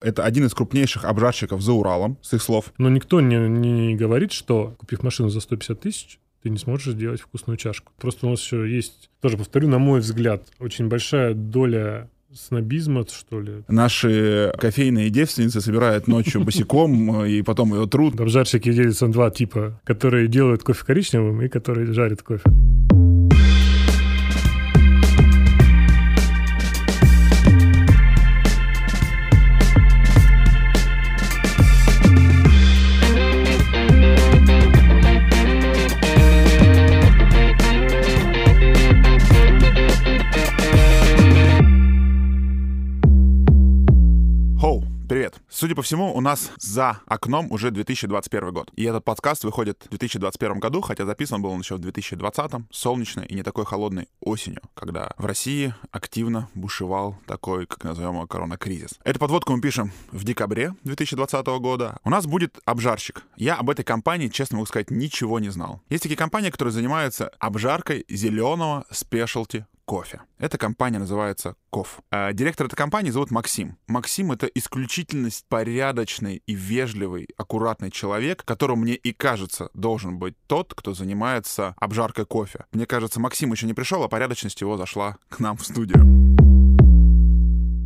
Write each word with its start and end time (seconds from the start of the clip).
Это 0.00 0.24
один 0.24 0.46
из 0.46 0.54
крупнейших 0.54 1.04
обжарщиков 1.04 1.60
за 1.60 1.72
Уралом, 1.72 2.18
с 2.22 2.32
их 2.32 2.42
слов. 2.42 2.72
Но 2.78 2.88
никто 2.88 3.20
не, 3.20 3.36
не 3.36 3.94
говорит, 3.94 4.32
что, 4.32 4.74
купив 4.78 5.02
машину 5.02 5.28
за 5.28 5.40
150 5.40 5.80
тысяч, 5.80 6.18
ты 6.42 6.48
не 6.48 6.56
сможешь 6.56 6.94
сделать 6.94 7.20
вкусную 7.20 7.58
чашку. 7.58 7.92
Просто 7.98 8.26
у 8.26 8.30
нас 8.30 8.42
еще 8.42 8.68
есть, 8.68 9.10
тоже 9.20 9.36
повторю, 9.36 9.68
на 9.68 9.78
мой 9.78 10.00
взгляд, 10.00 10.42
очень 10.58 10.88
большая 10.88 11.34
доля 11.34 12.08
снобизма, 12.32 13.04
что 13.08 13.40
ли. 13.40 13.64
Наши 13.68 14.52
кофейные 14.58 15.10
девственницы 15.10 15.60
собирают 15.60 16.06
ночью 16.06 16.44
босиком 16.44 17.24
и 17.24 17.42
потом 17.42 17.74
ее 17.74 17.86
труд. 17.86 18.18
Обжарщики 18.18 18.72
делятся 18.72 19.06
на 19.06 19.12
два 19.12 19.30
типа, 19.30 19.80
которые 19.84 20.28
делают 20.28 20.62
кофе 20.62 20.84
коричневым 20.84 21.42
и 21.42 21.48
которые 21.48 21.92
жарят 21.92 22.22
кофе. 22.22 22.44
Судя 45.60 45.74
по 45.74 45.82
всему, 45.82 46.16
у 46.16 46.22
нас 46.22 46.52
за 46.56 47.02
окном 47.04 47.52
уже 47.52 47.70
2021 47.70 48.50
год. 48.50 48.70
И 48.76 48.84
этот 48.84 49.04
подкаст 49.04 49.44
выходит 49.44 49.82
в 49.84 49.90
2021 49.90 50.58
году, 50.58 50.80
хотя 50.80 51.04
записан 51.04 51.42
был 51.42 51.50
он 51.50 51.60
еще 51.60 51.74
в 51.74 51.80
2020, 51.80 52.52
солнечной 52.70 53.26
и 53.26 53.34
не 53.34 53.42
такой 53.42 53.66
холодной 53.66 54.08
осенью, 54.20 54.62
когда 54.72 55.12
в 55.18 55.26
России 55.26 55.74
активно 55.90 56.48
бушевал 56.54 57.18
такой, 57.26 57.66
как 57.66 57.84
назовем 57.84 58.14
его, 58.14 58.26
коронакризис. 58.26 58.98
Эту 59.04 59.18
подводку 59.18 59.52
мы 59.52 59.60
пишем 59.60 59.92
в 60.12 60.24
декабре 60.24 60.74
2020 60.84 61.44
года. 61.60 61.98
У 62.04 62.08
нас 62.08 62.24
будет 62.24 62.58
обжарщик. 62.64 63.24
Я 63.36 63.56
об 63.56 63.68
этой 63.68 63.84
компании, 63.84 64.28
честно 64.28 64.56
могу 64.56 64.66
сказать, 64.66 64.90
ничего 64.90 65.40
не 65.40 65.50
знал. 65.50 65.82
Есть 65.90 66.04
такие 66.04 66.16
компании, 66.16 66.48
которые 66.48 66.72
занимаются 66.72 67.32
обжаркой 67.38 68.06
зеленого 68.08 68.86
спешлти 68.90 69.66
кофе. 69.90 70.20
Эта 70.38 70.56
компания 70.56 71.00
называется 71.00 71.56
Коф. 71.68 71.98
А 72.12 72.32
директор 72.32 72.68
этой 72.68 72.76
компании 72.76 73.10
зовут 73.10 73.32
Максим. 73.32 73.76
Максим— 73.88 74.30
это 74.32 74.46
исключительность 74.46 75.44
порядочный 75.48 76.44
и 76.46 76.54
вежливый, 76.54 77.26
аккуратный 77.36 77.90
человек, 77.90 78.44
которому 78.44 78.82
мне 78.82 78.94
и 78.94 79.12
кажется 79.12 79.68
должен 79.74 80.20
быть 80.20 80.36
тот, 80.46 80.74
кто 80.76 80.94
занимается 80.94 81.74
обжаркой 81.76 82.24
кофе. 82.24 82.66
Мне 82.70 82.86
кажется, 82.86 83.18
Максим 83.18 83.50
еще 83.50 83.66
не 83.66 83.74
пришел, 83.74 84.04
а 84.04 84.08
порядочность 84.08 84.60
его 84.60 84.76
зашла 84.76 85.16
к 85.28 85.40
нам 85.40 85.56
в 85.56 85.66
студию. 85.66 86.49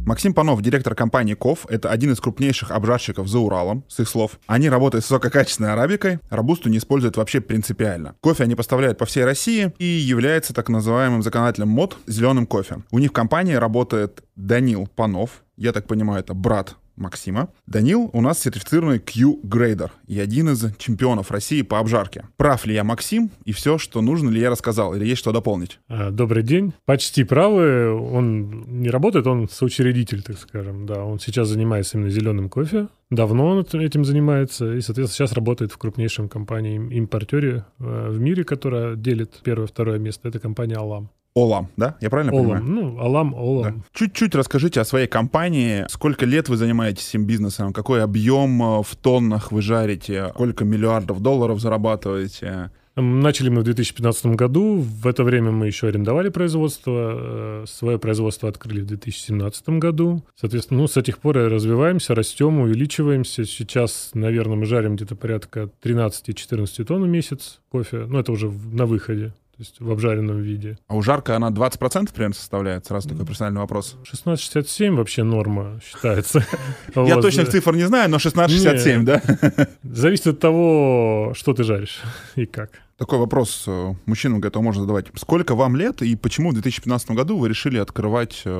Максим 0.07 0.35
Панов, 0.35 0.61
директор 0.61 0.95
компании 0.95 1.33
КОФ, 1.33 1.65
это 1.71 1.91
один 1.91 2.13
из 2.13 2.21
крупнейших 2.21 2.71
обжарщиков 2.71 3.27
за 3.27 3.39
Уралом, 3.39 3.85
с 3.89 4.01
их 4.01 4.09
слов. 4.09 4.39
Они 4.47 4.69
работают 4.69 5.03
с 5.03 5.11
высококачественной 5.11 5.73
арабикой, 5.73 6.19
рабусту 6.29 6.69
не 6.69 6.77
используют 6.77 7.17
вообще 7.17 7.41
принципиально. 7.41 8.15
Кофе 8.21 8.45
они 8.45 8.55
поставляют 8.55 8.99
по 8.99 9.07
всей 9.07 9.25
России 9.25 9.73
и 9.79 9.87
является 9.87 10.53
так 10.53 10.69
называемым 10.69 11.23
законодателем 11.23 11.69
мод 11.69 11.97
зеленым 12.07 12.47
кофе. 12.47 12.83
У 12.91 12.99
них 12.99 13.11
в 13.11 13.15
компании 13.15 13.55
работает 13.55 14.23
Данил 14.37 14.87
Панов, 14.95 15.43
я 15.57 15.73
так 15.73 15.87
понимаю, 15.87 16.21
это 16.21 16.35
брат 16.35 16.77
Максима. 16.97 17.49
Данил 17.67 18.11
у 18.13 18.21
нас 18.21 18.41
сертифицированный 18.41 18.99
Q-грейдер 18.99 19.93
и 20.07 20.21
один 20.21 20.51
из 20.51 20.75
чемпионов 20.77 21.31
России 21.31 21.63
по 21.63 21.79
обжарке. 21.79 22.27
Прав 22.37 22.67
ли 22.67 22.75
я, 22.75 22.85
Максим, 22.85 23.31
и 23.45 23.53
все, 23.53 23.79
что 23.79 24.01
нужно 24.01 24.31
ли 24.31 24.41
я 24.41 24.51
рассказал, 24.51 24.95
или 24.95 25.05
есть 25.05 25.21
что 25.21 25.33
дополнить? 25.33 25.79
А, 25.89 26.11
добрый 26.11 26.43
день. 26.43 26.73
Почти 26.85 27.25
правы. 27.25 27.91
Он 27.93 28.81
не 28.81 28.91
работает, 28.91 29.27
он 29.27 29.49
соучредитель, 29.49 30.23
так 30.23 30.39
скажем. 30.39 30.87
Да, 30.87 31.05
он 31.05 31.19
сейчас 31.19 31.49
занимается 31.49 31.99
именно 31.99 32.11
зеленым 32.11 32.49
кофе. 32.49 32.89
Давно 33.11 33.47
он 33.47 33.61
этим 33.61 34.05
занимается 34.05 34.75
и, 34.75 34.81
соответственно, 34.81 35.27
сейчас 35.27 35.33
работает 35.33 35.73
в 35.73 35.79
крупнейшем 35.79 36.29
компании-импортере 36.29 37.65
э, 37.79 38.09
в 38.11 38.19
мире, 38.19 38.45
которая 38.45 38.97
делит 38.97 39.41
первое-второе 39.43 39.99
место. 39.99 40.29
Это 40.29 40.39
компания 40.39 40.77
Алам. 40.77 41.11
Олам, 41.35 41.69
да? 41.77 41.97
Я 42.01 42.11
правильно 42.11 42.33
Олам. 42.33 42.61
понимаю? 42.61 42.65
Ну, 42.65 42.99
Алам, 43.01 43.35
Олам. 43.35 43.79
Да. 43.79 43.85
Чуть-чуть 43.93 44.37
расскажите 44.37 44.81
о 44.81 44.85
своей 44.85 45.09
компании. 45.09 45.85
Сколько 45.89 46.27
лет 46.27 46.49
вы 46.49 46.57
занимаетесь 46.57 47.09
этим 47.09 47.27
бизнесом? 47.27 47.73
Какой 47.73 48.05
объем 48.05 48.63
э, 48.63 48.83
в 48.85 48.95
тоннах 48.95 49.51
вы 49.51 49.61
жарите? 49.61 50.29
Сколько 50.31 50.65
миллиардов 50.65 51.21
долларов 51.21 51.61
зарабатываете? 51.61 52.71
Начали 52.95 53.49
мы 53.49 53.63
в 53.63 53.65
2015 53.65 54.27
году. 54.27 54.77
В 54.79 55.09
это 55.09 55.25
время 55.25 55.51
мы 55.51 55.67
еще 55.67 55.89
арендовали 55.89 56.29
производство. 56.29 56.93
Э, 57.17 57.65
свое 57.67 57.99
производство 57.99 58.49
открыли 58.49 58.83
в 58.83 58.87
2017 58.87 59.69
году. 59.81 60.23
Соответственно, 60.37 60.83
ну, 60.83 60.87
с 60.87 60.97
этих 60.97 61.19
пор 61.19 61.35
развиваемся, 61.35 62.15
растем, 62.15 62.61
увеличиваемся. 62.61 63.45
Сейчас, 63.45 64.11
наверное, 64.15 64.57
мы 64.57 64.67
жарим 64.67 64.95
где-то 64.95 65.17
порядка 65.17 65.69
13-14 65.83 66.85
тонн 66.85 67.03
в 67.03 67.09
месяц 67.09 67.61
кофе. 67.71 68.07
Ну, 68.09 68.21
это 68.21 68.31
уже 68.31 68.49
на 68.49 68.87
выходе 68.87 69.33
то 69.57 69.61
есть 69.61 69.81
в 69.81 69.89
обжаренном 69.89 70.43
виде. 70.43 70.79
А 70.89 70.97
у 70.97 71.03
жарка 71.03 71.37
она 71.37 71.51
20% 71.51 72.13
примерно 72.13 72.35
составляет? 72.35 72.87
Сразу 72.87 73.09
такой 73.09 73.25
персональный 73.25 73.61
вопрос. 73.61 73.97
16,67 74.11 74.97
вообще 74.97 75.23
норма 75.23 75.81
считается. 75.85 76.45
Я 76.97 77.21
точных 77.21 77.49
цифр 77.51 77.77
не 77.77 77.85
знаю, 77.85 78.11
но 78.11 78.17
16,67, 78.17 79.03
да? 79.05 79.23
Зависит 79.85 80.27
от 80.27 80.41
того, 80.41 81.33
что 81.37 81.55
ты 81.55 81.63
жаришь 81.63 82.03
и 82.35 82.47
как. 82.47 82.81
Такой 82.97 83.19
вопрос 83.19 83.65
э, 83.67 83.95
мужчинам, 84.07 84.41
этого 84.41 84.63
можно 84.63 84.83
задавать. 84.83 85.07
Сколько 85.17 85.57
вам 85.57 85.75
лет 85.75 86.01
и 86.03 86.15
почему 86.15 86.51
в 86.51 86.53
2015 86.55 87.11
году 87.11 87.37
вы 87.37 87.49
решили 87.49 87.79
открывать 87.79 88.43
э, 88.45 88.51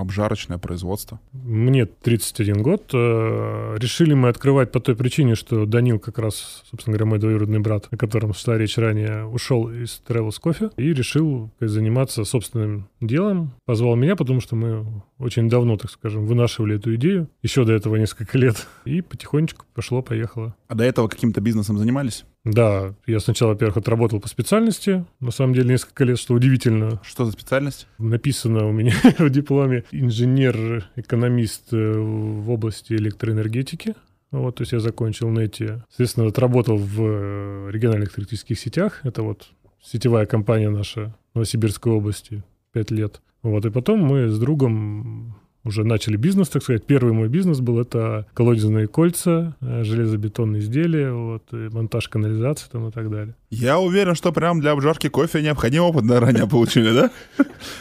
обжарочное 0.00 0.56
производство? 0.56 1.20
Мне 1.32 1.84
31 1.84 2.62
год. 2.62 2.90
Э, 2.94 3.76
решили 3.78 4.14
мы 4.14 4.30
открывать 4.30 4.72
по 4.72 4.80
той 4.80 4.96
причине, 4.96 5.34
что 5.34 5.66
Данил 5.66 5.98
как 5.98 6.18
раз, 6.18 6.62
собственно 6.70 6.96
говоря, 6.96 7.10
мой 7.10 7.18
двоюродный 7.18 7.58
брат, 7.58 7.88
о 7.90 7.98
котором 7.98 8.32
шла 8.32 8.56
речь 8.56 8.78
ранее, 8.78 9.26
ушел 9.26 9.68
из 9.70 10.00
Travels 10.08 10.40
Coffee 10.42 10.72
и 10.78 10.94
решил 10.94 11.50
заниматься 11.60 12.24
собственным 12.24 12.88
делом. 13.02 13.52
Позвал 13.66 13.96
меня, 13.96 14.16
потому 14.16 14.40
что 14.40 14.56
мы 14.56 14.86
очень 15.22 15.48
давно, 15.48 15.76
так 15.76 15.90
скажем, 15.90 16.26
вынашивали 16.26 16.76
эту 16.76 16.94
идею. 16.96 17.28
Еще 17.42 17.64
до 17.64 17.72
этого 17.72 17.96
несколько 17.96 18.36
лет. 18.36 18.66
И 18.84 19.00
потихонечку 19.02 19.64
пошло-поехало. 19.72 20.56
А 20.68 20.74
до 20.74 20.84
этого 20.84 21.08
каким-то 21.08 21.40
бизнесом 21.40 21.78
занимались? 21.78 22.24
Да, 22.44 22.94
я 23.06 23.20
сначала, 23.20 23.50
во-первых, 23.50 23.76
отработал 23.76 24.20
по 24.20 24.28
специальности, 24.28 25.04
на 25.20 25.30
самом 25.30 25.54
деле 25.54 25.70
несколько 25.70 26.04
лет, 26.04 26.18
что 26.18 26.34
удивительно. 26.34 27.00
Что 27.04 27.24
за 27.24 27.32
специальность? 27.32 27.86
Написано 27.98 28.66
у 28.66 28.72
меня 28.72 28.94
в 29.18 29.30
дипломе 29.30 29.84
инженер-экономист 29.92 31.72
э, 31.72 31.92
в 31.92 32.50
области 32.50 32.94
электроэнергетики. 32.94 33.94
Вот, 34.32 34.56
то 34.56 34.62
есть 34.62 34.72
я 34.72 34.80
закончил 34.80 35.28
НЭТИ. 35.28 35.82
Соответственно, 35.90 36.26
отработал 36.26 36.78
в 36.78 37.00
э, 37.00 37.70
региональных 37.70 38.18
электрических 38.18 38.58
сетях. 38.58 39.00
Это 39.04 39.22
вот 39.22 39.50
сетевая 39.80 40.26
компания 40.26 40.70
наша 40.70 41.14
Новосибирской 41.34 41.92
области, 41.92 42.42
пять 42.72 42.90
лет. 42.90 43.20
Вот, 43.42 43.64
и 43.64 43.70
потом 43.70 44.00
мы 44.00 44.28
с 44.28 44.38
другом 44.38 45.34
уже 45.64 45.84
начали 45.84 46.16
бизнес, 46.16 46.48
так 46.48 46.62
сказать. 46.62 46.86
Первый 46.86 47.12
мой 47.12 47.28
бизнес 47.28 47.60
был 47.60 47.80
это 47.80 48.26
колодезные 48.34 48.88
кольца, 48.88 49.54
э, 49.60 49.84
железобетонные 49.84 50.60
изделия, 50.60 51.12
вот, 51.12 51.44
и 51.52 51.68
монтаж 51.70 52.08
канализации 52.08 52.66
там 52.70 52.88
и 52.88 52.90
так 52.90 53.10
далее. 53.10 53.36
Я 53.50 53.78
уверен, 53.78 54.14
что 54.14 54.32
прям 54.32 54.60
для 54.60 54.72
обжарки 54.72 55.08
кофе 55.08 55.42
необходим 55.42 55.84
опыт 55.84 56.04
ранее 56.10 56.48
получили, 56.48 56.92
да? 56.92 57.10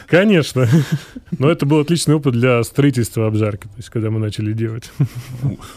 Конечно. 0.08 0.68
Но 1.38 1.50
это 1.50 1.66
был 1.66 1.80
отличный 1.80 2.16
опыт 2.16 2.34
для 2.34 2.64
строительства 2.64 3.28
обжарки, 3.28 3.64
то 3.64 3.78
есть 3.78 3.90
когда 3.90 4.12
мы 4.12 4.20
начали 4.20 4.54
делать. 4.54 4.92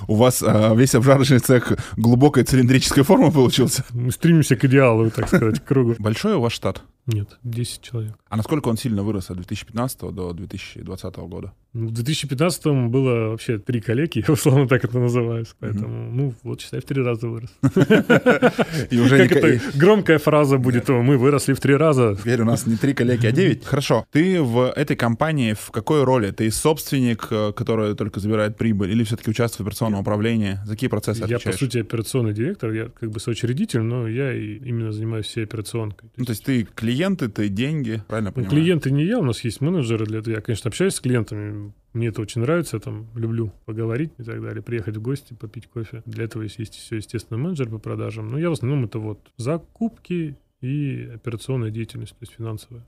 У 0.08 0.14
вас 0.16 0.42
а, 0.46 0.74
весь 0.74 0.94
обжарочный 0.94 1.38
цех 1.38 1.72
глубокой 1.96 2.44
цилиндрической 2.44 3.02
формы 3.02 3.32
получился? 3.32 3.84
Мы 3.92 4.10
стремимся 4.10 4.56
к 4.56 4.64
идеалу, 4.64 5.10
так 5.10 5.28
сказать, 5.28 5.60
к 5.60 5.64
кругу. 5.64 5.94
Большой 5.98 6.34
у 6.34 6.40
вас 6.40 6.52
штат? 6.52 6.82
Нет, 7.06 7.38
10 7.42 7.82
человек. 7.82 8.14
А 8.28 8.36
насколько 8.36 8.68
он 8.68 8.76
сильно 8.76 9.02
вырос 9.02 9.30
от 9.30 9.36
2015 9.36 10.00
до 10.12 10.32
2020 10.32 11.16
года? 11.16 11.52
В 11.74 11.90
2015 11.90 12.66
было 12.88 13.30
вообще 13.30 13.58
три 13.58 13.80
коллеги, 13.80 14.24
я 14.26 14.32
условно 14.32 14.68
так 14.68 14.84
это 14.84 14.98
называюсь, 14.98 15.48
поэтому, 15.58 15.88
mm-hmm. 15.88 16.10
ну, 16.12 16.34
вот, 16.44 16.60
считай, 16.60 16.80
в 16.80 16.84
три 16.84 17.02
раза 17.02 17.28
вырос. 17.28 17.50
И 18.90 18.98
уже 19.00 19.26
как 19.26 19.36
это 19.36 19.60
громкая 19.76 20.18
фраза 20.18 20.58
будет, 20.58 20.88
мы 20.88 21.18
выросли 21.18 21.52
в 21.52 21.58
три 21.58 21.74
раза. 21.74 22.14
Теперь 22.16 22.42
у 22.42 22.44
нас 22.44 22.66
не 22.66 22.76
три 22.76 22.94
коллеги, 22.94 23.26
а 23.26 23.32
девять. 23.32 23.64
Хорошо. 23.66 24.06
Ты 24.12 24.40
в 24.40 24.72
этой 24.76 24.94
компании 24.94 25.54
в 25.54 25.72
какой 25.72 26.04
роли? 26.04 26.30
Ты 26.30 26.48
собственник, 26.52 27.26
э, 27.30 27.52
который 27.52 27.96
только 27.96 28.20
забирает 28.20 28.56
прибыль, 28.56 28.92
или 28.92 29.02
все-таки 29.02 29.30
участвуешь 29.30 29.64
в 29.64 29.66
операционном 29.66 30.00
управлении? 30.00 30.58
За 30.64 30.74
какие 30.74 30.88
процессы 30.88 31.24
Я, 31.26 31.40
по 31.40 31.52
сути, 31.52 31.78
операционный 31.78 32.32
директор, 32.32 32.70
я 32.70 32.88
как 32.88 33.10
бы 33.10 33.18
соучредитель, 33.18 33.80
но 33.80 34.06
я 34.06 34.32
именно 34.32 34.92
занимаюсь 34.92 35.26
всей 35.26 35.42
операционкой. 35.42 36.08
Ну, 36.16 36.24
то 36.24 36.30
есть 36.30 36.44
ты 36.44 36.68
клиент 36.72 36.93
клиенты, 36.94 37.28
ты 37.28 37.48
деньги, 37.48 38.02
правильно 38.06 38.30
ну, 38.30 38.34
понимаю? 38.34 38.50
Клиенты 38.50 38.90
не 38.92 39.04
я, 39.04 39.18
у 39.18 39.24
нас 39.24 39.42
есть 39.42 39.60
менеджеры 39.60 40.06
для 40.06 40.20
этого. 40.20 40.34
Я, 40.34 40.40
конечно, 40.40 40.68
общаюсь 40.68 40.94
с 40.94 41.00
клиентами, 41.00 41.72
мне 41.92 42.08
это 42.08 42.22
очень 42.22 42.40
нравится, 42.40 42.76
я 42.76 42.80
там 42.80 43.08
люблю 43.16 43.52
поговорить 43.64 44.12
и 44.18 44.22
так 44.22 44.40
далее, 44.40 44.62
приехать 44.62 44.96
в 44.96 45.02
гости, 45.02 45.34
попить 45.34 45.66
кофе. 45.66 46.02
Для 46.06 46.24
этого 46.24 46.42
есть, 46.42 46.58
есть 46.58 46.74
все, 46.74 46.96
естественно, 46.96 47.38
менеджер 47.38 47.68
по 47.68 47.78
продажам. 47.78 48.30
Но 48.30 48.38
я 48.38 48.48
в 48.48 48.52
основном 48.52 48.84
это 48.84 48.98
вот 48.98 49.18
закупки 49.36 50.36
и 50.60 51.10
операционная 51.12 51.70
деятельность, 51.70 52.12
то 52.12 52.22
есть 52.22 52.32
финансовая. 52.32 52.84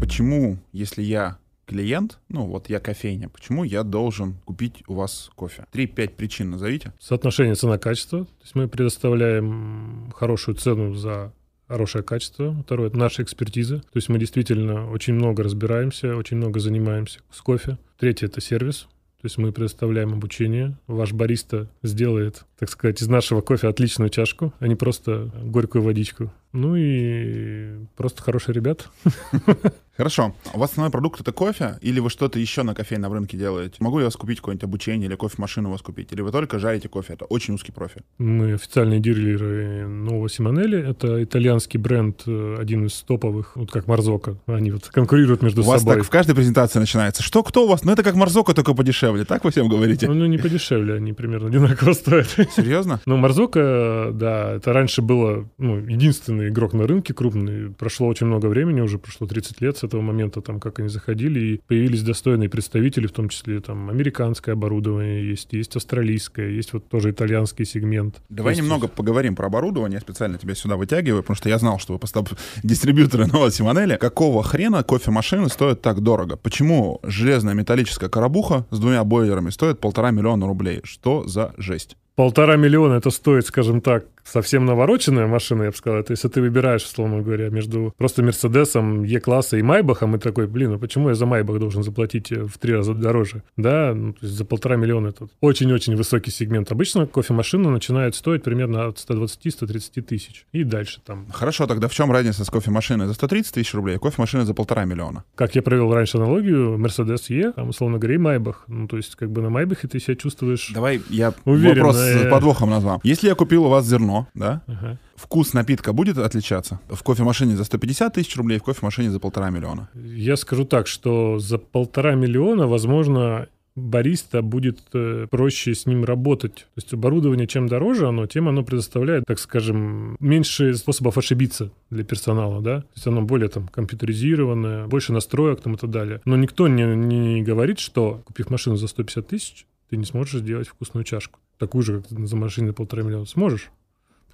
Почему, 0.00 0.58
если 0.72 1.02
я 1.02 1.38
клиент, 1.66 2.18
ну 2.28 2.46
вот 2.46 2.68
я 2.68 2.80
кофейня, 2.80 3.28
почему 3.28 3.64
я 3.64 3.82
должен 3.82 4.34
купить 4.44 4.82
у 4.86 4.94
вас 4.94 5.30
кофе? 5.34 5.66
Три-пять 5.70 6.16
причин 6.16 6.50
назовите. 6.50 6.92
Соотношение 7.00 7.54
цена-качество. 7.54 8.24
То 8.24 8.42
есть 8.42 8.54
мы 8.54 8.68
предоставляем 8.68 10.12
хорошую 10.14 10.56
цену 10.56 10.94
за 10.94 11.32
хорошее 11.66 12.04
качество. 12.04 12.54
Второе— 12.64 12.88
это 12.90 12.98
наша 12.98 13.22
экспертиза. 13.22 13.80
То 13.80 13.96
есть 13.96 14.08
мы 14.08 14.18
действительно 14.18 14.90
очень 14.90 15.14
много 15.14 15.42
разбираемся, 15.42 16.16
очень 16.16 16.36
много 16.36 16.60
занимаемся 16.60 17.20
с 17.30 17.40
кофе. 17.40 17.78
Третье— 17.98 18.26
это 18.28 18.40
сервис. 18.40 18.86
То 19.20 19.26
есть 19.26 19.38
мы 19.38 19.52
предоставляем 19.52 20.12
обучение. 20.12 20.76
Ваш 20.86 21.12
бариста 21.14 21.70
сделает, 21.82 22.44
так 22.58 22.68
сказать, 22.68 23.00
из 23.02 23.08
нашего 23.08 23.40
кофе 23.40 23.68
отличную 23.68 24.10
чашку, 24.10 24.52
а 24.58 24.68
не 24.68 24.74
просто 24.74 25.30
горькую 25.42 25.82
водичку. 25.82 26.32
Ну 26.52 26.76
и 26.76 27.84
просто 27.96 28.22
хорошие 28.22 28.54
ребята. 28.54 28.84
Хорошо. 29.96 30.34
У 30.52 30.58
вас 30.58 30.70
основной 30.70 30.90
продукт 30.90 31.20
это 31.20 31.32
кофе, 31.32 31.78
или 31.80 32.00
вы 32.00 32.10
что-то 32.10 32.38
еще 32.38 32.64
на 32.64 32.74
кофейном 32.74 33.12
рынке 33.12 33.36
делаете? 33.36 33.76
Могу 33.78 34.00
я 34.00 34.06
вас 34.06 34.16
купить 34.16 34.38
какое-нибудь 34.38 34.64
обучение 34.64 35.08
или 35.08 35.14
кофемашину 35.14 35.68
у 35.68 35.72
вас 35.72 35.82
купить? 35.82 36.12
Или 36.12 36.20
вы 36.20 36.32
только 36.32 36.58
жарите 36.58 36.88
кофе? 36.88 37.14
Это 37.14 37.26
очень 37.26 37.54
узкий 37.54 37.70
профиль. 37.70 38.02
Мы 38.18 38.54
официальные 38.54 38.98
дилеры 38.98 39.86
нового 39.86 40.28
Симонелли. 40.28 40.90
Это 40.90 41.22
итальянский 41.22 41.78
бренд, 41.78 42.22
э, 42.26 42.56
один 42.58 42.86
из 42.86 43.02
топовых, 43.02 43.56
вот 43.56 43.70
как 43.70 43.86
Марзока. 43.86 44.36
Они 44.46 44.72
вот 44.72 44.88
конкурируют 44.88 45.42
между 45.42 45.62
собой. 45.62 45.76
У 45.76 45.84
вас 45.84 45.96
так 45.96 46.04
в 46.04 46.10
каждой 46.10 46.34
презентации 46.34 46.80
начинается. 46.80 47.22
Что, 47.22 47.44
кто 47.44 47.64
у 47.64 47.68
вас? 47.68 47.84
Ну 47.84 47.92
это 47.92 48.02
как 48.02 48.16
Марзока, 48.16 48.52
только 48.52 48.74
подешевле. 48.74 49.24
Так 49.24 49.44
вы 49.44 49.52
всем 49.52 49.68
говорите? 49.68 50.08
Ну, 50.08 50.14
ну 50.14 50.26
не 50.26 50.38
подешевле, 50.38 50.94
они 50.94 51.12
примерно 51.12 51.48
одинаково 51.48 51.92
стоят. 51.94 52.36
Серьезно? 52.54 53.00
Ну 53.06 53.16
Марзока, 53.16 54.10
да, 54.12 54.52
это 54.54 54.72
раньше 54.72 55.02
было 55.02 55.48
ну, 55.58 55.78
единственный 55.78 56.48
игрок 56.48 56.72
на 56.72 56.86
рынке 56.86 57.14
крупный. 57.14 57.70
Прошло 57.70 58.06
очень 58.08 58.26
много 58.26 58.46
времени, 58.46 58.80
уже 58.80 58.98
прошло 58.98 59.26
30 59.26 59.60
лет 59.60 59.76
с 59.78 59.84
этого 59.84 60.00
момента, 60.00 60.40
там, 60.40 60.60
как 60.60 60.78
они 60.78 60.88
заходили, 60.88 61.40
и 61.40 61.60
появились 61.66 62.02
достойные 62.02 62.48
представители, 62.48 63.06
в 63.06 63.12
том 63.12 63.28
числе 63.28 63.60
там 63.60 63.90
американское 63.90 64.54
оборудование 64.54 65.28
есть, 65.28 65.52
есть 65.52 65.76
австралийское, 65.76 66.48
есть 66.50 66.72
вот 66.72 66.88
тоже 66.88 67.10
итальянский 67.10 67.64
сегмент. 67.64 68.22
Давай 68.28 68.52
есть... 68.52 68.62
немного 68.62 68.88
поговорим 68.88 69.36
про 69.36 69.46
оборудование. 69.46 69.96
Я 69.96 70.00
специально 70.00 70.38
тебя 70.38 70.54
сюда 70.54 70.76
вытягиваю, 70.76 71.22
потому 71.22 71.36
что 71.36 71.48
я 71.48 71.58
знал, 71.58 71.78
что 71.78 71.94
вы 71.94 71.98
постав... 71.98 72.28
дистрибьюторы 72.62 73.26
нового 73.32 73.50
Симонеля. 73.50 73.96
Какого 73.96 74.42
хрена 74.42 74.82
кофемашины 74.82 75.48
стоят 75.48 75.82
так 75.82 76.00
дорого? 76.00 76.36
Почему 76.36 77.00
железная 77.02 77.54
металлическая 77.54 78.08
коробуха 78.08 78.66
с 78.70 78.78
двумя 78.78 79.04
бойлерами 79.04 79.50
стоит 79.50 79.80
полтора 79.80 80.10
миллиона 80.10 80.46
рублей? 80.46 80.80
Что 80.84 81.26
за 81.26 81.54
жесть? 81.56 81.96
Полтора 82.16 82.56
миллиона 82.56 82.94
это 82.94 83.10
стоит, 83.10 83.46
скажем 83.46 83.80
так, 83.80 84.04
совсем 84.24 84.64
навороченная 84.64 85.26
машина, 85.26 85.64
я 85.64 85.70
бы 85.70 85.76
сказал. 85.76 86.00
Это 86.00 86.12
если 86.12 86.28
ты 86.28 86.40
выбираешь, 86.40 86.84
условно 86.84 87.22
говоря, 87.22 87.50
между 87.50 87.92
просто 87.96 88.22
Мерседесом, 88.22 89.04
Е-класса 89.04 89.56
и 89.56 89.62
Майбахом, 89.62 90.16
и 90.16 90.18
такой, 90.18 90.46
блин, 90.46 90.72
ну 90.72 90.78
почему 90.78 91.08
я 91.08 91.14
за 91.14 91.26
Майбах 91.26 91.58
должен 91.58 91.82
заплатить 91.82 92.32
э, 92.32 92.44
в 92.44 92.58
три 92.58 92.74
раза 92.74 92.94
дороже? 92.94 93.42
Да, 93.56 93.92
ну, 93.94 94.12
то 94.12 94.20
есть 94.22 94.34
за 94.36 94.44
полтора 94.44 94.76
миллиона 94.76 95.08
это 95.08 95.28
очень-очень 95.40 95.96
высокий 95.96 96.30
сегмент. 96.30 96.72
Обычно 96.72 97.06
кофемашина 97.06 97.70
начинает 97.70 98.14
стоить 98.14 98.42
примерно 98.42 98.86
от 98.86 98.96
120-130 98.96 100.02
тысяч. 100.02 100.46
И 100.52 100.64
дальше 100.64 101.00
там. 101.04 101.26
Хорошо, 101.32 101.66
тогда 101.66 101.88
в 101.88 101.94
чем 101.94 102.10
разница 102.12 102.44
с 102.44 102.50
кофемашиной 102.50 103.06
за 103.06 103.14
130 103.14 103.54
тысяч 103.54 103.74
рублей, 103.74 103.96
а 103.96 103.98
кофемашиной 103.98 104.44
за 104.44 104.54
полтора 104.54 104.84
миллиона? 104.84 105.24
Как 105.34 105.54
я 105.54 105.62
провел 105.62 105.92
раньше 105.92 106.16
аналогию, 106.18 106.78
Мерседес 106.78 107.28
Е, 107.30 107.52
там, 107.52 107.70
условно 107.70 107.98
говоря, 107.98 108.14
и 108.14 108.18
Майбах. 108.18 108.64
Ну, 108.68 108.88
то 108.88 108.96
есть 108.96 109.16
как 109.16 109.30
бы 109.30 109.42
на 109.42 109.50
Майбахе 109.50 109.88
ты 109.88 109.98
себя 110.00 110.14
чувствуешь 110.14 110.70
Давай 110.72 111.02
я 111.10 111.34
уверенно, 111.44 111.86
вопрос 111.86 112.03
с 112.04 112.30
подвохом 112.30 112.70
назвал. 112.70 113.00
Если 113.02 113.28
я 113.28 113.34
купил 113.34 113.64
у 113.64 113.68
вас 113.68 113.86
зерно, 113.86 114.28
да, 114.34 114.62
ага. 114.66 114.98
вкус 115.16 115.52
напитка 115.52 115.92
будет 115.92 116.18
отличаться? 116.18 116.80
В 116.88 117.02
кофемашине 117.02 117.56
за 117.56 117.64
150 117.64 118.14
тысяч 118.14 118.36
рублей, 118.36 118.58
в 118.58 118.62
кофемашине 118.62 119.10
за 119.10 119.20
полтора 119.20 119.50
миллиона. 119.50 119.88
Я 119.94 120.36
скажу 120.36 120.64
так, 120.64 120.86
что 120.86 121.38
за 121.38 121.58
полтора 121.58 122.14
миллиона, 122.14 122.66
возможно, 122.66 123.48
бариста 123.76 124.42
будет 124.42 124.80
э, 124.92 125.26
проще 125.30 125.74
с 125.74 125.86
ним 125.86 126.04
работать. 126.04 126.54
То 126.54 126.76
есть 126.76 126.92
оборудование 126.92 127.46
чем 127.46 127.66
дороже 127.66 128.08
оно, 128.08 128.26
тем 128.26 128.48
оно 128.48 128.62
предоставляет, 128.62 129.24
так 129.26 129.38
скажем, 129.38 130.16
меньше 130.20 130.74
способов 130.74 131.18
ошибиться 131.18 131.70
для 131.90 132.04
персонала, 132.04 132.60
да. 132.62 132.80
То 132.80 132.88
есть 132.94 133.06
оно 133.06 133.22
более 133.22 133.48
там 133.48 133.68
компьютеризированное, 133.68 134.86
больше 134.86 135.12
настроек 135.12 135.60
там 135.60 135.74
и 135.74 135.76
так 135.76 135.90
далее. 135.90 136.20
Но 136.24 136.36
никто 136.36 136.68
не, 136.68 136.84
не 136.84 137.42
говорит, 137.42 137.78
что 137.78 138.22
купив 138.24 138.50
машину 138.50 138.76
за 138.76 138.86
150 138.86 139.26
тысяч, 139.26 139.66
ты 139.94 139.98
не 139.98 140.04
сможешь 140.04 140.40
сделать 140.40 140.66
вкусную 140.66 141.04
чашку 141.04 141.38
такую 141.56 141.82
же, 141.84 142.02
как 142.02 142.26
за 142.26 142.36
машиной 142.36 142.72
полтора 142.72 143.04
миллиона, 143.04 143.26
сможешь. 143.26 143.70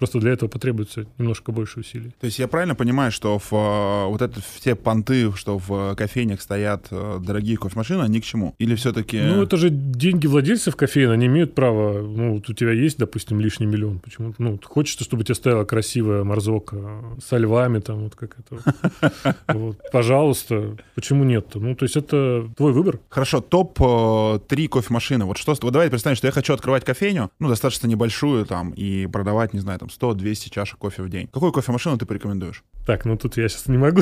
Просто 0.01 0.17
для 0.17 0.31
этого 0.31 0.49
потребуется 0.49 1.05
немножко 1.19 1.51
больше 1.51 1.81
усилий. 1.81 2.15
То 2.19 2.25
есть 2.25 2.39
я 2.39 2.47
правильно 2.47 2.73
понимаю, 2.73 3.11
что 3.11 3.37
в, 3.37 3.53
э, 3.53 4.07
вот 4.07 4.23
это 4.23 4.41
все 4.55 4.73
понты, 4.73 5.31
что 5.35 5.59
в 5.59 5.93
кофейнях 5.93 6.41
стоят 6.41 6.87
э, 6.89 7.19
дорогие 7.23 7.55
кофемашины, 7.55 8.01
они 8.01 8.19
к 8.19 8.23
чему? 8.23 8.55
Или 8.57 8.73
все-таки... 8.73 9.21
Ну, 9.21 9.43
это 9.43 9.57
же 9.57 9.69
деньги 9.69 10.25
владельцев 10.25 10.75
кофеина, 10.75 11.13
они 11.13 11.27
имеют 11.27 11.53
право... 11.53 12.01
Ну, 12.01 12.33
вот 12.33 12.49
у 12.49 12.53
тебя 12.53 12.71
есть, 12.71 12.97
допустим, 12.97 13.39
лишний 13.39 13.67
миллион. 13.67 13.99
Почему? 13.99 14.33
Ну, 14.39 14.59
хочется, 14.63 15.03
чтобы 15.03 15.23
тебе 15.23 15.35
стояла 15.35 15.65
красивая 15.65 16.23
морзока 16.23 17.03
со 17.23 17.37
львами, 17.37 17.77
там, 17.77 18.05
вот 18.05 18.15
как 18.15 18.37
это. 18.39 19.35
Вот. 19.53 19.77
Пожалуйста, 19.91 20.77
почему 20.95 21.25
нет-то? 21.25 21.59
Ну, 21.59 21.75
то 21.75 21.85
есть 21.85 21.95
это 21.95 22.49
твой 22.57 22.73
выбор. 22.73 22.99
Хорошо, 23.09 23.39
топ-3 23.39 24.41
э, 24.49 24.67
кофемашины. 24.67 25.25
Вот 25.25 25.37
что... 25.37 25.55
Вот 25.61 25.73
давай 25.73 25.91
представим, 25.91 26.15
что 26.15 26.25
я 26.25 26.33
хочу 26.33 26.55
открывать 26.55 26.85
кофейню, 26.85 27.29
ну, 27.37 27.49
достаточно 27.49 27.85
небольшую 27.85 28.47
там, 28.47 28.71
и 28.71 29.05
продавать, 29.05 29.53
не 29.53 29.59
знаю, 29.59 29.77
там, 29.77 29.90
100-200 29.91 30.49
чашек 30.49 30.77
кофе 30.77 31.03
в 31.03 31.09
день. 31.09 31.27
Какую 31.27 31.51
кофемашину 31.51 31.97
ты 31.97 32.05
порекомендуешь? 32.05 32.63
Так, 32.85 33.05
ну 33.05 33.17
тут 33.17 33.37
я 33.37 33.47
сейчас 33.49 33.67
не 33.67 33.77
могу, 33.77 34.01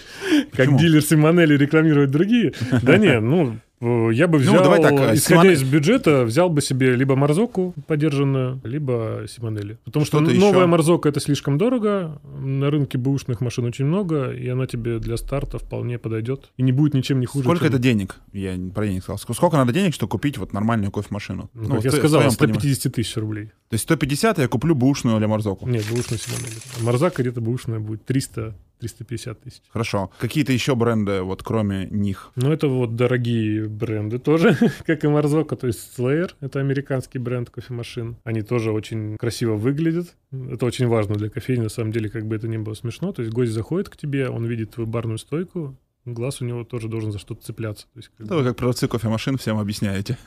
как 0.52 0.76
дилер 0.76 1.02
Симонелли 1.02 1.56
рекламировать 1.56 2.10
другие. 2.10 2.52
Да 2.82 2.96
не, 2.98 3.18
ну, 3.20 3.58
я 3.80 4.26
бы 4.26 4.38
ну, 4.38 4.42
взял, 4.44 4.54
ну, 4.54 4.62
давай 4.62 4.82
так, 4.82 4.92
исходя 5.14 5.42
Симон... 5.42 5.50
из 5.50 5.62
бюджета, 5.62 6.24
взял 6.24 6.50
бы 6.50 6.60
себе 6.60 6.96
либо 6.96 7.14
Марзоку 7.16 7.74
подержанную, 7.86 8.60
либо 8.64 9.24
Симонелли. 9.28 9.78
Потому 9.84 10.04
что, 10.04 10.18
что 10.18 10.34
новая 10.34 10.62
еще? 10.62 10.66
Марзока 10.66 11.08
это 11.08 11.20
слишком 11.20 11.58
дорого, 11.58 12.20
на 12.40 12.70
рынке 12.70 12.98
бэушных 12.98 13.40
машин 13.40 13.64
очень 13.66 13.84
много, 13.84 14.32
и 14.32 14.48
она 14.48 14.66
тебе 14.66 14.98
для 14.98 15.16
старта 15.16 15.58
вполне 15.58 15.98
подойдет. 15.98 16.50
И 16.56 16.62
не 16.62 16.72
будет 16.72 16.94
ничем 16.94 17.20
не 17.20 17.26
хуже. 17.26 17.44
Сколько 17.44 17.66
чем... 17.66 17.74
это 17.74 17.78
денег? 17.78 18.16
Я 18.32 18.58
про 18.74 18.86
денег 18.86 19.02
сказал. 19.02 19.18
Сколько 19.18 19.56
надо 19.56 19.72
денег, 19.72 19.94
чтобы 19.94 20.10
купить 20.10 20.38
вот 20.38 20.52
нормальную 20.52 20.90
кофемашину? 20.90 21.50
Ну, 21.54 21.68
ну 21.68 21.74
как 21.76 21.84
я 21.84 21.92
сказал, 21.92 22.30
150 22.30 22.92
тысяч 22.92 23.16
рублей. 23.16 23.46
То 23.68 23.74
есть 23.74 23.84
150 23.84 24.38
я 24.38 24.48
куплю 24.48 24.74
бэушную 24.74 25.18
или 25.18 25.26
Марзоку? 25.26 25.68
Нет, 25.68 25.84
бэушную 25.90 26.18
Симонелли. 26.18 26.56
Марзака 26.80 27.22
где-то 27.22 27.40
бэушная 27.40 27.78
будет 27.78 28.04
300 28.04 28.54
350 28.78 29.40
тысяч. 29.40 29.62
Хорошо. 29.70 30.10
Какие-то 30.18 30.52
еще 30.52 30.74
бренды, 30.74 31.22
вот 31.22 31.42
кроме 31.42 31.86
них? 31.90 32.30
Ну, 32.36 32.52
это 32.52 32.68
вот 32.68 32.96
дорогие 32.96 33.67
бренды 33.70 34.18
тоже, 34.18 34.56
как 34.86 35.04
и 35.04 35.08
Марзока, 35.08 35.56
то 35.56 35.66
есть 35.66 35.98
Slayer, 35.98 36.30
это 36.40 36.60
американский 36.60 37.18
бренд 37.18 37.50
кофемашин. 37.50 38.16
Они 38.24 38.42
тоже 38.42 38.72
очень 38.72 39.16
красиво 39.16 39.54
выглядят. 39.54 40.14
Это 40.32 40.66
очень 40.66 40.86
важно 40.86 41.14
для 41.14 41.30
кофейни, 41.30 41.62
на 41.62 41.68
самом 41.68 41.92
деле, 41.92 42.08
как 42.08 42.26
бы 42.26 42.36
это 42.36 42.48
ни 42.48 42.56
было 42.56 42.74
смешно. 42.74 43.12
То 43.12 43.22
есть 43.22 43.32
гость 43.32 43.52
заходит 43.52 43.88
к 43.88 43.96
тебе, 43.96 44.28
он 44.28 44.44
видит 44.44 44.72
твою 44.72 44.88
барную 44.88 45.18
стойку, 45.18 45.76
глаз 46.14 46.40
у 46.40 46.44
него 46.44 46.64
тоже 46.64 46.88
должен 46.88 47.12
за 47.12 47.18
что-то 47.18 47.44
цепляться. 47.44 47.86
То 47.94 47.98
есть, 47.98 48.10
как 48.16 48.26
это 48.26 48.36
вы 48.36 48.44
как 48.44 48.56
продавцы 48.56 48.88
кофемашин 48.88 49.36
всем 49.36 49.58
объясняете. 49.58 50.16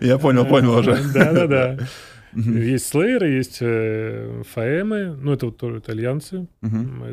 Я 0.00 0.18
понял, 0.18 0.46
понял 0.46 0.78
уже. 0.78 0.98
Да-да-да. 1.12 1.78
Есть 2.34 2.88
слэйеры, 2.88 3.28
есть 3.30 3.58
э, 3.60 4.42
фаэмы, 4.48 5.16
ну, 5.20 5.32
это 5.32 5.46
вот 5.46 5.56
тоже 5.58 5.78
итальянцы, 5.78 6.46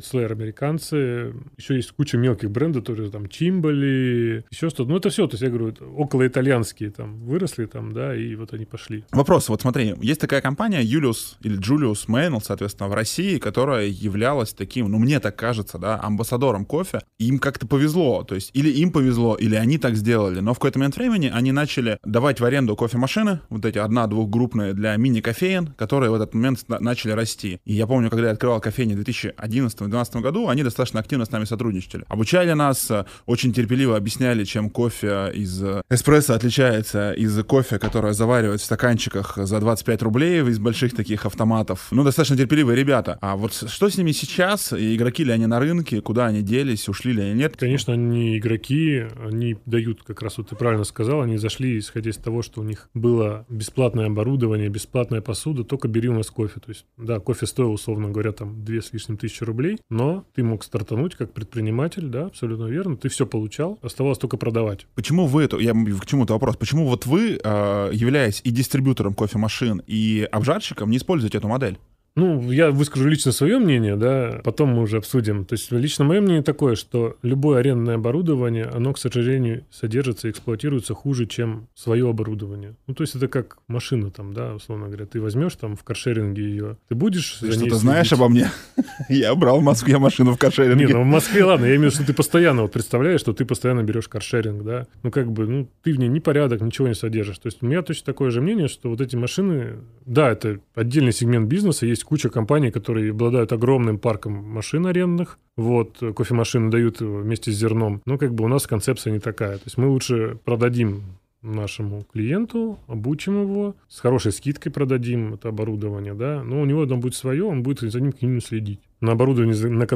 слэйер 0.03 0.31
американцы. 0.31 1.33
Еще 1.57 1.75
есть 1.75 1.91
куча 1.91 2.17
мелких 2.17 2.49
брендов, 2.51 2.83
тоже 2.83 3.09
там 3.11 3.27
Чимбали, 3.27 4.45
еще 4.49 4.69
что-то. 4.69 4.89
Ну, 4.89 4.97
это 4.97 5.09
все, 5.09 5.27
то 5.27 5.33
есть 5.33 5.43
я 5.43 5.49
говорю, 5.49 5.73
около 5.95 6.27
итальянские 6.27 6.91
там 6.91 7.19
выросли 7.19 7.65
там, 7.65 7.93
да, 7.93 8.15
и 8.15 8.35
вот 8.35 8.53
они 8.53 8.65
пошли. 8.65 9.03
Вопрос, 9.11 9.49
вот 9.49 9.61
смотри, 9.61 9.95
есть 10.01 10.21
такая 10.21 10.41
компания 10.41 10.81
Юлиус 10.81 11.37
или 11.41 11.57
Джулиус 11.57 12.07
Мейнл, 12.07 12.41
соответственно, 12.41 12.89
в 12.89 12.93
России, 12.93 13.37
которая 13.37 13.87
являлась 13.87 14.53
таким, 14.53 14.89
ну, 14.89 14.99
мне 14.99 15.19
так 15.19 15.35
кажется, 15.35 15.77
да, 15.77 15.99
амбассадором 16.01 16.65
кофе. 16.65 17.01
Им 17.17 17.39
как-то 17.39 17.67
повезло, 17.67 18.23
то 18.23 18.35
есть 18.35 18.51
или 18.53 18.69
им 18.69 18.91
повезло, 18.91 19.35
или 19.35 19.55
они 19.55 19.77
так 19.77 19.95
сделали, 19.95 20.39
но 20.39 20.53
в 20.53 20.59
какой-то 20.59 20.79
момент 20.79 20.95
времени 20.97 21.31
они 21.33 21.51
начали 21.51 21.97
давать 22.03 22.39
в 22.39 22.45
аренду 22.45 22.75
кофемашины, 22.75 23.39
вот 23.49 23.65
эти 23.65 23.77
одна-двухгруппные 23.77 24.73
для 24.73 24.95
мини 24.95 25.08
мини-кофеен, 25.09 25.73
которые 25.77 26.11
в 26.11 26.13
этот 26.13 26.33
момент 26.33 26.63
начали 26.67 27.11
расти. 27.11 27.59
И 27.65 27.73
я 27.73 27.87
помню, 27.87 28.09
когда 28.09 28.27
я 28.27 28.33
открывал 28.33 28.61
кофейни 28.61 28.93
в 28.93 28.99
2011-2012 28.99 30.21
году, 30.21 30.47
они 30.47 30.63
достаточно 30.63 30.99
активно 30.99 31.25
с 31.25 31.31
нами 31.31 31.45
сотрудничали. 31.45 32.05
Обучали 32.07 32.53
нас, 32.53 32.89
э, 32.91 33.05
очень 33.25 33.53
терпеливо 33.53 33.97
объясняли, 33.97 34.43
чем 34.43 34.69
кофе 34.69 35.31
из 35.33 35.61
э, 35.63 35.81
эспрессо 35.89 36.33
отличается 36.33 37.11
из 37.11 37.43
кофе, 37.43 37.79
которое 37.79 38.13
заваривают 38.13 38.61
в 38.61 38.65
стаканчиках 38.65 39.37
за 39.37 39.59
25 39.59 40.01
рублей 40.03 40.41
из 40.41 40.59
больших 40.59 40.95
таких 40.95 41.25
автоматов. 41.25 41.87
Ну, 41.91 42.03
достаточно 42.03 42.37
терпеливые 42.37 42.75
ребята. 42.75 43.17
А 43.21 43.35
вот 43.35 43.53
что 43.53 43.89
с 43.89 43.97
ними 43.97 44.11
сейчас? 44.11 44.73
Игроки 44.73 45.23
ли 45.23 45.31
они 45.31 45.45
на 45.45 45.59
рынке? 45.59 46.01
Куда 46.01 46.27
они 46.27 46.41
делись? 46.41 46.87
Ушли 46.89 47.13
ли 47.13 47.21
они? 47.23 47.33
Нет? 47.33 47.57
Конечно, 47.57 47.93
они 47.93 48.37
игроки. 48.37 49.05
Они 49.23 49.57
дают, 49.65 50.03
как 50.03 50.21
раз 50.21 50.37
вот 50.37 50.49
ты 50.49 50.55
правильно 50.55 50.83
сказал, 50.83 51.21
они 51.21 51.37
зашли, 51.37 51.79
исходя 51.79 52.09
из 52.09 52.17
того, 52.17 52.41
что 52.41 52.61
у 52.61 52.63
них 52.63 52.89
было 52.93 53.45
бесплатное 53.49 54.07
оборудование, 54.07 54.69
бесплатное 54.69 54.98
бесплатная 54.99 55.21
посуда, 55.21 55.63
только 55.63 55.87
бери 55.87 56.09
у 56.09 56.13
нас 56.13 56.29
кофе. 56.29 56.59
То 56.59 56.69
есть, 56.69 56.85
да, 56.97 57.19
кофе 57.19 57.45
стоил, 57.45 57.71
условно 57.71 58.09
говоря, 58.09 58.31
там 58.33 58.65
две 58.65 58.81
с 58.81 58.91
лишним 58.91 59.17
тысячи 59.17 59.43
рублей, 59.43 59.77
но 59.89 60.25
ты 60.35 60.43
мог 60.43 60.63
стартануть 60.63 61.15
как 61.15 61.31
предприниматель, 61.33 62.07
да, 62.07 62.25
абсолютно 62.25 62.65
верно, 62.65 62.97
ты 62.97 63.07
все 63.07 63.25
получал, 63.25 63.79
оставалось 63.81 64.17
только 64.17 64.35
продавать. 64.35 64.87
Почему 64.95 65.25
вы 65.25 65.43
это, 65.43 65.57
я 65.57 65.73
к 65.73 66.05
чему-то 66.05 66.33
вопрос, 66.33 66.57
почему 66.57 66.85
вот 66.85 67.05
вы, 67.05 67.39
э, 67.41 67.89
являясь 67.93 68.41
и 68.43 68.51
дистрибьютором 68.51 69.13
кофемашин, 69.13 69.81
и 69.87 70.27
обжарщиком, 70.31 70.89
не 70.89 70.97
используете 70.97 71.37
эту 71.37 71.47
модель? 71.47 71.77
Ну, 72.19 72.51
я 72.51 72.71
выскажу 72.71 73.07
лично 73.07 73.31
свое 73.31 73.59
мнение, 73.59 73.95
да, 73.95 74.41
потом 74.43 74.69
мы 74.69 74.81
уже 74.81 74.97
обсудим. 74.97 75.45
То 75.45 75.53
есть 75.53 75.71
лично 75.71 76.03
мое 76.03 76.19
мнение 76.19 76.43
такое, 76.43 76.75
что 76.75 77.15
любое 77.21 77.59
арендное 77.59 77.95
оборудование, 77.95 78.65
оно, 78.65 78.91
к 78.91 78.97
сожалению, 78.97 79.63
содержится 79.71 80.27
и 80.27 80.31
эксплуатируется 80.31 80.93
хуже, 80.93 81.25
чем 81.27 81.67
свое 81.75 82.09
оборудование. 82.09 82.75
Ну, 82.87 82.93
то 82.93 83.03
есть 83.03 83.15
это 83.15 83.29
как 83.29 83.57
машина 83.67 84.11
там, 84.11 84.33
да, 84.33 84.55
условно 84.55 84.87
говоря. 84.87 85.05
Ты 85.05 85.21
возьмешь 85.21 85.55
там 85.55 85.77
в 85.77 85.83
каршеринге 85.83 86.43
ее, 86.43 86.77
ты 86.89 86.95
будешь 86.95 87.37
Ты 87.39 87.53
что-то 87.53 87.75
знаешь 87.75 88.11
обо 88.11 88.27
мне? 88.27 88.49
Я 89.09 89.33
брал 89.35 89.61
в 89.61 89.63
Москве 89.63 89.97
машину 89.97 90.33
в 90.33 90.37
каршеринге. 90.37 90.87
Не, 90.87 90.93
ну 90.93 91.03
в 91.03 91.05
Москве, 91.05 91.45
ладно, 91.45 91.65
я 91.65 91.75
имею 91.75 91.89
в 91.89 91.93
виду, 91.93 92.03
что 92.03 92.05
ты 92.05 92.13
постоянно 92.13 92.63
вот 92.63 92.73
представляешь, 92.73 93.21
что 93.21 93.31
ты 93.31 93.45
постоянно 93.45 93.83
берешь 93.83 94.09
каршеринг, 94.09 94.63
да. 94.63 94.87
Ну, 95.03 95.11
как 95.11 95.31
бы, 95.31 95.47
ну, 95.47 95.69
ты 95.83 95.93
в 95.93 95.99
ней 95.99 96.09
ни 96.09 96.19
порядок, 96.19 96.61
ничего 96.61 96.89
не 96.89 96.95
содержишь. 96.95 97.39
То 97.39 97.47
есть 97.47 97.59
у 97.61 97.65
меня 97.65 97.81
точно 97.81 98.05
такое 98.05 98.29
же 98.29 98.41
мнение, 98.41 98.67
что 98.67 98.89
вот 98.89 98.99
эти 98.99 99.15
машины, 99.15 99.77
да, 100.05 100.31
это 100.31 100.59
отдельный 100.75 101.13
сегмент 101.13 101.47
бизнеса, 101.47 101.85
есть 101.85 102.03
куча 102.09 102.29
компаний, 102.29 102.71
которые 102.71 103.11
обладают 103.11 103.53
огромным 103.53 103.99
парком 103.99 104.33
машин 104.33 104.87
арендных. 104.87 105.37
Вот, 105.55 105.99
кофемашины 106.15 106.71
дают 106.71 107.01
вместе 107.01 107.51
с 107.51 107.55
зерном. 107.55 108.01
Но 108.05 108.17
как 108.17 108.33
бы 108.33 108.43
у 108.43 108.47
нас 108.47 108.65
концепция 108.65 109.13
не 109.13 109.19
такая. 109.19 109.57
То 109.57 109.63
есть 109.65 109.77
мы 109.77 109.87
лучше 109.87 110.39
продадим 110.43 111.03
нашему 111.41 112.03
клиенту, 112.11 112.79
обучим 112.87 113.41
его, 113.41 113.75
с 113.87 113.99
хорошей 113.99 114.31
скидкой 114.31 114.71
продадим 114.71 115.35
это 115.35 115.49
оборудование, 115.49 116.13
да, 116.13 116.43
но 116.43 116.61
у 116.61 116.65
него 116.65 116.85
там 116.85 116.99
будет 116.99 117.15
свое, 117.15 117.45
он 117.45 117.63
будет 117.63 117.79
за 117.79 118.01
ним 118.01 118.11
к 118.11 118.21
ним 118.21 118.41
следить. 118.41 118.81
На 118.99 119.13
оборудовании, 119.13 119.53
за, 119.53 119.69
на, 119.69 119.87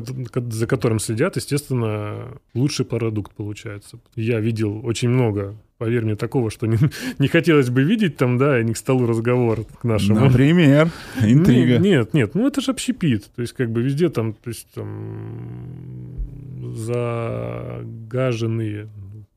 за 0.51 0.67
которым 0.67 0.99
следят, 0.99 1.35
естественно, 1.35 2.39
лучший 2.53 2.85
продукт 2.85 3.33
получается. 3.33 3.99
Я 4.15 4.39
видел 4.39 4.85
очень 4.85 5.09
много 5.09 5.55
поверь 5.83 6.05
мне, 6.05 6.15
такого, 6.15 6.49
что 6.49 6.65
не, 6.65 6.77
не 7.19 7.27
хотелось 7.27 7.69
бы 7.69 7.83
видеть 7.83 8.15
там, 8.15 8.37
да, 8.37 8.57
и 8.57 8.63
не 8.63 8.73
к 8.73 8.77
столу 8.77 9.05
разговор 9.05 9.65
к 9.81 9.83
нашему. 9.83 10.21
Например, 10.21 10.89
интрига. 11.21 11.73
Нет, 11.73 11.81
нет, 11.81 12.13
нет, 12.13 12.35
ну 12.35 12.47
это 12.47 12.61
же 12.61 12.71
общепит. 12.71 13.25
То 13.35 13.41
есть 13.41 13.53
как 13.53 13.69
бы 13.69 13.81
везде 13.81 14.07
там, 14.07 14.31
то 14.31 14.49
есть 14.49 14.67
там 14.73 16.13
загаженные 16.73 18.87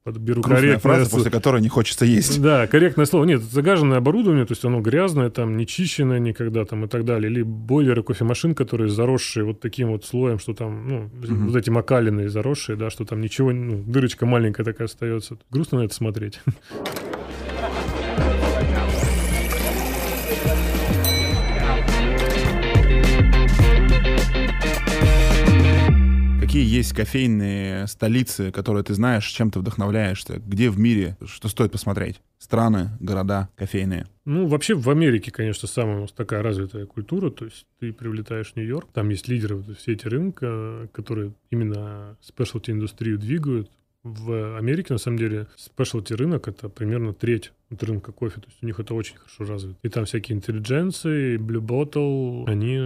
подберу 0.06 0.40
Грустная 0.40 0.60
корректное 0.60 0.94
фраза, 0.94 1.10
после 1.10 1.30
которой 1.32 1.60
не 1.60 1.68
хочется 1.68 2.04
есть. 2.04 2.40
Да, 2.40 2.68
корректное 2.68 3.06
слово. 3.06 3.25
Нет, 3.25 3.42
загаженное 3.42 3.98
оборудование, 3.98 4.46
то 4.46 4.52
есть 4.52 4.64
оно 4.64 4.80
грязное, 4.80 5.30
там, 5.30 5.56
не 5.56 5.66
чищенное 5.66 6.20
никогда 6.20 6.64
там 6.64 6.84
и 6.84 6.88
так 6.88 7.04
далее. 7.04 7.28
Или 7.28 7.42
бойлеры 7.42 8.04
кофемашин, 8.04 8.54
которые 8.54 8.88
заросшие 8.88 9.44
вот 9.44 9.58
таким 9.58 9.88
вот 9.88 10.04
слоем, 10.04 10.38
что 10.38 10.54
там, 10.54 10.88
ну, 10.88 10.96
угу. 11.06 11.46
вот 11.48 11.56
эти 11.56 11.70
макалины 11.70 12.28
заросшие, 12.28 12.76
да, 12.76 12.88
что 12.88 13.04
там 13.04 13.20
ничего, 13.20 13.50
ну, 13.50 13.82
дырочка 13.82 14.26
маленькая 14.26 14.62
такая 14.62 14.86
остается. 14.86 15.38
Грустно 15.50 15.80
на 15.80 15.86
это 15.86 15.94
смотреть. 15.94 16.40
какие 26.56 26.75
есть 26.75 26.94
кофейные 26.94 27.86
столицы, 27.86 28.50
которые 28.50 28.82
ты 28.82 28.94
знаешь, 28.94 29.26
чем 29.26 29.50
ты 29.50 29.58
вдохновляешься, 29.58 30.38
где 30.38 30.70
в 30.70 30.78
мире, 30.78 31.18
что 31.26 31.48
стоит 31.48 31.70
посмотреть? 31.70 32.22
Страны, 32.38 32.92
города 32.98 33.50
кофейные. 33.56 34.06
Ну, 34.25 34.46
вообще 34.46 34.75
в 34.75 34.88
Америке, 34.88 35.30
конечно, 35.30 35.68
самая 35.68 35.98
у 35.98 36.00
нас 36.02 36.12
такая 36.12 36.42
развитая 36.42 36.86
культура, 36.86 37.30
то 37.30 37.44
есть 37.44 37.66
ты 37.78 37.92
привлетаешь 37.92 38.54
Нью-Йорк, 38.56 38.88
там 38.94 39.10
есть 39.10 39.28
лидеры 39.28 39.56
вот, 39.56 39.76
все 39.76 39.92
эти 39.92 40.06
рынка, 40.06 40.88
которые 40.92 41.34
именно 41.50 42.16
спешлти 42.22 42.70
индустрию 42.70 43.18
двигают, 43.18 43.70
в 44.06 44.56
Америке, 44.58 44.92
на 44.92 44.98
самом 44.98 45.18
деле, 45.18 45.48
спешлти 45.56 46.12
рынок— 46.12 46.48
это 46.48 46.68
примерно 46.68 47.12
треть 47.12 47.52
от 47.70 47.82
рынка 47.82 48.12
кофе. 48.12 48.40
То 48.40 48.46
есть 48.46 48.58
у 48.62 48.66
них 48.66 48.78
это 48.78 48.94
очень 48.94 49.16
хорошо 49.16 49.44
развито. 49.44 49.78
И 49.82 49.88
там 49.88 50.04
всякие 50.04 50.36
интеллигенции, 50.36 51.36
Blue 51.38 51.60
Bottle, 51.60 52.44
они 52.46 52.78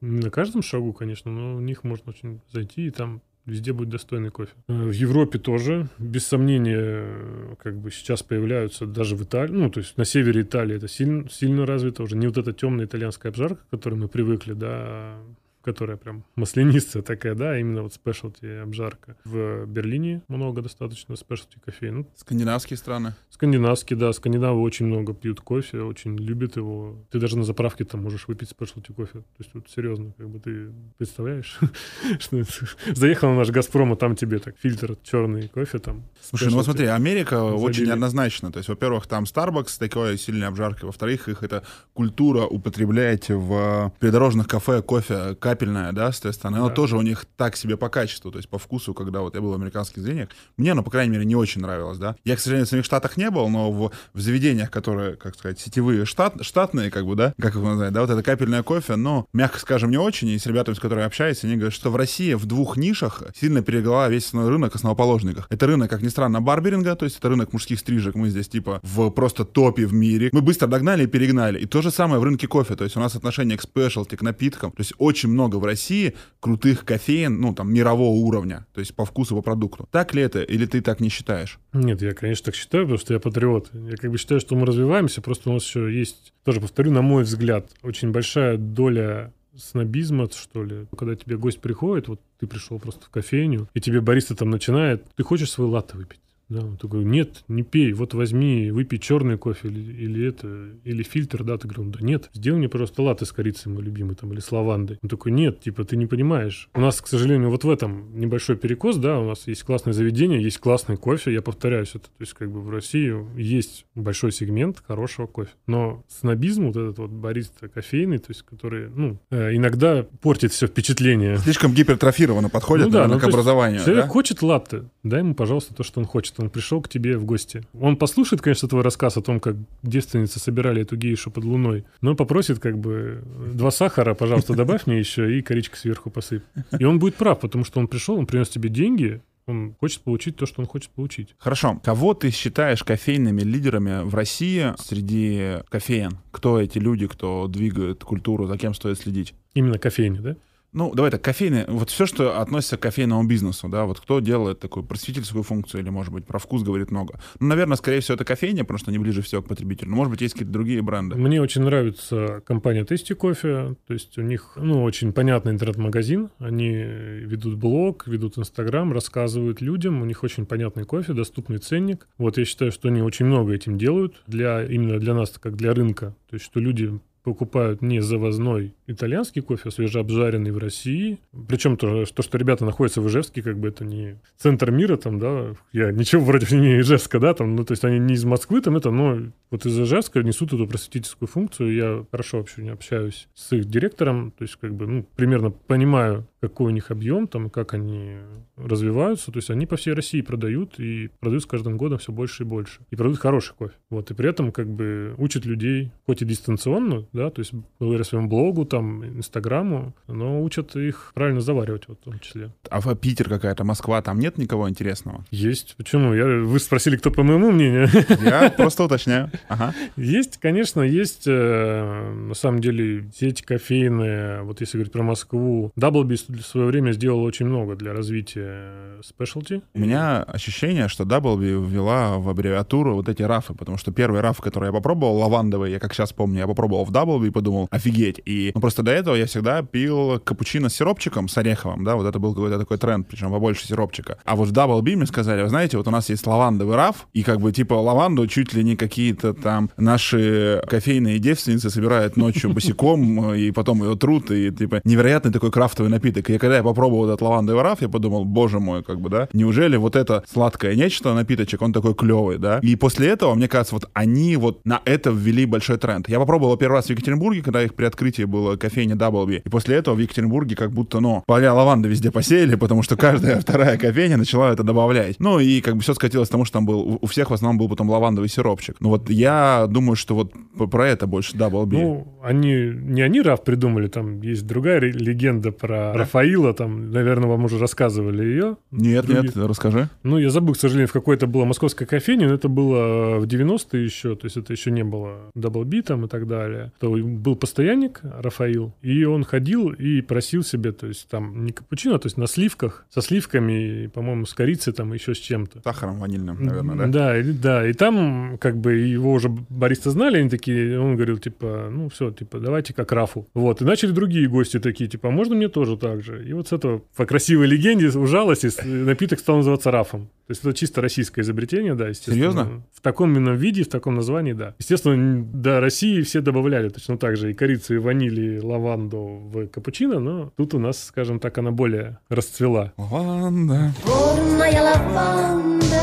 на 0.00 0.30
каждом 0.30 0.62
шагу, 0.62 0.92
конечно, 0.92 1.30
но 1.30 1.56
у 1.56 1.60
них 1.60 1.84
можно 1.84 2.10
очень 2.10 2.40
зайти, 2.52 2.86
и 2.86 2.90
там 2.90 3.22
везде 3.46 3.72
будет 3.72 3.88
достойный 3.88 4.30
кофе. 4.30 4.52
Э, 4.68 4.72
в 4.72 4.92
Европе 4.92 5.38
тоже, 5.38 5.88
без 5.98 6.26
сомнения, 6.26 7.56
как 7.62 7.78
бы 7.78 7.90
сейчас 7.90 8.22
появляются 8.22 8.86
даже 8.86 9.16
в 9.16 9.22
Италии, 9.22 9.52
ну, 9.52 9.70
то 9.70 9.80
есть 9.80 9.96
на 9.96 10.04
севере 10.04 10.42
Италии 10.42 10.76
это 10.76 10.88
сильно, 10.88 11.28
сильно 11.30 11.64
развито 11.64 12.02
уже. 12.02 12.16
Не 12.16 12.26
вот 12.26 12.36
эта 12.36 12.52
темная 12.52 12.86
итальянская 12.86 13.30
обжарка, 13.30 13.62
к 13.62 13.70
которой 13.70 13.94
мы 13.94 14.08
привыкли, 14.08 14.52
да, 14.52 14.68
а 14.68 15.24
которая 15.66 15.96
прям 15.96 16.24
маслянистая 16.36 17.02
такая, 17.02 17.34
да, 17.34 17.58
именно 17.58 17.82
вот 17.82 17.92
спешлти 17.92 18.46
обжарка. 18.46 19.16
В 19.24 19.66
Берлине 19.66 20.22
много 20.28 20.62
достаточно 20.62 21.16
спешлти 21.16 21.58
кофе. 21.58 21.90
Ну, 21.90 22.06
Скандинавские 22.14 22.76
страны? 22.76 23.14
Скандинавские, 23.30 23.98
да. 23.98 24.12
Скандинавы 24.12 24.62
очень 24.62 24.86
много 24.86 25.12
пьют 25.12 25.40
кофе, 25.40 25.80
очень 25.80 26.16
любят 26.16 26.56
его. 26.56 27.04
Ты 27.10 27.18
даже 27.18 27.36
на 27.36 27.42
заправке 27.42 27.84
там 27.84 28.04
можешь 28.04 28.28
выпить 28.28 28.50
спешлти 28.50 28.92
кофе. 28.92 29.18
То 29.18 29.40
есть 29.40 29.50
вот 29.54 29.68
серьезно, 29.68 30.12
как 30.16 30.28
бы 30.28 30.38
ты 30.38 30.70
представляешь, 30.98 31.58
что 32.20 32.44
заехал 32.94 33.30
на 33.30 33.38
наш 33.38 33.50
Газпром, 33.50 33.92
а 33.92 33.96
там 33.96 34.14
тебе 34.14 34.38
так 34.38 34.56
фильтр 34.58 34.96
черный 35.02 35.48
кофе 35.48 35.80
там. 35.80 36.04
Слушай, 36.22 36.50
ну 36.50 36.58
вот 36.58 36.66
смотри, 36.66 36.86
Америка 36.86 37.42
очень 37.42 37.90
однозначно. 37.90 38.52
То 38.52 38.58
есть, 38.58 38.68
во-первых, 38.68 39.08
там 39.08 39.24
Starbucks 39.24 39.80
такой 39.80 40.16
сильной 40.16 40.46
обжаркой. 40.46 40.86
Во-вторых, 40.86 41.28
их 41.28 41.42
это 41.42 41.64
культура 41.92 42.42
употреблять 42.42 43.30
в 43.30 43.92
придорожных 43.98 44.46
кафе 44.46 44.80
кофе 44.80 45.34
капельное, 45.56 45.92
да, 45.92 46.12
соответственно, 46.12 46.58
оно 46.58 46.68
да. 46.68 46.74
тоже 46.74 46.96
у 46.96 47.02
них 47.02 47.24
так 47.36 47.56
себе 47.56 47.78
по 47.78 47.88
качеству, 47.88 48.30
то 48.30 48.38
есть 48.38 48.48
по 48.48 48.58
вкусу, 48.58 48.92
когда 48.92 49.20
вот 49.20 49.34
я 49.34 49.40
был 49.40 49.52
в 49.52 49.54
американских 49.54 50.02
заведениях, 50.02 50.28
мне 50.58 50.72
оно, 50.72 50.82
по 50.82 50.90
крайней 50.90 51.12
мере, 51.12 51.24
не 51.24 51.34
очень 51.34 51.62
нравилось, 51.62 51.96
да. 51.96 52.14
Я, 52.24 52.36
к 52.36 52.40
сожалению, 52.40 52.66
в 52.66 52.68
самих 52.68 52.84
Штатах 52.84 53.16
не 53.16 53.30
был, 53.30 53.48
но 53.48 53.72
в, 53.72 53.90
в 54.12 54.20
заведениях, 54.20 54.70
которые, 54.70 55.16
как 55.16 55.34
сказать, 55.34 55.58
сетевые, 55.58 56.04
штат, 56.04 56.44
штатные, 56.44 56.90
как 56.90 57.06
бы, 57.06 57.16
да, 57.16 57.32
как 57.40 57.56
их 57.56 57.62
называют, 57.62 57.94
да, 57.94 58.02
вот 58.02 58.10
это 58.10 58.22
капельное 58.22 58.62
кофе, 58.62 58.96
но, 58.96 59.26
мягко 59.32 59.58
скажем, 59.58 59.90
не 59.90 59.96
очень, 59.96 60.28
и 60.28 60.38
с 60.38 60.44
ребятами, 60.46 60.74
с 60.74 60.78
которыми 60.78 61.06
общаюсь, 61.06 61.42
они 61.44 61.54
говорят, 61.54 61.72
что 61.72 61.90
в 61.90 61.96
России 61.96 62.34
в 62.34 62.44
двух 62.44 62.76
нишах 62.76 63.22
сильно 63.34 63.62
перегнала 63.62 64.08
весь 64.08 64.26
основной 64.26 64.50
рынок 64.52 64.74
основоположников. 64.74 65.46
Это 65.48 65.66
рынок, 65.66 65.88
как 65.88 66.02
ни 66.02 66.08
странно, 66.08 66.42
барберинга, 66.42 66.96
то 66.96 67.06
есть 67.06 67.18
это 67.18 67.30
рынок 67.30 67.54
мужских 67.54 67.78
стрижек, 67.78 68.14
мы 68.14 68.28
здесь 68.28 68.48
типа 68.48 68.80
в 68.82 69.08
просто 69.10 69.46
топе 69.46 69.86
в 69.86 69.94
мире. 69.94 70.28
Мы 70.32 70.42
быстро 70.42 70.66
догнали 70.66 71.04
и 71.04 71.06
перегнали. 71.06 71.60
И 71.60 71.66
то 71.66 71.80
же 71.80 71.90
самое 71.90 72.20
в 72.20 72.24
рынке 72.24 72.46
кофе, 72.46 72.76
то 72.76 72.84
есть 72.84 72.96
у 72.96 73.00
нас 73.00 73.14
отношение 73.14 73.56
к 73.56 73.62
спешлти, 73.62 74.16
к 74.16 74.22
напиткам, 74.22 74.72
то 74.72 74.80
есть 74.80 74.92
очень 74.98 75.28
много 75.30 75.45
в 75.54 75.64
России 75.64 76.14
крутых 76.40 76.84
кофеин, 76.84 77.40
ну, 77.40 77.54
там, 77.54 77.72
мирового 77.72 78.16
уровня, 78.16 78.66
то 78.74 78.80
есть 78.80 78.94
по 78.94 79.04
вкусу, 79.04 79.36
по 79.36 79.42
продукту. 79.42 79.88
Так 79.90 80.14
ли 80.14 80.22
это, 80.22 80.42
или 80.42 80.66
ты 80.66 80.80
так 80.80 81.00
не 81.00 81.08
считаешь? 81.08 81.58
Нет, 81.72 82.02
я, 82.02 82.14
конечно, 82.14 82.46
так 82.46 82.54
считаю, 82.54 82.84
потому 82.84 82.98
что 82.98 83.14
я 83.14 83.20
патриот. 83.20 83.70
Я 83.72 83.96
как 83.96 84.10
бы 84.10 84.18
считаю, 84.18 84.40
что 84.40 84.56
мы 84.56 84.66
развиваемся, 84.66 85.22
просто 85.22 85.50
у 85.50 85.52
нас 85.52 85.64
еще 85.64 85.92
есть, 85.96 86.32
тоже 86.44 86.60
повторю, 86.60 86.90
на 86.90 87.02
мой 87.02 87.22
взгляд, 87.22 87.70
очень 87.82 88.10
большая 88.10 88.56
доля 88.56 89.32
снобизма, 89.56 90.28
что 90.30 90.64
ли. 90.64 90.86
Когда 90.96 91.14
тебе 91.16 91.36
гость 91.36 91.60
приходит, 91.60 92.08
вот 92.08 92.20
ты 92.38 92.46
пришел 92.46 92.78
просто 92.78 93.06
в 93.06 93.10
кофейню, 93.10 93.68
и 93.74 93.80
тебе 93.80 94.00
бариста 94.00 94.34
там 94.34 94.50
начинает, 94.50 95.04
ты 95.16 95.22
хочешь 95.22 95.50
свой 95.50 95.68
латте 95.68 95.96
выпить? 95.96 96.20
Да, 96.48 96.60
он 96.60 96.76
такой, 96.76 97.04
нет, 97.04 97.44
не 97.48 97.64
пей, 97.64 97.92
вот 97.92 98.14
возьми, 98.14 98.70
выпей 98.70 98.98
черный 98.98 99.36
кофе 99.36 99.66
или, 99.68 99.92
или 100.04 100.28
это, 100.28 100.70
или 100.84 101.02
фильтр, 101.02 101.42
да, 101.42 101.58
ты 101.58 101.66
говоришь, 101.66 101.94
да 101.98 102.04
нет, 102.04 102.30
сделай 102.34 102.58
мне 102.58 102.68
просто 102.68 103.02
латте 103.02 103.24
с 103.24 103.32
корицей, 103.32 103.72
мой 103.72 103.82
любимый, 103.82 104.14
там, 104.14 104.32
или 104.32 104.38
с 104.38 104.52
лавандой. 104.52 104.98
Он 105.02 105.08
такой, 105.08 105.32
нет, 105.32 105.60
типа, 105.60 105.84
ты 105.84 105.96
не 105.96 106.06
понимаешь. 106.06 106.68
У 106.74 106.80
нас, 106.80 107.00
к 107.00 107.08
сожалению, 107.08 107.50
вот 107.50 107.64
в 107.64 107.70
этом 107.70 108.16
небольшой 108.18 108.56
перекос, 108.56 108.96
да, 108.96 109.18
у 109.18 109.26
нас 109.26 109.48
есть 109.48 109.64
классное 109.64 109.92
заведение, 109.92 110.40
есть 110.40 110.58
классный 110.58 110.96
кофе, 110.96 111.32
я 111.32 111.42
повторяюсь 111.42 111.90
это, 111.90 112.04
то 112.04 112.20
есть, 112.20 112.34
как 112.34 112.50
бы 112.50 112.60
в 112.60 112.70
России 112.70 113.14
есть 113.36 113.84
большой 113.96 114.30
сегмент 114.30 114.82
хорошего 114.86 115.26
кофе. 115.26 115.50
Но 115.66 116.04
снобизм, 116.08 116.68
вот 116.68 116.76
этот 116.76 116.98
вот 116.98 117.10
бариста 117.10 117.68
кофейный, 117.68 118.18
то 118.18 118.28
есть, 118.28 118.42
который, 118.42 118.88
ну, 118.88 119.18
э, 119.30 119.56
иногда 119.56 120.06
портит 120.20 120.52
все 120.52 120.68
впечатление. 120.68 121.38
Слишком 121.38 121.72
гипертрофированно 121.72 122.50
подходит, 122.50 122.86
ну, 122.86 122.92
да, 122.92 122.98
наверное, 123.00 123.16
ну, 123.16 123.20
к 123.20 123.28
образованию. 123.32 123.80
Человек 123.80 124.04
да? 124.04 124.10
хочет 124.10 124.42
латте, 124.42 124.84
дай 125.02 125.20
ему, 125.20 125.34
пожалуйста, 125.34 125.74
то, 125.74 125.82
что 125.82 125.98
он 125.98 126.06
хочет 126.06 126.35
он 126.38 126.50
пришел 126.50 126.80
к 126.80 126.88
тебе 126.88 127.16
в 127.16 127.24
гости. 127.24 127.62
Он 127.78 127.96
послушает, 127.96 128.42
конечно, 128.42 128.68
твой 128.68 128.82
рассказ 128.82 129.16
о 129.16 129.22
том, 129.22 129.40
как 129.40 129.56
девственницы 129.82 130.38
собирали 130.38 130.82
эту 130.82 130.96
гейшу 130.96 131.30
под 131.30 131.44
луной, 131.44 131.84
но 132.00 132.14
попросит 132.14 132.58
как 132.58 132.78
бы 132.78 133.22
два 133.54 133.70
сахара, 133.70 134.14
пожалуйста, 134.14 134.54
добавь 134.54 134.86
мне 134.86 134.98
еще 134.98 135.38
и 135.38 135.42
коричка 135.42 135.76
сверху 135.76 136.10
посыпь. 136.10 136.42
И 136.78 136.84
он 136.84 136.98
будет 136.98 137.16
прав, 137.16 137.40
потому 137.40 137.64
что 137.64 137.80
он 137.80 137.88
пришел, 137.88 138.16
он 138.16 138.26
принес 138.26 138.48
тебе 138.48 138.68
деньги, 138.68 139.20
он 139.46 139.76
хочет 139.78 140.02
получить 140.02 140.36
то, 140.36 140.44
что 140.44 140.60
он 140.60 140.66
хочет 140.66 140.90
получить. 140.90 141.34
Хорошо. 141.38 141.80
Кого 141.84 142.14
ты 142.14 142.30
считаешь 142.30 142.82
кофейными 142.82 143.42
лидерами 143.42 144.02
в 144.02 144.14
России 144.14 144.74
среди 144.78 145.58
кофеен? 145.68 146.18
Кто 146.32 146.60
эти 146.60 146.78
люди, 146.78 147.06
кто 147.06 147.46
двигает 147.46 148.02
культуру, 148.02 148.46
за 148.46 148.58
кем 148.58 148.74
стоит 148.74 148.98
следить? 148.98 149.34
Именно 149.54 149.78
кофейни, 149.78 150.18
да? 150.18 150.36
Ну, 150.76 150.92
давай 150.94 151.10
так, 151.10 151.22
кофейный, 151.22 151.64
вот 151.68 151.88
все, 151.88 152.04
что 152.04 152.38
относится 152.38 152.76
к 152.76 152.80
кофейному 152.80 153.26
бизнесу, 153.26 153.66
да, 153.66 153.86
вот 153.86 153.98
кто 153.98 154.20
делает 154.20 154.60
такую 154.60 154.84
просветительскую 154.84 155.42
функцию 155.42 155.80
или, 155.80 155.88
может 155.88 156.12
быть, 156.12 156.26
про 156.26 156.38
вкус 156.38 156.62
говорит 156.62 156.90
много. 156.90 157.18
Ну, 157.40 157.46
наверное, 157.46 157.78
скорее 157.78 158.00
всего, 158.00 158.16
это 158.16 158.26
кофейня, 158.26 158.62
потому 158.62 158.78
что 158.78 158.90
они 158.90 158.98
ближе 158.98 159.22
всего 159.22 159.40
к 159.40 159.48
потребителю. 159.48 159.88
Но, 159.88 159.96
может 159.96 160.10
быть, 160.10 160.20
есть 160.20 160.34
какие-то 160.34 160.52
другие 160.52 160.82
бренды. 160.82 161.16
Мне 161.16 161.40
очень 161.40 161.62
нравится 161.62 162.42
компания 162.44 162.84
Tasty 162.84 163.14
Кофе, 163.14 163.74
то 163.86 163.94
есть 163.94 164.18
у 164.18 164.20
них, 164.20 164.52
ну, 164.56 164.82
очень 164.82 165.14
понятный 165.14 165.52
интернет-магазин, 165.52 166.28
они 166.40 166.74
ведут 166.74 167.56
блог, 167.56 168.06
ведут 168.06 168.36
Инстаграм, 168.36 168.92
рассказывают 168.92 169.62
людям, 169.62 170.02
у 170.02 170.04
них 170.04 170.22
очень 170.24 170.44
понятный 170.44 170.84
кофе, 170.84 171.14
доступный 171.14 171.56
ценник. 171.56 172.06
Вот 172.18 172.36
я 172.36 172.44
считаю, 172.44 172.70
что 172.70 172.88
они 172.88 173.00
очень 173.00 173.24
много 173.24 173.54
этим 173.54 173.78
делают 173.78 174.22
для 174.26 174.62
именно 174.62 174.98
для 174.98 175.14
нас, 175.14 175.30
как 175.40 175.56
для 175.56 175.72
рынка. 175.72 176.14
То 176.28 176.34
есть, 176.34 176.44
что 176.44 176.60
люди 176.60 177.00
покупают 177.22 177.82
не 177.82 178.00
завозной 178.00 178.75
итальянский 178.86 179.42
кофе, 179.42 179.70
свежеобжаренный 179.70 180.50
в 180.50 180.58
России. 180.58 181.18
Причем 181.48 181.76
то, 181.76 182.04
то, 182.04 182.22
что 182.22 182.38
ребята 182.38 182.64
находятся 182.64 183.00
в 183.00 183.08
Ижевске, 183.08 183.42
как 183.42 183.58
бы 183.58 183.68
это 183.68 183.84
не 183.84 184.16
центр 184.36 184.70
мира, 184.70 184.96
там, 184.96 185.18
да, 185.18 185.54
я 185.72 185.92
ничего 185.92 186.24
против 186.24 186.52
не 186.52 186.80
Ижевска, 186.80 187.18
да, 187.18 187.34
там, 187.34 187.56
ну, 187.56 187.64
то 187.64 187.72
есть 187.72 187.84
они 187.84 187.98
не 187.98 188.14
из 188.14 188.24
Москвы, 188.24 188.60
там, 188.60 188.76
это, 188.76 188.90
но 188.90 189.18
вот 189.50 189.66
из 189.66 189.78
Ижевска 189.78 190.22
несут 190.22 190.52
эту 190.52 190.66
просветительскую 190.66 191.28
функцию, 191.28 191.74
я 191.74 192.04
хорошо 192.10 192.38
вообще 192.38 192.62
не 192.62 192.70
общаюсь 192.70 193.28
с 193.34 193.52
их 193.52 193.66
директором, 193.66 194.32
то 194.32 194.42
есть, 194.42 194.56
как 194.56 194.74
бы, 194.74 194.86
ну, 194.86 195.06
примерно 195.16 195.50
понимаю, 195.50 196.26
какой 196.40 196.66
у 196.66 196.70
них 196.70 196.90
объем, 196.90 197.26
там, 197.26 197.50
как 197.50 197.74
они 197.74 198.16
развиваются, 198.56 199.32
то 199.32 199.38
есть 199.38 199.50
они 199.50 199.66
по 199.66 199.76
всей 199.76 199.94
России 199.94 200.20
продают, 200.20 200.78
и 200.78 201.10
продают 201.20 201.42
с 201.42 201.46
каждым 201.46 201.76
годом 201.76 201.98
все 201.98 202.12
больше 202.12 202.42
и 202.42 202.46
больше, 202.46 202.80
и 202.90 202.96
продают 202.96 203.18
хороший 203.18 203.54
кофе, 203.54 203.74
вот, 203.90 204.10
и 204.10 204.14
при 204.14 204.28
этом, 204.28 204.52
как 204.52 204.68
бы, 204.68 205.14
учат 205.18 205.44
людей, 205.44 205.90
хоть 206.06 206.22
и 206.22 206.24
дистанционно, 206.24 207.06
да, 207.12 207.30
то 207.30 207.40
есть 207.40 207.52
благодаря 207.78 208.04
своему 208.04 208.28
блогу, 208.28 208.64
Инстаграму, 208.80 209.94
но 210.08 210.42
учат 210.42 210.76
их 210.76 211.12
правильно 211.14 211.40
заваривать 211.40 211.88
вот, 211.88 211.98
в 212.00 212.04
том 212.04 212.18
числе. 212.20 212.50
А 212.70 212.80
в 212.80 212.94
Питер 212.96 213.28
какая-то, 213.28 213.64
Москва, 213.64 214.02
там 214.02 214.18
нет 214.18 214.38
никого 214.38 214.68
интересного? 214.68 215.24
Есть. 215.30 215.74
Почему? 215.76 216.14
Я, 216.14 216.26
вы 216.26 216.58
спросили, 216.60 216.96
кто 216.96 217.10
по 217.10 217.22
моему 217.22 217.50
мнению? 217.50 217.88
Я 218.22 218.50
просто 218.50 218.84
уточняю. 218.84 219.30
Ага. 219.48 219.74
Есть, 219.96 220.38
конечно, 220.38 220.82
есть, 220.82 221.24
э, 221.26 222.12
на 222.28 222.34
самом 222.34 222.60
деле, 222.60 223.10
сети 223.14 223.42
кофейные, 223.42 224.42
вот 224.42 224.60
если 224.60 224.78
говорить 224.78 224.92
про 224.92 225.02
Москву, 225.02 225.72
Double 225.76 226.10
B 226.10 226.16
в 226.16 226.42
свое 226.42 226.66
время 226.66 226.92
сделал 226.92 227.22
очень 227.22 227.46
много 227.46 227.76
для 227.76 227.92
развития 227.92 229.00
specialty. 229.02 229.62
У 229.74 229.80
меня 229.80 230.22
ощущение, 230.22 230.88
что 230.88 231.04
Double 231.04 231.40
B 231.40 231.46
ввела 231.46 232.18
в 232.18 232.28
аббревиатуру 232.28 232.94
вот 232.94 233.08
эти 233.08 233.22
рафы, 233.22 233.54
потому 233.54 233.78
что 233.78 233.92
первый 233.92 234.20
раф, 234.20 234.40
который 234.40 234.66
я 234.66 234.72
попробовал, 234.72 235.16
лавандовый, 235.18 235.72
я 235.72 235.78
как 235.78 235.94
сейчас 235.94 236.12
помню, 236.12 236.40
я 236.40 236.46
попробовал 236.46 236.84
в 236.84 236.90
Double 236.90 237.23
B 237.23 237.28
и 237.28 237.30
подумал, 237.30 237.68
офигеть. 237.70 238.20
И 238.24 238.52
ну, 238.54 238.60
просто 238.66 238.82
до 238.82 238.90
этого 238.90 239.14
я 239.14 239.26
всегда 239.26 239.62
пил 239.62 240.18
капучино 240.18 240.68
с 240.68 240.74
сиропчиком, 240.74 241.28
с 241.28 241.38
ореховым, 241.38 241.84
да, 241.84 241.94
вот 241.94 242.04
это 242.04 242.18
был 242.18 242.34
какой-то 242.34 242.58
такой 242.58 242.78
тренд, 242.78 243.06
причем 243.06 243.30
побольше 243.30 243.64
сиропчика. 243.64 244.18
А 244.24 244.34
вот 244.34 244.48
в 244.48 244.52
Double 244.52 244.82
B 244.82 244.96
мне 244.96 245.06
сказали, 245.06 245.42
вы 245.42 245.48
знаете, 245.48 245.76
вот 245.76 245.86
у 245.86 245.92
нас 245.92 246.08
есть 246.10 246.26
лавандовый 246.26 246.74
раф, 246.74 247.06
и 247.12 247.22
как 247.22 247.40
бы 247.40 247.52
типа 247.52 247.74
лаванду 247.74 248.26
чуть 248.26 248.54
ли 248.54 248.64
не 248.64 248.74
какие-то 248.74 249.34
там 249.34 249.70
наши 249.76 250.60
кофейные 250.68 251.20
девственницы 251.20 251.70
собирают 251.70 252.16
ночью 252.16 252.52
босиком, 252.52 253.34
и 253.34 253.52
потом 253.52 253.84
ее 253.84 253.94
трут, 253.94 254.32
и 254.32 254.50
типа 254.50 254.80
невероятный 254.82 255.30
такой 255.30 255.52
крафтовый 255.52 255.88
напиток. 255.88 256.28
И 256.28 256.36
когда 256.36 256.56
я 256.56 256.64
попробовал 256.64 257.06
этот 257.06 257.22
лавандовый 257.22 257.62
раф, 257.62 257.82
я 257.82 257.88
подумал, 257.88 258.24
боже 258.24 258.58
мой, 258.58 258.82
как 258.82 259.00
бы, 259.00 259.10
да, 259.10 259.28
неужели 259.32 259.76
вот 259.76 259.94
это 259.94 260.24
сладкое 260.28 260.74
нечто, 260.74 261.14
напиточек, 261.14 261.62
он 261.62 261.72
такой 261.72 261.94
клевый, 261.94 262.38
да? 262.38 262.58
И 262.62 262.74
после 262.74 263.10
этого, 263.10 263.32
мне 263.36 263.46
кажется, 263.46 263.76
вот 263.76 263.88
они 263.92 264.36
вот 264.36 264.66
на 264.66 264.82
это 264.84 265.10
ввели 265.10 265.46
большой 265.46 265.78
тренд. 265.78 266.08
Я 266.08 266.18
попробовал 266.18 266.56
первый 266.56 266.74
раз 266.74 266.86
в 266.86 266.90
Екатеринбурге, 266.90 267.42
когда 267.42 267.62
их 267.62 267.76
при 267.76 267.84
открытии 267.84 268.24
было 268.24 268.55
кофейня 268.56 268.96
Даблби. 268.96 269.42
И 269.44 269.48
после 269.48 269.76
этого 269.76 269.94
в 269.94 269.98
Екатеринбурге 269.98 270.56
как 270.56 270.72
будто, 270.72 271.00
ну, 271.00 271.22
поля 271.26 271.52
лаванды 271.52 271.88
везде 271.88 272.10
посеяли, 272.10 272.54
потому 272.54 272.82
что 272.82 272.96
каждая 272.96 273.40
вторая 273.40 273.78
кофейня 273.78 274.16
начала 274.16 274.52
это 274.52 274.62
добавлять. 274.62 275.16
Ну, 275.18 275.38
и 275.38 275.60
как 275.60 275.76
бы 275.76 275.82
все 275.82 275.94
скатилось 275.94 276.28
к 276.28 276.32
тому, 276.32 276.44
что 276.44 276.54
там 276.54 276.66
был, 276.66 276.98
у 277.00 277.06
всех 277.06 277.30
в 277.30 277.34
основном 277.34 277.58
был 277.58 277.68
потом 277.68 277.90
лавандовый 277.90 278.28
сиропчик. 278.28 278.76
Ну, 278.80 278.90
вот 278.90 279.10
я 279.10 279.66
думаю, 279.68 279.96
что 279.96 280.14
вот 280.14 280.32
про 280.70 280.88
это 280.88 281.06
больше 281.06 281.36
Даблби. 281.36 281.76
Ну, 281.76 282.15
они, 282.26 282.72
не 282.74 283.02
они 283.02 283.22
Раф 283.22 283.44
придумали, 283.44 283.86
там 283.86 284.20
есть 284.20 284.46
другая 284.46 284.80
легенда 284.80 285.52
про 285.52 285.92
да? 285.92 285.92
Рафаила, 285.92 286.52
там, 286.54 286.90
наверное, 286.90 287.28
вам 287.28 287.44
уже 287.44 287.58
рассказывали 287.58 288.24
ее. 288.24 288.56
Нет, 288.70 289.06
Другие... 289.06 289.32
нет, 289.34 289.36
расскажи. 289.36 289.88
Ну, 290.02 290.18
я 290.18 290.30
забыл, 290.30 290.54
к 290.54 290.58
сожалению, 290.58 290.88
в 290.88 290.92
какой 290.92 291.16
это 291.16 291.26
была 291.26 291.44
московская 291.44 291.86
кофейня, 291.86 292.28
но 292.28 292.34
это 292.34 292.48
было 292.48 293.18
в 293.18 293.26
90-е 293.26 293.84
еще, 293.84 294.16
то 294.16 294.24
есть 294.24 294.36
это 294.36 294.52
еще 294.52 294.70
не 294.70 294.82
было 294.82 295.30
Даблби 295.34 295.82
там 295.82 296.04
и 296.06 296.08
так 296.08 296.26
далее. 296.26 296.72
То 296.80 296.90
был 296.96 297.36
постоянник 297.36 298.00
Рафаил, 298.02 298.74
и 298.82 299.04
он 299.04 299.22
ходил 299.22 299.70
и 299.70 300.00
просил 300.00 300.42
себе, 300.42 300.72
то 300.72 300.86
есть 300.86 301.08
там 301.08 301.44
не 301.44 301.52
капучино, 301.52 301.98
то 301.98 302.06
есть 302.06 302.16
на 302.16 302.26
сливках, 302.26 302.86
со 302.90 303.02
сливками, 303.02 303.86
по-моему, 303.86 304.26
с 304.26 304.34
корицей 304.34 304.72
там 304.72 304.92
еще 304.92 305.14
с 305.14 305.18
чем-то. 305.18 305.60
Сахаром 305.62 305.98
ванильным, 306.00 306.42
наверное, 306.42 306.86
да? 306.86 306.86
Да, 306.86 307.18
и, 307.18 307.22
да, 307.22 307.68
и 307.68 307.72
там 307.72 308.36
как 308.40 308.56
бы 308.56 308.74
его 308.74 309.12
уже 309.12 309.28
баристы 309.28 309.90
знали, 309.90 310.18
они 310.18 310.28
такие, 310.28 310.80
он 310.80 310.96
говорил, 310.96 311.18
типа, 311.18 311.68
ну 311.70 311.88
все, 311.88 312.10
типа, 312.16 312.40
давайте 312.40 312.74
как 312.74 312.92
Рафу. 312.92 313.26
Вот, 313.34 313.62
и 313.62 313.64
начали 313.64 313.90
другие 313.90 314.28
гости 314.28 314.58
такие, 314.58 314.88
типа, 314.88 315.08
а 315.08 315.10
можно 315.10 315.34
мне 315.34 315.48
тоже 315.48 315.76
так 315.76 316.02
же? 316.02 316.26
И 316.26 316.32
вот 316.32 316.48
с 316.48 316.52
этого 316.52 316.82
по 316.96 317.06
красивой 317.06 317.46
легенде 317.46 317.88
ужалось, 317.88 318.44
и 318.44 318.50
напиток 318.66 319.20
стал 319.20 319.36
называться 319.36 319.70
Рафом. 319.70 320.10
То 320.26 320.32
есть 320.32 320.42
это 320.42 320.52
чисто 320.54 320.80
российское 320.80 321.20
изобретение, 321.20 321.74
да, 321.74 321.88
естественно. 321.88 322.16
Серьезно? 322.16 322.62
В 322.74 322.80
таком 322.80 323.12
именно 323.12 323.30
виде, 323.30 323.62
в 323.62 323.68
таком 323.68 323.94
названии, 323.94 324.32
да. 324.32 324.56
Естественно, 324.58 325.24
до 325.24 325.60
России 325.60 326.02
все 326.02 326.20
добавляли 326.20 326.68
точно 326.68 326.98
так 326.98 327.16
же 327.16 327.30
и 327.30 327.34
корицу, 327.34 327.74
и 327.76 327.78
ванили, 327.78 328.36
и 328.36 328.40
лаванду 328.40 328.98
в 328.98 329.46
капучино, 329.46 330.00
но 330.00 330.32
тут 330.36 330.54
у 330.54 330.58
нас, 330.58 330.84
скажем 330.86 331.20
так, 331.20 331.38
она 331.38 331.52
более 331.52 331.98
расцвела. 332.08 332.72
Лаванда. 332.76 333.72
лаванда. 333.84 335.76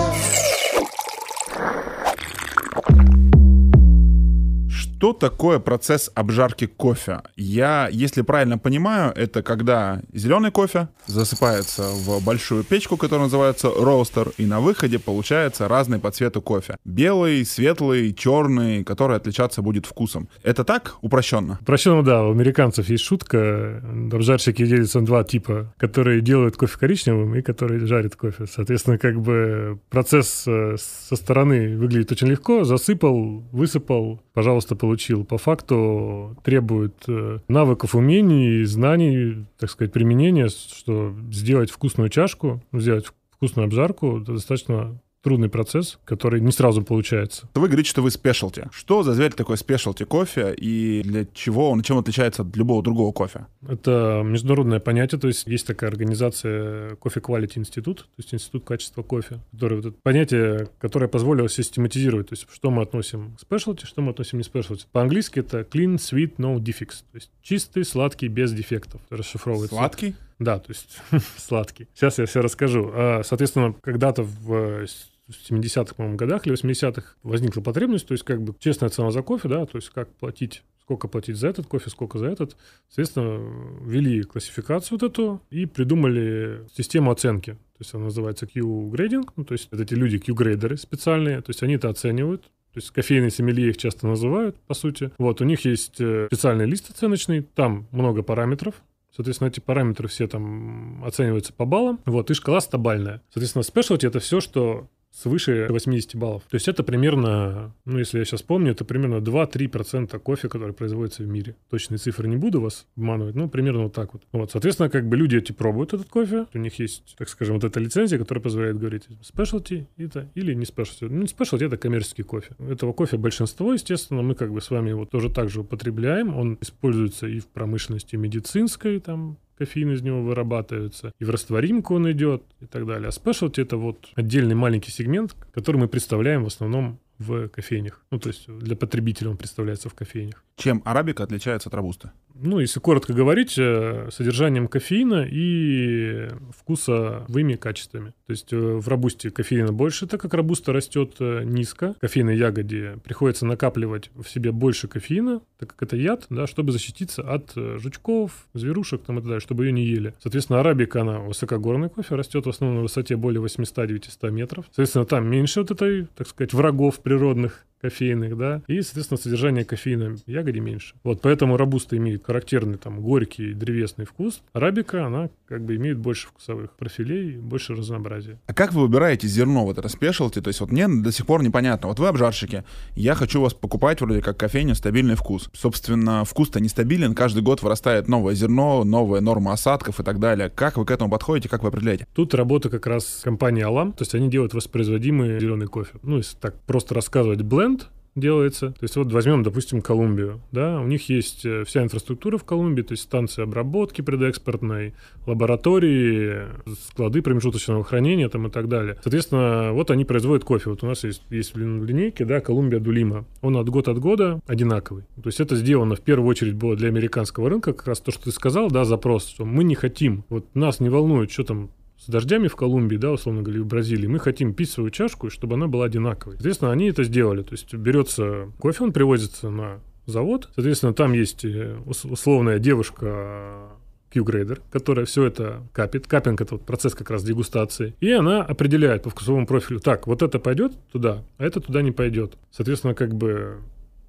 Что 5.04 5.12
такое 5.12 5.60
процесс 5.60 6.10
обжарки 6.16 6.66
кофе? 6.66 7.24
Я, 7.36 7.90
если 7.92 8.22
правильно 8.22 8.58
понимаю, 8.58 9.12
это 9.14 9.44
когда 9.44 10.02
зеленый 10.14 10.50
кофе 10.50 10.88
засыпается 11.08 11.90
в 11.90 12.24
большую 12.24 12.64
печку, 12.64 12.96
которая 12.96 13.26
называется 13.26 13.70
роустер, 13.70 14.32
и 14.38 14.46
на 14.46 14.62
выходе 14.62 15.00
получается 15.00 15.68
разный 15.68 16.00
по 16.00 16.10
цвету 16.10 16.42
кофе. 16.42 16.78
Белый, 16.86 17.44
светлый, 17.44 18.14
черный, 18.14 18.86
который 18.86 19.18
отличаться 19.18 19.62
будет 19.62 19.86
вкусом. 19.86 20.30
Это 20.42 20.64
так 20.64 20.96
упрощенно? 21.02 21.58
Упрощенно, 21.60 22.02
да. 22.02 22.24
У 22.24 22.32
американцев 22.32 22.88
есть 22.88 23.04
шутка. 23.04 23.84
Обжарщики 24.10 24.66
делятся 24.66 25.02
на 25.02 25.06
два 25.06 25.26
типа, 25.26 25.74
которые 25.76 26.22
делают 26.22 26.56
кофе 26.56 26.80
коричневым 26.80 27.36
и 27.36 27.42
которые 27.42 27.86
жарят 27.86 28.16
кофе. 28.16 28.46
Соответственно, 28.50 28.98
как 28.98 29.20
бы 29.20 29.82
процесс 29.90 30.46
э, 30.48 30.78
со 30.80 31.18
стороны 31.18 31.76
выглядит 31.78 32.14
очень 32.14 32.28
легко. 32.28 32.64
Засыпал, 32.64 33.44
высыпал, 33.52 34.22
пожалуйста, 34.34 34.78
получил 34.78 34.93
получил, 34.94 35.26
по 35.26 35.40
факту 35.40 36.38
требует 36.44 36.94
э, 37.08 37.40
навыков, 37.48 37.96
умений, 37.96 38.64
знаний, 38.64 39.46
так 39.58 39.72
сказать, 39.72 39.92
применения, 39.92 40.50
что 40.50 41.16
сделать 41.32 41.72
вкусную 41.72 42.10
чашку, 42.10 42.62
сделать 42.72 43.08
вкусную 43.32 43.66
обжарку 43.66 44.20
достаточно 44.20 45.02
трудный 45.24 45.50
процесс, 45.50 45.98
который 46.06 46.42
не 46.42 46.52
сразу 46.52 46.84
получается. 46.84 47.48
Вы 47.56 47.68
говорите, 47.68 47.90
что 47.90 48.02
вы 48.02 48.12
спешлти. 48.12 48.66
Что 48.72 49.04
за 49.04 49.14
зверь 49.14 49.32
такой 49.32 49.58
спешлти 49.58 50.04
кофе 50.04 50.54
и 50.54 51.02
для 51.04 51.26
чего 51.34 51.72
он, 51.72 51.82
чем 51.82 51.98
отличается 51.98 52.44
от 52.44 52.56
любого 52.58 52.84
другого 52.84 53.12
кофе? 53.14 53.48
Это 53.68 54.22
международное 54.24 54.80
понятие, 54.80 55.20
то 55.20 55.28
есть 55.28 55.48
есть 55.48 55.66
такая 55.66 55.90
организация 55.90 56.96
Coffee 56.96 57.22
Quality 57.22 57.56
Institute, 57.56 57.96
то 57.96 58.18
есть 58.18 58.34
Институт 58.34 58.66
качества 58.66 59.02
кофе, 59.02 59.40
который 59.52 59.78
вот 59.78 59.86
это 59.86 59.98
понятие, 60.04 60.68
которое 60.80 61.08
позволило 61.08 61.48
систематизировать, 61.48 62.30
то 62.30 62.34
есть 62.34 62.46
что 62.52 62.70
мы 62.70 62.84
относим 62.84 63.36
к 63.38 63.40
спешлти, 63.40 63.86
что 63.86 64.02
мы 64.02 64.12
относим 64.12 64.40
не 64.40 64.44
спешлти. 64.44 64.86
По-английски 64.92 65.40
это 65.40 65.62
clean, 65.62 65.96
sweet, 65.96 66.36
no 66.38 66.58
defects, 66.58 67.04
то 67.12 67.16
есть 67.16 67.32
чистый, 67.42 67.86
сладкий, 67.86 68.28
без 68.28 68.52
дефектов, 68.52 69.00
расшифровывается. 69.10 69.76
Сладкий? 69.76 70.16
Да, 70.40 70.60
то 70.60 70.72
есть 70.72 71.00
сладкий. 71.38 71.88
Сейчас 71.94 72.18
я 72.18 72.26
все 72.26 72.42
расскажу. 72.42 72.92
А, 72.94 73.22
соответственно, 73.24 73.74
когда-то 73.82 74.24
в 74.24 74.86
70-х, 75.30 75.96
по-моему, 75.96 76.18
годах 76.18 76.46
или 76.46 76.56
80-х 76.56 77.16
возникла 77.24 77.62
потребность, 77.62 78.08
то 78.08 78.14
есть 78.14 78.24
как 78.24 78.42
бы 78.42 78.56
честная 78.60 78.90
цена 78.90 79.12
за 79.12 79.22
кофе, 79.22 79.50
да, 79.50 79.66
то 79.66 79.78
есть 79.78 79.90
как 79.90 80.10
платить 80.16 80.64
сколько 80.84 81.08
платить 81.08 81.38
за 81.38 81.48
этот 81.48 81.66
кофе, 81.66 81.90
сколько 81.90 82.20
за 82.20 82.28
этот. 82.28 82.58
Соответственно, 82.90 83.80
ввели 83.86 84.24
классификацию 84.24 85.00
вот 85.00 85.12
эту 85.12 85.42
и 85.50 85.66
придумали 85.66 86.68
систему 86.76 87.10
оценки. 87.10 87.52
То 87.52 87.80
есть 87.80 87.94
она 87.94 88.06
называется 88.06 88.48
Q-грейдинг, 88.48 89.34
ну, 89.38 89.46
то 89.46 89.54
есть 89.54 89.70
это 89.72 89.84
эти 89.84 89.94
люди 89.94 90.20
Q-грейдеры 90.20 90.78
специальные, 90.78 91.42
то 91.42 91.52
есть 91.52 91.64
они 91.64 91.76
это 91.76 91.90
оценивают, 91.90 92.44
то 92.74 92.80
есть 92.80 92.92
кофейные 92.92 93.32
сомелье 93.32 93.70
их 93.70 93.78
часто 93.78 94.08
называют, 94.08 94.58
по 94.68 94.74
сути. 94.74 95.12
Вот, 95.18 95.40
у 95.40 95.46
них 95.46 95.64
есть 95.64 96.02
э, 96.02 96.28
специальный 96.28 96.66
лист 96.66 96.90
оценочный, 96.90 97.44
там 97.44 97.88
много 97.92 98.22
параметров, 98.22 98.76
Соответственно, 99.16 99.50
эти 99.50 99.60
параметры 99.60 100.08
все 100.08 100.28
там 100.28 101.06
оцениваются 101.06 101.54
по 101.54 101.66
баллам. 101.66 102.00
Вот, 102.06 102.32
и 102.32 102.34
шкала 102.34 102.60
стабальная. 102.62 103.22
Соответственно, 103.30 103.62
спешлти— 103.62 104.06
это 104.08 104.20
все, 104.20 104.42
что 104.42 104.90
свыше 105.14 105.68
80 105.70 106.16
баллов. 106.16 106.44
То 106.50 106.56
есть 106.56 106.68
это 106.68 106.84
примерно, 106.84 107.74
ну, 107.86 108.00
если 108.00 108.20
я 108.20 108.26
сейчас 108.26 108.42
помню, 108.42 108.72
это 108.72 108.84
примерно 108.84 109.18
2-3% 109.18 110.18
кофе, 110.20 110.50
который 110.50 110.74
производится 110.74 111.24
в 111.24 111.28
мире. 111.28 111.56
Точные 111.70 112.00
цифры 112.00 112.28
не 112.28 112.38
буду 112.38 112.62
вас 112.62 112.88
обманывать, 112.98 113.36
ну, 113.36 113.48
примерно 113.48 113.84
вот 113.84 113.94
так 113.94 114.14
вот. 114.14 114.24
Вот, 114.32 114.52
соответственно, 114.52 114.90
как 114.90 115.08
бы 115.08 115.16
люди 115.16 115.38
эти 115.38 115.52
пробуют 115.52 115.94
этот 115.94 116.10
кофе, 116.10 116.48
у 116.54 116.58
них 116.58 116.80
есть, 116.80 117.16
так 117.18 117.30
скажем, 117.30 117.56
вот 117.56 117.64
эта 117.64 117.80
лицензия, 117.80 118.18
которая 118.18 118.42
позволяет 118.42 118.78
говорить 118.80 119.08
спешлти 119.22 119.88
это 119.98 120.30
или 120.34 120.54
не 120.54 120.66
спешлти. 120.66 121.06
Ну, 121.06 121.22
не 121.22 121.28
спешлти, 121.28 121.64
это 121.64 121.78
коммерческий 121.78 122.24
кофе. 122.24 122.56
Этого 122.60 122.94
кофе 122.94 123.18
большинство, 123.18 123.74
естественно, 123.74 124.22
мы 124.24 124.34
как 124.36 124.52
бы 124.52 124.62
с 124.62 124.72
вами 124.72 124.90
его 124.90 125.06
тоже 125.06 125.30
так 125.30 125.50
же 125.50 125.62
употребляем. 125.62 126.36
Он 126.36 126.58
используется 126.62 127.28
и 127.28 127.40
в 127.40 127.48
промышленности 127.48 128.16
медицинской, 128.16 129.00
там, 129.00 129.38
кофеин 129.58 129.92
из 129.92 130.02
него 130.02 130.22
вырабатывается, 130.22 131.14
и 131.20 131.26
в 131.26 131.30
растворимку 131.30 131.96
он 131.96 132.12
идет, 132.12 132.44
и 132.60 132.66
так 132.66 132.86
далее. 132.86 133.10
А 133.10 133.12
спешлти— 133.12 133.62
это 133.62 133.78
вот 133.78 134.10
отдельный 134.16 134.56
маленький 134.56 134.92
сегмент, 134.92 135.36
который 135.54 135.78
мы 135.78 135.88
представляем 135.88 136.44
в 136.44 136.48
основном 136.48 137.00
в 137.24 137.48
кофейнях. 137.50 138.02
Ну, 138.12 138.20
то 138.20 138.30
есть 138.30 138.48
для 138.48 138.76
потребителя 138.76 139.30
он 139.30 139.38
представляется 139.38 139.90
в 139.90 139.94
кофейнях. 139.94 140.44
Чем 140.56 140.82
арабика 140.86 141.24
отличается 141.24 141.70
от 141.70 141.76
робуста? 141.76 142.14
Ну, 142.36 142.60
если 142.60 142.80
коротко 142.80 143.14
говорить, 143.14 143.56
э, 143.58 144.10
содержанием 144.12 144.68
кофеина 144.68 145.28
и 145.30 146.30
вкусовыми 146.58 147.56
качествами. 147.56 148.14
То 148.26 148.32
есть 148.32 148.52
э, 148.52 148.58
в 148.58 148.88
робусте 148.88 149.30
кофеина 149.30 149.72
больше, 149.72 150.08
так 150.08 150.20
как 150.20 150.34
робуста 150.34 150.74
растет 150.74 151.16
э, 151.20 151.44
низко. 151.44 151.96
Кофейной 152.02 152.36
ягоде 152.36 152.98
приходится 153.04 153.46
накапливать 153.46 154.10
в 154.16 154.28
себе 154.28 154.52
больше 154.52 154.88
кофеина, 154.88 155.42
так 155.60 155.76
как 155.76 155.84
это 155.84 155.96
яд, 155.96 156.26
да, 156.30 156.48
чтобы 156.48 156.72
защититься 156.72 157.22
от 157.22 157.52
жучков, 157.54 158.48
зверушек 158.54 159.04
там 159.04 159.18
и 159.18 159.20
так 159.20 159.26
далее, 159.26 159.40
чтобы 159.40 159.66
ее 159.66 159.72
не 159.72 159.86
ели. 159.86 160.16
Соответственно, 160.20 160.60
арабика, 160.60 161.02
она 161.02 161.20
высокогорный 161.20 161.90
кофе, 161.90 162.16
растет 162.16 162.48
в 162.48 162.50
основном 162.50 162.78
на 162.78 162.84
высоте 162.84 163.16
более 163.16 163.44
800-900 163.44 164.32
метров. 164.32 164.66
Соответственно, 164.68 165.06
там 165.06 165.28
меньше 165.28 165.62
вот 165.62 165.72
этой, 165.72 166.08
так 166.16 166.28
сказать, 166.28 166.54
врагов 166.54 167.00
природных 167.14 167.66
кофейных, 167.84 168.38
да, 168.38 168.62
и, 168.68 168.82
соответственно, 168.82 169.18
содержание 169.18 169.66
кофеина 169.66 170.16
в 170.16 170.30
ягоде 170.30 170.62
меньше. 170.62 170.96
Вот, 171.04 171.20
поэтому 171.22 171.58
робуста 171.58 171.98
имеет 171.98 172.26
характерный 172.26 172.78
там 172.78 173.02
горький 173.02 173.54
древесный 173.54 174.06
вкус. 174.06 174.42
Арабика, 174.54 175.06
она 175.06 175.30
как 175.46 175.66
бы 175.66 175.76
имеет 175.76 175.98
больше 175.98 176.28
вкусовых 176.30 176.72
профилей, 176.78 177.36
больше 177.36 177.76
разнообразия. 177.76 178.40
А 178.48 178.54
как 178.54 178.72
вы 178.72 178.84
выбираете 178.84 179.28
зерно 179.28 179.66
вот 179.66 179.78
это 179.78 179.90
спешлти? 179.90 180.40
То 180.40 180.48
есть 180.48 180.62
вот 180.62 180.72
мне 180.72 180.88
до 180.88 181.12
сих 181.12 181.26
пор 181.26 181.44
непонятно. 181.44 181.90
Вот 181.90 182.00
вы 182.00 182.08
обжарщики, 182.08 182.64
я 182.96 183.16
хочу 183.16 183.42
вас 183.42 183.54
покупать 183.54 184.00
вроде 184.00 184.22
как 184.22 184.38
кофейня, 184.38 184.76
стабильный 184.76 185.16
вкус. 185.16 185.50
Собственно, 185.54 186.24
вкус-то 186.24 186.62
нестабилен, 186.62 187.14
каждый 187.14 187.44
год 187.44 187.62
вырастает 187.62 188.08
новое 188.08 188.34
зерно, 188.34 188.86
новая 188.86 189.20
норма 189.20 189.52
осадков 189.52 190.00
и 190.00 190.04
так 190.04 190.20
далее. 190.20 190.50
Как 190.50 190.78
вы 190.78 190.86
к 190.86 190.92
этому 190.92 191.10
подходите, 191.10 191.50
как 191.50 191.64
вы 191.64 191.68
определяете? 191.68 192.08
Тут 192.16 192.34
работа 192.34 192.70
как 192.70 192.88
раз 192.88 193.22
компании 193.24 193.64
Алам, 193.64 193.92
то 193.92 194.04
есть 194.04 194.16
они 194.16 194.30
делают 194.30 194.54
воспроизводимый 194.54 195.38
зеленый 195.40 195.68
кофе. 195.68 196.00
Ну, 196.02 196.18
если 196.18 196.38
так 196.38 196.56
просто 196.62 196.96
рассказывать 196.96 197.42
бленд, 197.42 197.73
делается. 198.16 198.72
То 198.72 198.84
есть 198.84 198.96
вот 198.96 199.12
возьмем, 199.12 199.44
допустим, 199.44 199.82
Колумбию. 199.82 200.42
Да, 200.52 200.80
у 200.80 200.88
них 200.88 201.10
есть 201.10 201.46
э, 201.46 201.64
вся 201.66 201.84
инфраструктура 201.84 202.38
в 202.38 202.44
Колумбии, 202.44 202.82
то 202.82 202.94
есть 202.94 203.04
станции 203.04 203.44
обработки 203.44 204.02
предэкспортной, 204.02 204.94
лаборатории, 205.26 206.44
склады 206.90 207.22
промежуточного 207.22 207.84
хранения 207.84 208.30
там 208.30 208.48
и 208.48 208.52
так 208.52 208.68
далее. 208.68 208.98
Соответственно, 209.02 209.72
вот 209.74 209.92
они 209.92 210.06
производят 210.06 210.44
кофе. 210.44 210.70
Вот 210.70 210.84
у 210.84 210.88
нас 210.88 211.04
есть, 211.04 211.24
есть 211.30 211.56
в 211.56 211.58
линейке, 211.58 212.26
да, 212.26 212.40
Колумбия 212.40 212.80
Дулима. 212.80 213.26
Он 213.42 213.58
от 213.58 213.70
год 213.70 213.88
от 213.88 214.00
года 214.00 214.40
одинаковый. 214.48 215.04
То 215.16 215.28
есть 215.28 215.40
это 215.40 215.56
сделано 215.56 215.96
в 215.96 216.02
первую 216.02 216.30
очередь 216.30 216.56
было 216.56 216.76
для 216.76 216.90
американского 216.90 217.50
рынка, 217.50 217.74
как 217.74 217.88
раз 217.88 218.00
то, 218.00 218.12
что 218.12 218.26
ты 218.26 218.32
сказал, 218.32 218.70
да, 218.70 218.86
запрос, 218.86 219.28
что 219.28 219.46
мы 219.46 219.64
не 219.64 219.76
хотим, 219.76 220.24
вот 220.30 220.46
нас 220.54 220.80
не 220.80 220.90
волнует, 220.90 221.32
что 221.32 221.44
там 221.44 221.70
с 222.06 222.10
дождями 222.10 222.48
в 222.48 222.56
Колумбии, 222.56 222.98
да, 222.98 223.12
условно 223.12 223.44
говоря, 223.44 223.62
в 223.62 223.66
Бразилии, 223.66 224.08
мы 224.08 224.20
хотим 224.20 224.54
пить 224.54 224.70
свою 224.70 224.90
чашку, 224.90 225.30
чтобы 225.30 225.56
она 225.56 225.68
была 225.68 225.86
одинаковой. 225.86 226.36
Соответственно, 226.36 226.72
они 226.72 226.90
это 226.90 227.04
сделали. 227.04 227.44
То 227.44 227.54
есть 227.54 227.74
берется 227.74 228.52
кофе, 228.60 228.84
он 228.84 228.92
привозится 228.92 229.50
на 229.50 229.80
завод. 230.06 230.50
Соответственно, 230.56 230.94
там 230.94 231.14
есть 231.14 231.46
э, 231.46 231.78
условная 231.86 232.60
девушка 232.60 233.70
Q-грейдер, 234.12 234.62
которая 234.70 235.06
все 235.06 235.24
это 235.24 235.64
капит. 235.72 236.08
Капинг— 236.08 236.42
это 236.42 236.56
вот 236.56 236.66
процесс 236.66 236.94
как 236.94 237.10
раз 237.10 237.24
дегустации. 237.24 237.96
И 238.02 238.12
она 238.12 238.44
определяет 238.44 239.04
по 239.04 239.10
вкусовому 239.10 239.48
профилю, 239.48 239.80
так, 239.80 240.06
вот 240.06 240.22
это 240.22 240.40
пойдет 240.40 240.74
туда, 240.92 241.24
а 241.38 241.46
это 241.46 241.62
туда 241.62 241.82
не 241.82 241.92
пойдет. 241.92 242.38
Соответственно, 242.52 242.96
как 242.96 243.16
бы 243.16 243.62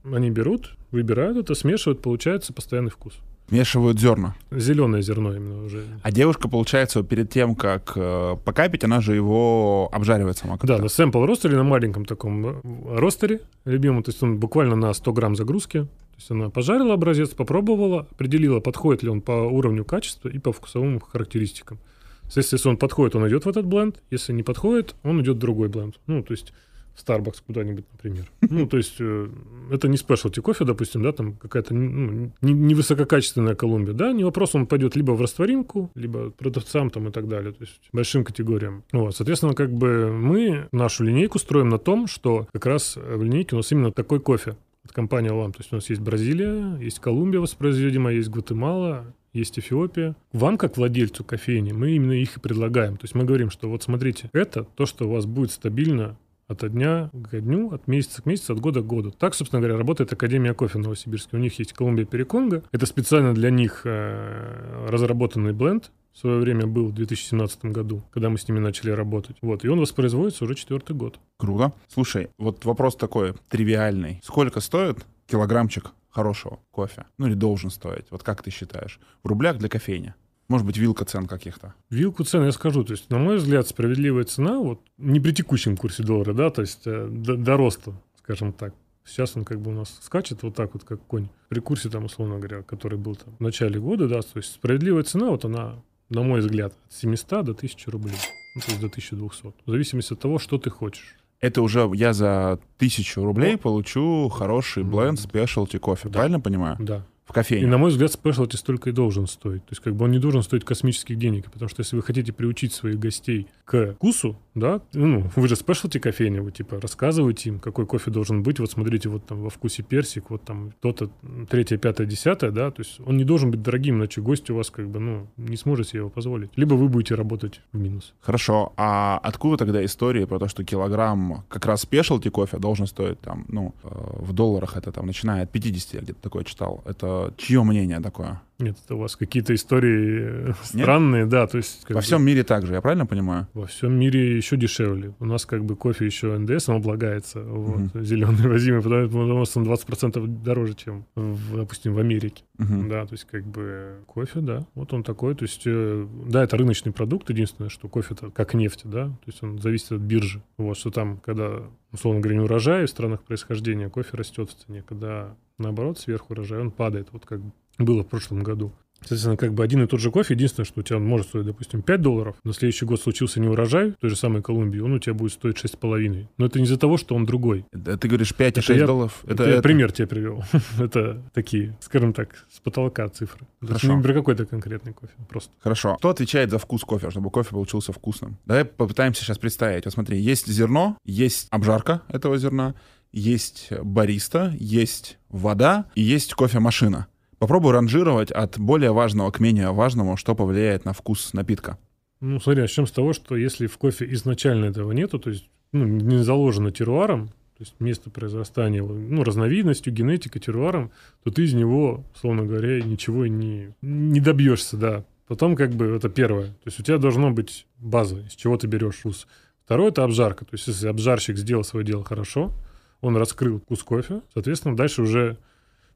они 0.05 0.31
берут, 0.31 0.77
выбирают 0.91 1.39
это, 1.39 1.55
смешивают, 1.55 2.03
получается 2.03 2.53
постоянный 2.53 2.91
вкус. 2.91 3.15
Смешивают 3.49 4.01
зерна. 4.01 4.35
Зеленое 4.51 5.03
зерно 5.03 5.37
именно 5.37 5.65
уже. 5.65 5.85
А 6.03 6.11
девушка, 6.11 6.49
получается, 6.49 7.03
перед 7.03 7.31
тем, 7.31 7.55
как 7.55 7.93
э, 7.95 8.37
покапить, 8.45 8.85
она 8.85 9.01
же 9.01 9.15
его 9.15 9.89
обжаривает 9.93 10.39
сама. 10.39 10.59
Да, 10.63 10.79
на 10.79 10.89
сэмпл 10.89 11.25
ростере, 11.25 11.57
на 11.57 11.63
маленьком 11.63 12.05
таком 12.07 12.47
э, 12.47 12.61
ростере 12.97 13.43
любимом, 13.65 14.03
то 14.03 14.11
есть 14.11 14.23
он 14.23 14.39
буквально 14.39 14.77
на 14.77 14.93
100 14.93 15.13
грамм 15.13 15.37
загрузки. 15.37 15.83
То 15.83 16.19
есть 16.19 16.31
она 16.31 16.49
пожарила 16.49 16.95
образец, 16.95 17.31
попробовала, 17.31 18.07
определила, 18.13 18.61
подходит 18.61 19.03
ли 19.03 19.11
он 19.11 19.21
по 19.21 19.33
уровню 19.33 19.85
качества 19.85 20.29
и 20.29 20.39
по 20.39 20.53
вкусовым 20.53 21.01
характеристикам. 21.01 21.79
Соответственно, 22.23 22.59
если 22.59 22.69
он 22.71 22.77
подходит, 22.79 23.17
он 23.17 23.29
идет 23.29 23.45
в 23.45 23.49
этот 23.49 23.67
бленд. 23.67 24.03
Если 24.11 24.33
не 24.33 24.43
подходит, 24.43 24.95
он 25.03 25.21
идет 25.21 25.37
в 25.37 25.41
другой 25.41 25.69
бленд. 25.69 25.97
Ну, 26.07 26.23
то 26.23 26.33
есть 26.33 26.53
Starbucks 26.97 27.43
куда-нибудь, 27.47 27.85
например. 27.93 28.31
Ну, 28.41 28.67
то 28.67 28.77
есть 28.77 28.97
э, 29.01 29.29
это 29.71 29.89
не 29.89 29.97
спешлти 29.97 30.41
кофе, 30.41 30.65
допустим, 30.65 31.03
да, 31.03 31.13
там 31.13 31.35
какая-то 31.35 31.75
ну, 31.75 32.33
невысококачественная 32.41 33.55
Колумбия, 33.55 33.95
да, 33.95 34.13
не 34.13 34.25
вопрос, 34.25 34.55
он 34.55 34.67
пойдет 34.67 34.97
либо 34.97 35.13
в 35.13 35.21
растворимку, 35.21 35.91
либо 35.95 36.31
продавцам 36.31 36.91
там 36.91 37.09
и 37.09 37.11
так 37.11 37.29
далее, 37.29 37.53
то 37.53 37.63
есть 37.63 37.81
большим 37.93 38.25
категориям. 38.25 38.85
Вот, 38.93 39.17
соответственно, 39.17 39.55
как 39.55 39.73
бы 39.73 40.13
мы 40.13 40.69
нашу 40.73 41.05
линейку 41.05 41.39
строим 41.39 41.69
на 41.69 41.79
том, 41.79 42.07
что 42.07 42.47
как 42.53 42.67
раз 42.67 42.97
в 42.97 43.23
линейке 43.23 43.57
у 43.57 43.59
нас 43.59 43.73
именно 43.73 43.93
такой 43.93 44.21
кофе 44.21 44.57
от 44.85 44.93
компании 44.93 45.31
Алам. 45.31 45.53
То 45.53 45.61
есть 45.61 45.73
у 45.73 45.77
нас 45.77 45.89
есть 45.89 46.01
Бразилия, 46.01 46.77
есть 46.81 47.01
Колумбия 47.01 47.41
воспроизводимая, 47.41 48.15
есть 48.15 48.29
Гватемала, 48.29 49.15
есть 49.33 49.59
Эфиопия. 49.59 50.15
Вам, 50.33 50.57
как 50.57 50.77
владельцу 50.77 51.25
кофейни, 51.25 51.73
мы 51.73 51.93
именно 51.93 52.13
их 52.13 52.37
и 52.37 52.41
предлагаем. 52.41 52.97
То 52.97 53.05
есть 53.05 53.15
мы 53.15 53.25
говорим, 53.25 53.51
что 53.51 53.69
вот 53.69 53.83
смотрите, 53.83 54.31
это 54.33 54.65
то, 54.65 54.87
что 54.87 55.07
у 55.07 55.11
вас 55.11 55.27
будет 55.27 55.51
стабильно 55.51 56.17
от 56.49 56.71
дня 56.71 57.11
к 57.13 57.41
дню, 57.41 57.73
от 57.73 57.87
месяца 57.87 58.23
к 58.23 58.27
месяцу, 58.27 58.55
от 58.55 58.61
года 58.61 58.81
к 58.81 58.87
году. 58.87 59.11
Так, 59.11 59.35
собственно 59.35 59.61
говоря, 59.61 59.79
работает 59.79 60.13
Академия 60.13 60.55
кофе 60.55 60.79
в 60.79 60.83
Новосибирске. 60.83 61.37
У 61.37 61.41
них 61.41 61.59
есть 61.59 61.73
Колумбия 61.73 62.05
Переконга. 62.05 62.63
Это 62.73 62.87
специально 62.87 63.35
для 63.35 63.51
них 63.51 63.83
э, 63.85 64.87
разработанный 64.89 65.53
бленд. 65.53 65.91
В 66.13 66.19
свое 66.19 66.39
время 66.39 66.67
был 66.67 66.87
в 66.87 66.95
2017 66.95 67.65
году, 67.67 68.03
когда 68.13 68.31
мы 68.31 68.39
с 68.39 68.47
ними 68.47 68.61
начали 68.61 68.93
работать. 68.93 69.37
Вот, 69.43 69.65
и 69.65 69.69
он 69.69 69.81
воспроизводится 69.81 70.45
уже 70.45 70.55
четвертый 70.55 70.95
год. 70.95 71.19
Круто. 71.39 71.73
Слушай, 71.89 72.29
вот 72.39 72.65
вопрос 72.65 72.95
такой 72.95 73.35
тривиальный. 73.49 74.21
Сколько 74.23 74.61
стоит 74.61 75.05
килограммчик 75.27 75.91
хорошего 76.11 76.61
кофе? 76.71 77.07
Ну 77.19 77.27
или 77.27 77.35
должен 77.35 77.71
стоить? 77.71 78.07
Вот 78.11 78.23
как 78.23 78.43
ты 78.43 78.53
считаешь? 78.53 79.01
В 79.25 79.29
рублях 79.29 79.59
для 79.59 79.69
кофейни? 79.69 80.15
Может 80.49 80.67
быть, 80.67 80.77
вилка 80.77 81.05
цен 81.05 81.27
каких-то? 81.27 81.75
Вилку 81.91 82.25
цен 82.25 82.45
я 82.45 82.53
скажу. 82.53 82.85
То 82.85 82.93
есть, 82.93 83.11
на 83.11 83.19
мой 83.19 83.37
взгляд, 83.37 83.67
справедливая 83.67 84.25
цена, 84.25 84.59
вот 84.59 84.81
не 84.99 85.21
при 85.21 85.33
текущем 85.33 85.77
курсе 85.77 86.03
доллара, 86.03 86.35
да, 86.35 86.51
то 86.51 86.61
есть 86.61 86.83
э, 86.87 87.09
до, 87.11 87.37
до 87.37 87.57
роста, 87.57 87.93
скажем 88.19 88.53
так. 88.53 88.75
Сейчас 89.07 89.37
он 89.37 89.45
как 89.45 89.61
бы 89.61 89.71
у 89.71 89.75
нас 89.75 89.99
скачет 90.03 90.43
вот 90.43 90.55
так 90.55 90.73
вот, 90.75 90.85
как 90.85 91.01
конь. 91.07 91.29
При 91.49 91.61
курсе, 91.61 91.89
там, 91.89 92.05
условно 92.05 92.39
говоря, 92.39 92.63
который 92.63 92.99
был 92.99 93.17
там 93.17 93.35
в 93.39 93.41
начале 93.41 93.79
года, 93.79 94.09
да, 94.09 94.21
то 94.21 94.37
есть 94.37 94.53
справедливая 94.53 95.03
цена, 95.03 95.31
вот 95.31 95.45
она, 95.45 95.77
на 96.09 96.23
мой 96.23 96.41
взгляд, 96.41 96.73
от 96.73 96.93
700 96.93 97.29
до 97.45 97.53
1000 97.53 97.91
рублей. 97.91 98.17
Ну, 98.55 98.61
то 98.61 98.69
есть 98.69 98.81
до 98.81 98.87
1200. 98.87 99.47
В 99.67 99.71
зависимости 99.71 100.13
от 100.13 100.21
того, 100.21 100.39
что 100.39 100.59
ты 100.59 100.71
хочешь. 100.71 101.17
Это 101.41 101.61
уже 101.61 101.91
я 101.95 102.13
за 102.13 102.59
тысячу 102.79 103.23
рублей 103.25 103.59
получу 103.59 104.29
хороший 104.29 104.85
бленд 104.85 105.21
спешлти 105.21 105.79
кофе, 105.79 106.09
да. 106.09 106.15
правильно 106.15 106.41
понимаю? 106.41 106.77
Да 106.79 107.05
в 107.25 107.33
кофейне. 107.33 107.65
И, 107.65 107.67
на 107.67 107.79
мой 107.79 107.91
взгляд, 107.91 108.13
спешлти 108.13 108.57
столько 108.57 108.91
и 108.91 108.93
должен 108.93 109.27
стоить. 109.27 109.65
То 109.65 109.73
есть, 109.73 109.83
как 109.83 109.95
бы 109.95 110.05
он 110.05 110.11
не 110.11 110.19
должен 110.19 110.43
стоить 110.43 110.65
космических 110.65 111.17
денег, 111.17 111.51
потому 111.51 111.69
что 111.69 111.81
если 111.81 111.97
вы 111.97 112.03
хотите 112.03 112.33
приучить 112.33 112.73
своих 112.73 112.99
гостей 112.99 113.47
к 113.65 113.95
вкусу, 113.95 114.37
да, 114.55 114.83
ну, 114.93 115.31
вы 115.37 115.49
же 115.49 115.57
спешлти 115.57 115.99
кофейня, 115.99 116.43
вы, 116.43 116.53
типа, 116.53 116.81
рассказываете 116.81 117.49
им, 117.49 117.59
какой 117.59 117.87
кофе 117.87 118.11
должен 118.11 118.43
быть, 118.43 118.61
вот 118.61 118.71
смотрите, 118.71 119.09
вот 119.09 119.27
там 119.27 119.43
во 119.43 119.51
вкусе 119.51 119.83
персик, 119.83 120.31
вот 120.31 120.43
там 120.45 120.73
то-то, 120.81 121.11
третье, 121.49 121.79
пятое, 121.79 122.07
десятое, 122.07 122.51
да, 122.51 122.71
то 122.71 122.83
есть 122.83 123.01
он 123.07 123.17
не 123.17 123.25
должен 123.25 123.51
быть 123.51 123.63
дорогим, 123.63 123.97
иначе 123.97 124.21
гость 124.21 124.51
у 124.51 124.55
вас, 124.55 124.71
как 124.71 124.89
бы, 124.89 125.01
ну, 125.01 125.27
не 125.37 125.57
сможет 125.57 125.89
себе 125.89 126.01
его 126.01 126.11
позволить. 126.11 126.51
Либо 126.57 126.75
вы 126.75 126.89
будете 126.89 127.15
работать 127.15 127.63
в 127.73 127.79
минус. 127.79 128.15
Хорошо, 128.21 128.73
а 128.77 129.19
откуда 129.23 129.57
тогда 129.57 129.85
история 129.85 130.27
про 130.27 130.39
то, 130.39 130.49
что 130.49 130.63
килограмм 130.63 131.45
как 131.49 131.65
раз 131.67 131.83
спешлти 131.83 132.29
кофе 132.29 132.59
должен 132.59 132.87
стоить 132.87 133.21
там, 133.21 133.47
ну, 133.49 133.75
э, 133.83 133.89
в 133.89 134.33
долларах 134.35 134.77
это 134.77 134.93
там, 134.93 135.07
начиная 135.07 135.45
от 135.45 135.51
50, 135.51 135.95
я 135.95 136.01
где-то 136.01 136.21
такое 136.21 136.45
читал. 136.45 136.83
Это 136.85 137.33
чье 137.39 137.63
мнение 137.63 138.01
такое? 138.01 138.43
Нет, 138.61 138.77
это 138.85 138.95
у 138.95 138.99
вас 138.99 139.17
какие-то 139.17 139.53
истории 139.55 140.51
э, 140.51 140.53
странные, 140.63 141.27
да, 141.27 141.47
то 141.49 141.57
есть... 141.57 141.85
Во 141.89 141.97
бы, 141.97 142.01
всем 142.01 142.25
мире 142.25 142.45
так 142.45 142.65
же, 142.67 142.75
я 142.75 142.81
правильно 142.81 143.05
понимаю? 143.05 143.49
Во 143.53 143.67
всем 143.67 143.99
мире 143.99 144.37
еще 144.37 144.57
дешевле. 144.57 145.13
У 145.19 145.25
нас 145.25 145.45
как 145.45 145.65
бы 145.65 145.75
кофе 145.75 146.07
еще 146.07 146.39
НДС 146.39 146.69
облагается, 146.69 147.43
вот, 147.43 147.95
угу. 147.95 148.03
зеленый 148.03 148.49
возимый, 148.49 148.81
потому 148.81 149.45
что 149.45 149.61
он 149.61 149.67
20% 149.67 150.27
дороже, 150.45 150.75
чем, 150.75 151.05
в, 151.17 151.57
допустим, 151.57 151.95
в 151.95 151.99
Америке. 151.99 152.45
Угу. 152.61 152.89
Да, 152.89 153.07
то 153.07 153.15
есть 153.15 153.25
как 153.25 153.45
бы 153.45 153.97
кофе, 154.07 154.41
да, 154.41 154.65
вот 154.75 154.93
он 154.93 155.03
такой, 155.03 155.35
то 155.35 155.45
есть, 155.45 155.63
э, 155.67 156.07
да, 156.29 156.45
это 156.45 156.57
рыночный 156.57 156.93
продукт, 156.93 157.31
единственное, 157.31 157.71
что 157.71 157.89
кофе 157.89 158.15
это 158.15 158.31
как 158.31 158.55
нефть, 158.55 158.83
да, 158.85 159.07
то 159.07 159.27
есть 159.27 159.43
он 159.43 159.59
зависит 159.59 159.91
от 159.91 160.01
биржи. 160.01 160.43
Вот, 160.59 160.77
что 160.77 160.91
там, 160.91 161.19
когда, 161.19 161.63
условно 161.91 162.21
говоря, 162.21 162.39
не 162.39 162.45
урожай 162.45 162.87
в 162.87 162.91
странах 162.91 163.25
происхождения, 163.25 163.89
кофе 163.89 164.17
растет 164.17 164.51
в 164.51 164.55
цене, 164.55 164.85
когда 164.87 165.35
наоборот 165.59 165.99
сверху 165.99 166.35
урожай, 166.35 166.61
он 166.61 166.71
падает, 166.71 167.09
вот 167.11 167.27
как 167.27 167.41
было 167.79 168.03
в 168.03 168.09
прошлом 168.09 168.43
году. 168.43 168.73
Соответственно, 169.05 169.37
как 169.37 169.53
бы 169.53 169.63
один 169.63 169.83
и 169.83 169.87
тот 169.87 170.01
же 170.01 170.11
кофе, 170.11 170.35
единственное, 170.35 170.65
что 170.65 170.81
у 170.81 170.83
тебя 170.83 170.97
он 170.97 171.05
может 171.05 171.29
стоить, 171.29 171.45
допустим, 171.45 171.83
5 171.83 172.01
долларов, 172.01 172.37
на 172.43 172.55
следующий 172.55 172.87
год 172.87 173.01
случился 173.01 173.39
не 173.39 173.49
урожай 173.49 173.91
в 173.91 173.97
той 173.97 174.11
же 174.11 174.17
самой 174.17 174.43
Колумбии, 174.43 174.81
он 174.81 174.93
у 174.93 174.99
тебя 174.99 175.13
будет 175.13 175.33
стоить 175.33 175.57
6,5. 175.57 176.27
Но 176.39 176.47
это 176.47 176.59
не 176.59 176.65
из-за 176.65 176.79
того, 176.79 176.97
что 176.97 177.15
он 177.15 177.27
другой. 177.27 177.67
Это, 177.73 177.99
ты 177.99 178.09
говоришь 178.09 178.35
5 178.35 178.59
и 178.59 178.61
6 178.63 178.81
я, 178.81 178.87
долларов? 178.87 179.21
Это, 179.25 179.45
это 179.45 179.57
я 179.57 179.63
пример 179.63 179.93
тебе 179.93 180.07
привел. 180.07 180.43
это 180.79 181.23
такие, 181.35 181.77
скажем 181.81 182.15
так, 182.15 182.47
с 182.51 182.61
потолка 182.61 183.09
цифры. 183.09 183.47
Хорошо. 183.61 183.87
Это 183.89 183.97
не 183.97 184.03
про 184.03 184.15
какой-то 184.15 184.47
конкретный 184.47 184.95
кофе, 184.95 185.13
просто. 185.29 185.53
Хорошо. 185.61 185.97
Кто 185.97 186.09
отвечает 186.09 186.51
за 186.51 186.59
вкус 186.59 186.83
кофе, 186.83 187.11
чтобы 187.11 187.31
кофе 187.31 187.51
получился 187.51 187.93
вкусным? 187.93 188.39
Давай 188.47 188.65
попытаемся 188.65 189.23
сейчас 189.23 189.39
представить. 189.39 189.85
Вот 189.85 189.93
смотри, 189.93 190.19
есть 190.19 190.47
зерно, 190.47 190.97
есть 191.05 191.49
обжарка 191.51 192.03
этого 192.09 192.39
зерна, 192.39 192.75
есть 193.13 193.69
бариста, 193.83 194.55
есть 194.59 195.19
вода 195.29 195.87
и 195.95 196.03
есть 196.03 196.35
кофемашина. 196.35 197.07
Попробуй 197.39 197.73
ранжировать 197.73 198.31
от 198.31 198.59
более 198.59 198.93
важного 198.93 199.31
к 199.31 199.41
менее 199.41 199.73
важному, 199.73 200.17
что 200.17 200.35
повлияет 200.35 200.85
на 200.85 200.93
вкус 200.93 201.33
напитка. 201.33 201.79
Ну, 202.21 202.41
смотри, 202.41 202.63
начнем 202.63 202.87
с 202.87 202.93
того, 202.93 203.13
что 203.13 203.37
если 203.37 203.67
в 203.67 203.77
кофе 203.77 204.07
изначально 204.13 204.67
этого 204.67 204.93
нету, 204.93 205.19
то 205.19 205.31
есть 205.31 205.49
ну, 205.73 205.85
не 205.85 206.23
заложено 206.23 206.71
теруаром, 206.71 207.29
то 207.29 207.61
есть 207.63 207.75
место 207.79 208.11
произрастания, 208.11 208.83
ну, 208.83 209.23
разновидностью, 209.23 209.93
генетикой, 209.93 210.41
теруаром, 210.41 210.91
то 211.23 211.31
ты 211.31 211.45
из 211.45 211.55
него, 211.55 212.05
словно 212.21 212.45
говоря, 212.45 212.83
ничего 212.83 213.27
не, 213.27 213.75
не 213.83 214.21
добьешься, 214.21 214.77
да. 214.77 215.05
Потом 215.29 215.55
как 215.55 215.71
бы 215.71 215.87
это 215.87 216.09
первое. 216.09 216.47
То 216.47 216.67
есть 216.67 216.81
у 216.81 216.83
тебя 216.83 216.99
должно 216.99 217.31
быть 217.31 217.67
база, 217.79 218.21
из 218.21 218.33
чего 218.33 218.57
ты 218.57 218.67
берешь 218.67 218.97
вкус. 218.97 219.27
Второе– 219.65 219.89
это 219.91 220.05
обжарка. 220.05 220.45
То 220.45 220.51
есть 220.53 220.67
если 220.67 220.89
обжарщик 220.89 221.37
сделал 221.37 221.65
свое 221.65 221.87
дело 221.87 222.05
хорошо, 222.05 222.53
он 223.01 223.17
раскрыл 223.17 223.61
вкус 223.61 223.83
кофе, 223.83 224.23
соответственно, 224.33 224.77
дальше 224.77 225.03
уже 225.03 225.39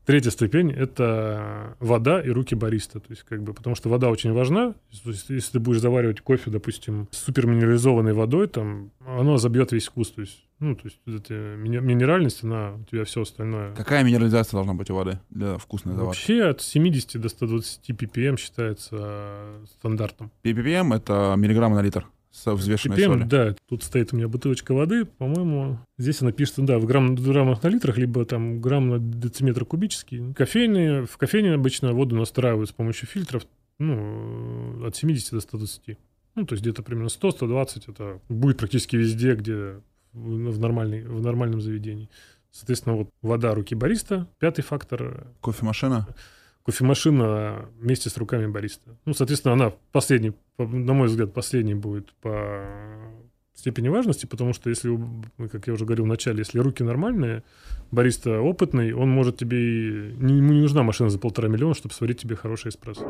Третья 0.09 0.31
ступень— 0.31 0.73
это 0.73 1.77
вода 1.81 2.23
и 2.23 2.31
руки 2.31 2.55
бариста. 2.55 2.99
То 2.99 3.11
есть, 3.11 3.25
как 3.25 3.43
бы, 3.43 3.53
потому 3.53 3.77
что 3.77 3.91
вода 3.91 4.09
очень 4.09 4.33
важна. 4.33 4.73
То 5.05 5.11
есть, 5.11 5.29
если 5.29 5.53
ты 5.53 5.61
будешь 5.61 5.83
заваривать 5.83 6.23
кофе, 6.23 6.51
допустим, 6.51 7.09
с 7.11 7.19
суперминерализованной 7.19 8.15
водой, 8.15 8.49
там, 8.49 8.91
оно 9.07 9.37
забьет 9.37 9.71
весь 9.73 9.89
вкус. 9.89 10.13
То 10.13 10.23
есть, 10.23 10.47
ну, 10.61 10.75
то 10.77 10.85
есть, 10.87 10.99
эта 11.07 11.35
минеральность, 11.35 12.43
она 12.43 12.77
у 12.77 12.85
тебя 12.85 13.05
все 13.05 13.21
остальное. 13.21 13.75
Какая 13.75 14.03
минерализация 14.03 14.57
должна 14.57 14.73
быть 14.73 14.89
у 14.89 14.95
воды 14.95 15.21
для 15.29 15.59
вкусной 15.59 15.95
заварки? 15.95 16.17
Вообще 16.17 16.43
от 16.45 16.63
70 16.63 17.21
до 17.21 17.29
120 17.29 17.91
ppm 17.91 18.39
считается 18.39 19.61
стандартом. 19.67 20.31
ppm— 20.43 20.97
это 20.97 21.35
миллиграммы 21.37 21.77
на 21.77 21.83
литр 21.83 22.07
со 22.43 22.55
взвешенной 22.55 22.97
ppm, 22.97 23.05
соли. 23.05 23.25
Да, 23.25 23.57
тут 23.69 23.83
стоит 23.83 24.13
у 24.13 24.17
меня 24.17 24.29
бутылочка 24.29 24.73
воды, 24.73 25.05
по-моему, 25.05 25.79
здесь 25.99 26.23
она 26.23 26.33
пишется, 26.33 26.63
да, 26.63 26.79
в 26.79 26.87
грамм, 26.87 27.15
граммах 27.15 27.63
на 27.63 27.69
литрах, 27.69 27.99
либо 27.99 28.25
там 28.25 28.61
грамм 28.61 28.89
на 28.89 28.99
дециметр 28.99 29.65
кубический. 29.65 30.33
Кофейные, 30.35 31.07
в 31.07 31.17
кофейне 31.17 31.53
обычно 31.53 31.93
воду 31.93 32.17
настраивают 32.17 32.71
с 32.71 32.73
помощью 32.73 33.09
фильтров, 33.09 33.47
ну, 33.79 34.85
от 34.85 34.97
70 34.97 35.33
до 35.33 35.41
120. 35.41 35.99
Ну, 36.35 36.47
то 36.47 36.53
есть 36.55 36.63
где-то 36.63 36.83
примерно 36.83 37.09
100-120 37.09 37.83
это 37.89 38.21
будет 38.29 38.59
практически 38.59 38.97
везде, 38.97 39.35
где 39.35 39.81
в, 40.13 40.59
нормальной, 40.59 41.03
в 41.03 41.21
нормальном 41.21 41.61
заведении. 41.61 42.09
Соответственно, 42.51 42.97
вот 42.97 43.11
вода 43.23 43.55
руки 43.55 43.75
бариста. 43.75 44.29
Пятый 44.39 44.63
фактор. 44.63 45.27
Кофемашина 45.43 46.07
кофемашина 46.69 47.65
вместе 47.81 48.11
с 48.11 48.19
руками 48.19 48.47
бариста. 48.47 48.91
Ну, 49.07 49.15
соответственно, 49.15 49.55
она 49.55 49.73
последний, 49.91 50.35
на 50.59 50.93
мой 50.93 51.09
взгляд, 51.09 51.33
последний 51.33 51.73
будет 51.73 52.13
по 52.21 52.63
степени 53.55 53.89
важности, 53.89 54.27
потому 54.27 54.53
что 54.53 54.69
если, 54.69 54.95
как 55.51 55.67
я 55.67 55.73
уже 55.73 55.87
говорил 55.87 56.05
в 56.05 56.09
начале, 56.09 56.41
если 56.41 56.59
руки 56.59 56.83
нормальные, 56.83 57.43
бариста 57.91 58.43
опытный, 58.43 58.93
он 58.93 59.09
может 59.09 59.39
тебе. 59.39 60.11
Ему 60.11 60.53
не 60.53 60.61
нужна 60.61 60.83
машина 60.83 61.09
за 61.09 61.19
полтора 61.19 61.49
миллиона, 61.49 61.73
чтобы 61.73 61.95
сварить 61.95 62.21
тебе 62.21 62.37
хороший 62.37 62.69
эспрессо. 62.69 63.09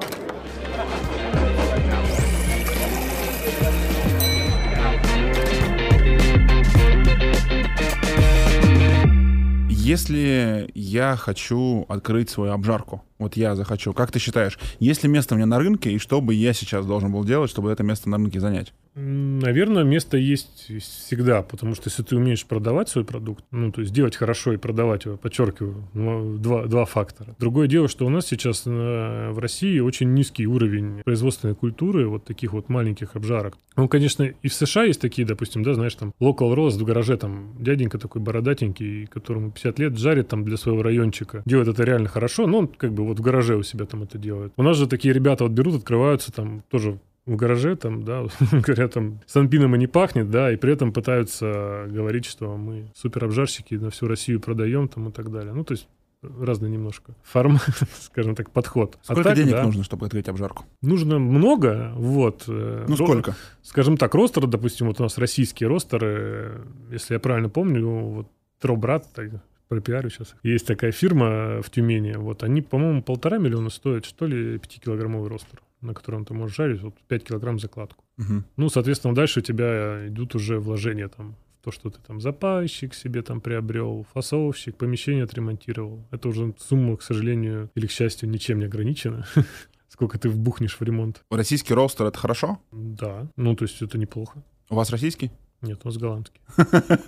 Если 9.68 10.70
я 10.74 11.16
хочу 11.16 11.86
открыть 11.88 12.30
свою 12.30 12.52
обжарку, 12.52 13.02
вот 13.18 13.36
я 13.36 13.54
захочу, 13.54 13.92
как 13.92 14.12
ты 14.12 14.18
считаешь, 14.18 14.58
есть 14.80 15.02
ли 15.02 15.08
место 15.08 15.34
мне 15.34 15.46
на 15.46 15.58
рынке, 15.58 15.92
и 15.92 15.98
что 15.98 16.20
бы 16.20 16.34
я 16.34 16.52
сейчас 16.52 16.86
должен 16.86 17.12
был 17.12 17.24
делать, 17.24 17.50
чтобы 17.50 17.70
это 17.70 17.82
место 17.82 18.08
на 18.08 18.16
рынке 18.16 18.40
занять? 18.40 18.72
Наверное, 18.94 19.84
место 19.84 20.16
есть 20.16 20.72
всегда, 20.82 21.42
потому 21.42 21.76
что 21.76 21.84
если 21.88 22.02
ты 22.02 22.16
умеешь 22.16 22.44
продавать 22.44 22.88
свой 22.88 23.04
продукт, 23.04 23.44
ну, 23.52 23.70
то 23.70 23.80
есть 23.80 23.92
делать 23.92 24.16
хорошо 24.16 24.54
и 24.54 24.56
продавать 24.56 25.04
его, 25.04 25.16
подчеркиваю, 25.16 25.88
ну, 25.94 26.36
два, 26.36 26.64
два 26.66 26.84
фактора. 26.84 27.36
Другое 27.38 27.68
дело, 27.68 27.86
что 27.86 28.06
у 28.06 28.08
нас 28.08 28.26
сейчас 28.26 28.64
в 28.66 29.38
России 29.38 29.78
очень 29.78 30.14
низкий 30.14 30.48
уровень 30.48 31.02
производственной 31.04 31.54
культуры, 31.54 32.08
вот 32.08 32.24
таких 32.24 32.52
вот 32.52 32.68
маленьких 32.68 33.14
обжарок. 33.14 33.56
Ну, 33.76 33.86
конечно, 33.86 34.24
и 34.24 34.48
в 34.48 34.52
США 34.52 34.84
есть 34.84 35.00
такие, 35.00 35.26
допустим, 35.26 35.62
да, 35.62 35.74
знаешь, 35.74 35.94
там, 35.94 36.12
local 36.20 36.52
roast 36.56 36.78
в 36.78 36.84
гараже, 36.84 37.16
там, 37.16 37.54
дяденька 37.60 37.98
такой 37.98 38.20
бородатенький, 38.20 39.06
которому 39.06 39.52
50 39.52 39.78
лет, 39.78 39.96
жарит 39.96 40.26
там 40.26 40.44
для 40.44 40.56
своего 40.56 40.82
райончика, 40.82 41.42
делает 41.46 41.68
это 41.68 41.84
реально 41.84 42.08
хорошо, 42.08 42.48
но 42.48 42.58
он 42.58 42.66
как 42.66 42.92
бы 42.92 43.07
вот 43.08 43.18
в 43.18 43.22
гараже 43.22 43.56
у 43.56 43.62
себя 43.62 43.86
там 43.86 44.02
это 44.02 44.18
делает. 44.18 44.52
У 44.56 44.62
нас 44.62 44.76
же 44.76 44.86
такие 44.86 45.12
ребята 45.12 45.44
вот 45.44 45.52
берут, 45.52 45.74
открываются 45.74 46.32
там 46.32 46.62
тоже 46.70 46.98
в 47.26 47.36
гараже, 47.36 47.76
там, 47.76 48.04
да, 48.04 48.24
говорят, 48.52 48.94
там, 48.94 49.20
санпином 49.26 49.74
и 49.74 49.78
не 49.78 49.86
пахнет, 49.86 50.30
да, 50.30 50.50
и 50.50 50.56
при 50.56 50.72
этом 50.72 50.92
пытаются 50.92 51.86
говорить, 51.88 52.24
что 52.24 52.56
мы 52.56 52.90
супер 52.94 53.24
обжарщики 53.24 53.74
на 53.74 53.90
всю 53.90 54.08
Россию 54.08 54.40
продаем, 54.40 54.88
там, 54.88 55.08
и 55.08 55.12
так 55.12 55.30
далее. 55.30 55.52
Ну, 55.52 55.62
то 55.62 55.72
есть 55.72 55.88
разный 56.22 56.70
немножко 56.70 57.14
формат, 57.22 57.62
скажем 58.00 58.34
так, 58.34 58.50
подход. 58.50 58.98
А 59.02 59.12
сколько 59.12 59.20
а 59.20 59.24
так, 59.24 59.36
денег 59.36 59.52
да, 59.52 59.64
нужно, 59.64 59.84
чтобы 59.84 60.06
открыть 60.06 60.28
обжарку? 60.28 60.64
Нужно 60.82 61.18
много, 61.18 61.92
вот. 61.96 62.44
Э, 62.48 62.86
ну, 62.88 62.96
сколько? 62.96 63.36
Скажем 63.62 63.96
так, 63.96 64.14
ростер, 64.14 64.46
допустим, 64.46 64.88
вот 64.88 64.98
у 65.00 65.02
нас 65.02 65.18
российские 65.18 65.68
ростеры, 65.68 66.62
если 66.90 67.14
я 67.14 67.20
правильно 67.20 67.48
помню, 67.48 67.86
вот 67.86 68.28
Тробрат, 68.60 69.06
так, 69.14 69.30
пропиарю 69.68 70.10
сейчас. 70.10 70.34
Есть 70.42 70.66
такая 70.66 70.92
фирма 70.92 71.62
в 71.62 71.70
Тюмени, 71.70 72.14
вот 72.16 72.42
они, 72.42 72.62
по-моему, 72.62 73.02
полтора 73.02 73.38
миллиона 73.38 73.70
стоят, 73.70 74.04
что 74.04 74.26
ли, 74.26 74.56
5-килограммовый 74.56 75.28
ростер 75.28 75.60
на 75.80 75.94
котором 75.94 76.24
ты 76.24 76.34
можешь 76.34 76.56
жарить, 76.56 76.82
вот 76.82 76.94
5 77.06 77.24
килограмм 77.24 77.58
закладку. 77.58 78.04
Угу. 78.18 78.44
Ну, 78.56 78.68
соответственно, 78.68 79.14
дальше 79.14 79.40
у 79.40 79.42
тебя 79.42 80.08
идут 80.08 80.34
уже 80.34 80.58
вложения 80.58 81.08
там 81.08 81.36
в 81.60 81.64
то, 81.64 81.70
что 81.70 81.90
ты 81.90 81.98
там 82.06 82.20
запайщик 82.20 82.94
себе 82.94 83.22
там 83.22 83.40
приобрел, 83.40 84.06
фасовщик, 84.12 84.76
помещение 84.76 85.24
отремонтировал. 85.24 86.04
Это 86.10 86.28
уже 86.28 86.54
сумма, 86.58 86.96
к 86.96 87.02
сожалению, 87.02 87.70
или 87.74 87.86
к 87.86 87.90
счастью, 87.90 88.28
ничем 88.28 88.58
не 88.58 88.66
ограничена. 88.66 89.26
Сколько 89.88 90.18
ты 90.18 90.28
вбухнешь 90.28 90.78
в 90.78 90.82
ремонт. 90.82 91.22
Российский 91.30 91.74
ростер— 91.74 92.06
это 92.08 92.18
хорошо? 92.18 92.60
Да. 92.72 93.28
Ну, 93.36 93.56
то 93.56 93.64
есть 93.64 93.80
это 93.82 93.98
неплохо. 93.98 94.42
У 94.68 94.74
вас 94.74 94.90
российский? 94.90 95.30
Нет, 95.62 95.80
у 95.84 95.88
нас 95.88 95.96
голландский. 95.96 96.40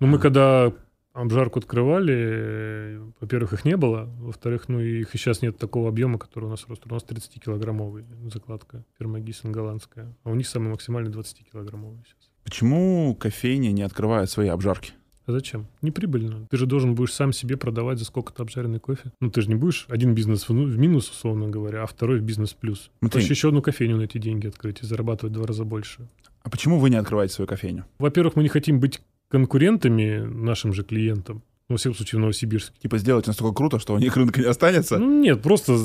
Ну, 0.00 0.08
мы 0.08 0.18
когда 0.18 0.72
обжарку 1.12 1.58
открывали, 1.58 3.00
во-первых, 3.20 3.52
их 3.52 3.64
не 3.64 3.76
было, 3.76 4.10
во-вторых, 4.18 4.68
ну 4.68 4.80
их 4.80 5.14
и 5.14 5.18
сейчас 5.18 5.42
нет 5.42 5.58
такого 5.58 5.88
объема, 5.88 6.18
который 6.18 6.46
у 6.46 6.50
нас 6.50 6.66
ростер. 6.68 6.90
У 6.90 6.94
нас 6.94 7.04
30-килограммовый 7.04 8.04
закладка 8.32 8.84
фирма 8.98 9.20
Гиссен 9.20 9.52
голландская, 9.52 10.14
а 10.24 10.30
у 10.30 10.34
них 10.34 10.46
самый 10.46 10.70
максимальный 10.70 11.10
20-килограммовый 11.10 12.04
сейчас. 12.04 12.30
Почему 12.44 13.14
кофейни 13.14 13.68
не 13.68 13.82
открывают 13.82 14.30
свои 14.30 14.48
обжарки? 14.48 14.92
А 15.24 15.32
зачем? 15.32 15.68
Неприбыльно. 15.82 16.48
Ты 16.50 16.56
же 16.56 16.66
должен 16.66 16.96
будешь 16.96 17.12
сам 17.12 17.32
себе 17.32 17.56
продавать 17.56 17.98
за 17.98 18.04
сколько-то 18.04 18.42
обжаренный 18.42 18.80
кофе. 18.80 19.12
Ну, 19.20 19.30
ты 19.30 19.40
же 19.42 19.48
не 19.48 19.54
будешь 19.54 19.86
один 19.88 20.14
бизнес 20.14 20.48
в, 20.48 20.52
в 20.52 20.78
минус, 20.78 21.08
условно 21.10 21.48
говоря, 21.48 21.84
а 21.84 21.86
второй 21.86 22.18
в 22.18 22.22
бизнес 22.22 22.54
плюс. 22.54 22.90
Смотри. 22.98 23.20
Проще 23.20 23.32
еще 23.32 23.48
одну 23.48 23.62
кофейню 23.62 23.96
на 23.98 24.02
эти 24.02 24.18
деньги 24.18 24.48
открыть 24.48 24.82
и 24.82 24.86
зарабатывать 24.86 25.32
в 25.32 25.36
два 25.36 25.46
раза 25.46 25.64
больше. 25.64 26.08
А 26.42 26.50
почему 26.50 26.80
вы 26.80 26.90
не 26.90 26.96
открываете 26.96 27.34
свою 27.34 27.46
кофейню? 27.46 27.84
Во-первых, 28.00 28.34
мы 28.34 28.42
не 28.42 28.48
хотим 28.48 28.80
быть 28.80 29.00
конкурентами 29.32 30.18
нашим 30.18 30.74
же 30.74 30.84
клиентам, 30.84 31.42
во 31.66 31.78
всяком 31.78 31.96
случае 31.96 32.18
в 32.18 32.20
Новосибирске. 32.20 32.78
Типа 32.82 32.98
сделать 32.98 33.26
настолько 33.26 33.56
круто, 33.56 33.78
что 33.78 33.94
у 33.94 33.98
них 33.98 34.14
рынка 34.14 34.38
не 34.38 34.46
останется? 34.46 34.98
Ну, 34.98 35.22
нет, 35.22 35.40
просто 35.40 35.78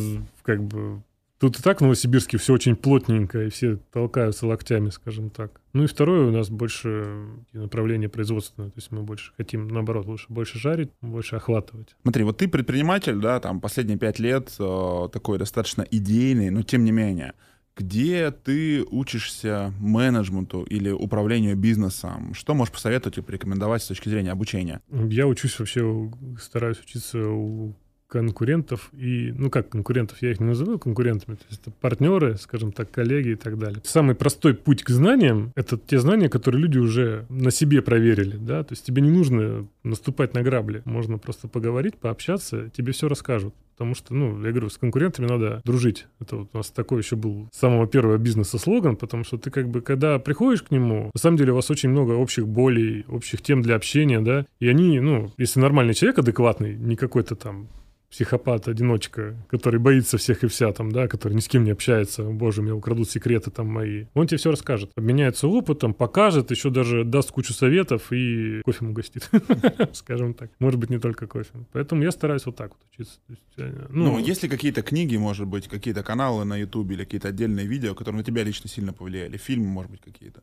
как 0.43 0.61
бы 0.61 1.01
Тут 1.39 1.59
и 1.59 1.61
так 1.61 1.77
в 1.77 1.81
Новосибирске 1.81 2.39
все 2.39 2.53
очень 2.53 2.75
плотненько, 2.75 3.43
и 3.43 3.49
все 3.49 3.77
толкаются 3.91 4.47
локтями, 4.47 4.89
скажем 4.89 5.29
так. 5.29 5.61
Ну 5.71 5.83
и 5.83 5.87
второе, 5.87 6.27
у 6.27 6.31
нас 6.31 6.49
больше 6.49 7.27
направление 7.53 8.09
производственное, 8.09 8.69
то 8.69 8.77
есть 8.77 8.91
мы 8.91 9.03
больше 9.03 9.33
хотим, 9.37 9.67
наоборот, 9.67 10.07
лучше 10.07 10.25
больше 10.29 10.57
жарить, 10.57 10.89
больше 10.99 11.35
охватывать. 11.35 11.95
Смотри, 12.01 12.23
вот 12.23 12.39
ты 12.39 12.47
предприниматель, 12.47 13.17
да, 13.19 13.39
там 13.39 13.61
последние 13.61 13.99
пять 13.99 14.17
лет 14.17 14.51
э, 14.57 15.09
такой 15.13 15.37
достаточно 15.37 15.83
идейный, 15.83 16.49
но 16.49 16.63
тем 16.63 16.83
не 16.83 16.91
менее, 16.91 17.35
где 17.77 18.31
ты 18.31 18.83
учишься 18.83 19.73
менеджменту 19.79 20.63
или 20.63 20.89
управлению 20.89 21.55
бизнесом? 21.55 22.33
Что 22.33 22.53
можешь 22.53 22.73
посоветовать 22.73 23.17
и 23.17 23.21
порекомендовать 23.21 23.83
с 23.83 23.87
точки 23.87 24.09
зрения 24.09 24.31
обучения? 24.31 24.81
Я 24.91 25.27
учусь 25.27 25.59
вообще, 25.59 26.11
стараюсь 26.39 26.79
учиться 26.79 27.19
у 27.19 27.75
конкурентов 28.07 28.89
и, 28.93 29.33
ну 29.35 29.49
как 29.49 29.69
конкурентов, 29.69 30.21
я 30.21 30.31
их 30.31 30.39
не 30.39 30.47
называю 30.47 30.79
конкурентами, 30.79 31.35
то 31.35 31.43
есть 31.49 31.61
это 31.61 31.71
партнеры, 31.71 32.37
скажем 32.37 32.71
так, 32.71 32.89
коллеги 32.89 33.29
и 33.29 33.35
так 33.35 33.57
далее. 33.57 33.81
Самый 33.83 34.15
простой 34.15 34.53
путь 34.53 34.83
к 34.83 34.89
знаниям— 34.89 35.51
это 35.55 35.77
те 35.77 35.99
знания, 35.99 36.29
которые 36.29 36.61
люди 36.61 36.77
уже 36.77 37.25
на 37.29 37.51
себе 37.51 37.81
проверили, 37.81 38.37
да, 38.37 38.63
то 38.63 38.73
есть 38.73 38.85
тебе 38.85 39.01
не 39.01 39.11
нужно 39.11 39.67
наступать 39.83 40.33
на 40.33 40.41
грабли, 40.41 40.81
можно 40.85 41.17
просто 41.17 41.47
поговорить, 41.47 41.97
пообщаться, 41.97 42.69
тебе 42.69 42.93
все 42.93 43.07
расскажут. 43.07 43.53
Потому 43.77 43.93
что, 43.93 44.15
ну, 44.15 44.43
я 44.43 44.49
говорю, 44.49 44.69
с 44.69 44.77
конкурентами 44.79 45.27
надо 45.27 45.61
дружить. 45.63 46.07
Это 46.19 46.37
вот 46.37 46.49
у 46.51 46.57
нас 46.57 46.71
такой 46.71 47.01
еще 47.01 47.15
был 47.15 47.47
с 47.53 47.59
самого 47.59 47.85
первого 47.85 48.17
бизнеса 48.17 48.57
слоган, 48.57 48.95
потому 48.95 49.23
что 49.23 49.37
ты 49.37 49.51
как 49.51 49.69
бы, 49.69 49.81
когда 49.81 50.17
приходишь 50.17 50.63
к 50.63 50.71
нему, 50.71 51.11
на 51.13 51.19
самом 51.19 51.37
деле 51.37 51.51
у 51.51 51.55
вас 51.55 51.69
очень 51.69 51.89
много 51.89 52.13
общих 52.13 52.47
болей, 52.47 53.05
общих 53.07 53.43
тем 53.43 53.61
для 53.61 53.75
общения, 53.75 54.19
да, 54.19 54.47
и 54.59 54.67
они, 54.67 54.99
ну, 54.99 55.31
если 55.37 55.59
нормальный 55.59 55.93
человек 55.93 56.17
адекватный, 56.17 56.75
не 56.75 56.95
какой-то 56.95 57.35
там 57.35 57.67
психопат-одиночка, 58.09 59.35
который 59.49 59.79
боится 59.79 60.17
всех 60.17 60.43
и 60.43 60.47
вся 60.47 60.71
там, 60.71 60.91
да, 60.91 61.07
который 61.07 61.33
ни 61.33 61.39
с 61.39 61.47
кем 61.47 61.63
не 61.63 61.71
общается, 61.71 62.23
боже, 62.23 62.61
меня 62.61 62.75
украдут 62.75 63.09
секреты 63.09 63.51
там 63.51 63.67
мои. 63.67 64.05
Он 64.13 64.27
тебе 64.27 64.37
все 64.37 64.51
расскажет, 64.51 64.91
обменяется 64.95 65.47
опытом, 65.47 65.93
покажет, 65.93 66.51
еще 66.51 66.69
даже 66.69 67.03
даст 67.03 67.31
кучу 67.31 67.53
советов 67.53 68.11
и 68.11 68.61
кофе 68.63 68.85
угостит, 68.85 69.29
скажем 69.93 70.33
так. 70.33 70.51
Может 70.59 70.79
быть, 70.79 70.89
не 70.89 70.99
только 70.99 71.27
кофе. 71.27 71.51
Поэтому 71.73 72.03
я 72.03 72.11
стараюсь 72.11 72.45
вот 72.45 72.55
так 72.55 72.71
вот 72.71 72.79
учиться. 72.91 73.19
Э, 73.57 73.87
ну, 73.89 74.13
ну, 74.13 74.19
есть 74.19 74.43
ли 74.43 74.49
какие-то 74.49 74.81
книги, 74.81 75.17
может 75.17 75.47
быть, 75.47 75.67
какие-то 75.67 76.03
каналы 76.03 76.45
на 76.45 76.57
Ютубе 76.57 76.95
или 76.95 77.03
какие-то 77.03 77.27
отдельные 77.27 77.67
видео, 77.67 77.93
которые 77.93 78.19
на 78.19 78.23
тебя 78.23 78.43
лично 78.43 78.69
сильно 78.69 78.93
повлияли? 78.93 79.37
Фильмы, 79.37 79.67
может 79.67 79.91
быть, 79.91 80.01
какие-то? 80.01 80.41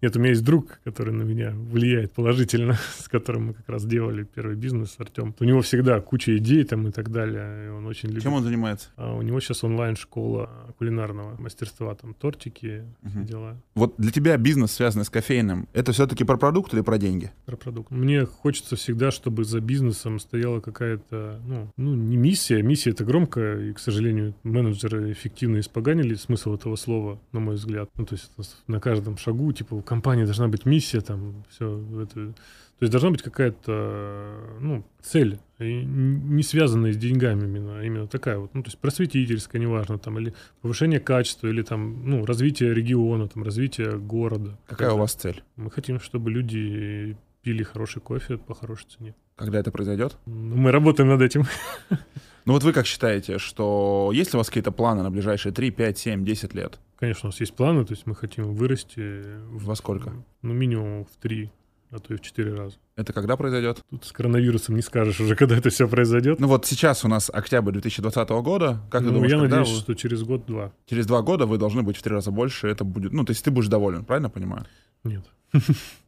Нет, 0.00 0.16
у 0.16 0.18
меня 0.18 0.30
есть 0.30 0.44
друг, 0.44 0.80
который 0.84 1.12
на 1.12 1.22
меня 1.22 1.52
влияет 1.54 2.12
положительно, 2.12 2.78
с 2.98 3.08
которым 3.08 3.46
мы 3.46 3.54
как 3.54 3.68
раз 3.68 3.84
делали 3.84 4.24
первый 4.24 4.56
бизнес, 4.56 4.94
Артем. 4.98 5.34
У 5.38 5.44
него 5.44 5.62
всегда 5.62 6.00
куча 6.00 6.36
идей 6.36 6.64
там 6.64 6.88
и 6.88 6.90
так 6.90 7.10
далее, 7.10 7.66
и 7.66 7.68
он 7.68 7.86
очень 7.86 8.08
любит. 8.08 8.22
Чем 8.22 8.34
он 8.34 8.42
занимается? 8.42 8.88
А 8.96 9.14
у 9.14 9.22
него 9.22 9.40
сейчас 9.40 9.64
онлайн-школа 9.64 10.74
кулинарного 10.78 11.40
мастерства, 11.40 11.94
там 11.94 12.14
тортики, 12.14 12.84
угу. 13.02 13.24
дела. 13.24 13.56
Вот 13.74 13.94
для 13.98 14.10
тебя 14.10 14.36
бизнес, 14.36 14.72
связанный 14.72 15.04
с 15.04 15.10
кофейным, 15.10 15.68
это 15.72 15.92
все-таки 15.92 16.24
про 16.24 16.36
продукт 16.36 16.74
или 16.74 16.80
про 16.80 16.98
деньги? 16.98 17.32
Про 17.46 17.56
продукт. 17.56 17.90
Мне 17.90 18.24
хочется 18.24 18.76
всегда, 18.76 19.10
чтобы 19.10 19.44
за 19.44 19.60
бизнесом 19.60 20.18
стояла 20.18 20.60
какая-то, 20.60 21.40
ну, 21.46 21.68
ну 21.76 21.94
не 21.94 22.16
миссия, 22.16 22.62
миссия 22.62 22.90
это 22.90 23.04
громко, 23.04 23.58
и, 23.58 23.72
к 23.72 23.78
сожалению, 23.78 24.34
менеджеры 24.42 25.12
эффективно 25.12 25.60
испоганили 25.60 26.14
смысл 26.14 26.54
этого 26.54 26.76
слова, 26.76 27.20
на 27.32 27.40
мой 27.40 27.56
взгляд. 27.56 27.90
Ну, 27.96 28.04
то 28.06 28.14
есть 28.14 28.30
на 28.66 28.80
каждом 28.80 29.16
шагу, 29.16 29.52
типа, 29.62 29.74
у 29.74 29.82
компании 29.82 30.24
должна 30.24 30.48
быть 30.48 30.66
миссия, 30.66 31.00
там, 31.00 31.44
все 31.48 31.80
это. 32.02 32.14
То 32.14 32.84
есть 32.84 32.90
должна 32.90 33.10
быть 33.10 33.22
какая-то, 33.22 34.58
ну, 34.60 34.84
цель, 35.00 35.38
не 35.60 36.42
связанная 36.42 36.92
с 36.92 36.96
деньгами 36.96 37.44
именно, 37.44 37.78
а 37.78 37.84
именно 37.84 38.08
такая 38.08 38.38
вот, 38.38 38.54
ну, 38.54 38.62
то 38.62 38.68
есть 38.68 38.78
просветительская, 38.78 39.60
неважно, 39.60 39.98
там, 39.98 40.18
или 40.18 40.34
повышение 40.62 40.98
качества, 40.98 41.46
или 41.46 41.62
там, 41.62 42.10
ну, 42.10 42.26
развитие 42.26 42.74
региона, 42.74 43.28
там, 43.28 43.44
развитие 43.44 43.98
города. 43.98 44.58
Какая 44.66 44.92
у 44.92 44.98
вас 44.98 45.14
цель? 45.14 45.44
Мы 45.54 45.70
хотим, 45.70 46.00
чтобы 46.00 46.32
люди 46.32 47.16
пили 47.42 47.62
хороший 47.62 48.02
кофе 48.02 48.36
по 48.36 48.54
хорошей 48.54 48.88
цене. 48.88 49.14
Когда 49.36 49.60
это 49.60 49.70
произойдет? 49.70 50.16
Ну, 50.26 50.56
мы 50.56 50.72
работаем 50.72 51.08
над 51.08 51.22
этим. 51.22 51.44
Ну 52.44 52.54
вот 52.54 52.64
вы 52.64 52.72
как 52.72 52.86
считаете, 52.86 53.38
что 53.38 54.10
есть 54.12 54.32
ли 54.32 54.36
у 54.36 54.38
вас 54.38 54.48
какие-то 54.48 54.72
планы 54.72 55.02
на 55.02 55.10
ближайшие 55.10 55.52
3, 55.52 55.70
5, 55.70 55.98
7, 55.98 56.24
10 56.24 56.54
лет? 56.54 56.78
Конечно, 56.98 57.28
у 57.28 57.30
нас 57.30 57.40
есть 57.40 57.54
планы, 57.54 57.84
то 57.84 57.92
есть 57.92 58.06
мы 58.06 58.14
хотим 58.14 58.54
вырасти... 58.54 59.22
Во 59.50 59.74
сколько? 59.74 60.12
Ну, 60.42 60.52
минимум 60.52 61.04
в 61.04 61.16
3, 61.20 61.50
а 61.90 61.98
то 61.98 62.14
и 62.14 62.16
в 62.16 62.20
4 62.20 62.54
раза. 62.54 62.76
Это 62.96 63.12
когда 63.12 63.36
произойдет? 63.36 63.80
Тут 63.90 64.04
с 64.04 64.12
коронавирусом 64.12 64.76
не 64.76 64.82
скажешь 64.82 65.20
уже, 65.20 65.36
когда 65.36 65.56
это 65.56 65.70
все 65.70 65.88
произойдет. 65.88 66.40
Ну 66.40 66.48
вот 66.48 66.66
сейчас 66.66 67.04
у 67.04 67.08
нас 67.08 67.30
октябрь 67.32 67.72
2020 67.72 68.28
года. 68.30 68.80
Как 68.90 69.02
ну, 69.02 69.08
ты 69.08 69.14
думаешь, 69.14 69.32
я 69.32 69.38
надеюсь, 69.38 69.68
вы... 69.68 69.78
что 69.78 69.94
через 69.94 70.22
год-два. 70.22 70.72
Через 70.86 71.06
два 71.06 71.22
года 71.22 71.46
вы 71.46 71.58
должны 71.58 71.82
быть 71.82 71.96
в 71.96 72.02
три 72.02 72.12
раза 72.12 72.30
больше. 72.30 72.68
Это 72.68 72.84
будет... 72.84 73.12
Ну, 73.12 73.24
то 73.24 73.30
есть 73.30 73.44
ты 73.44 73.50
будешь 73.50 73.68
доволен, 73.68 74.04
правильно 74.04 74.30
понимаю? 74.30 74.64
Нет. 75.04 75.24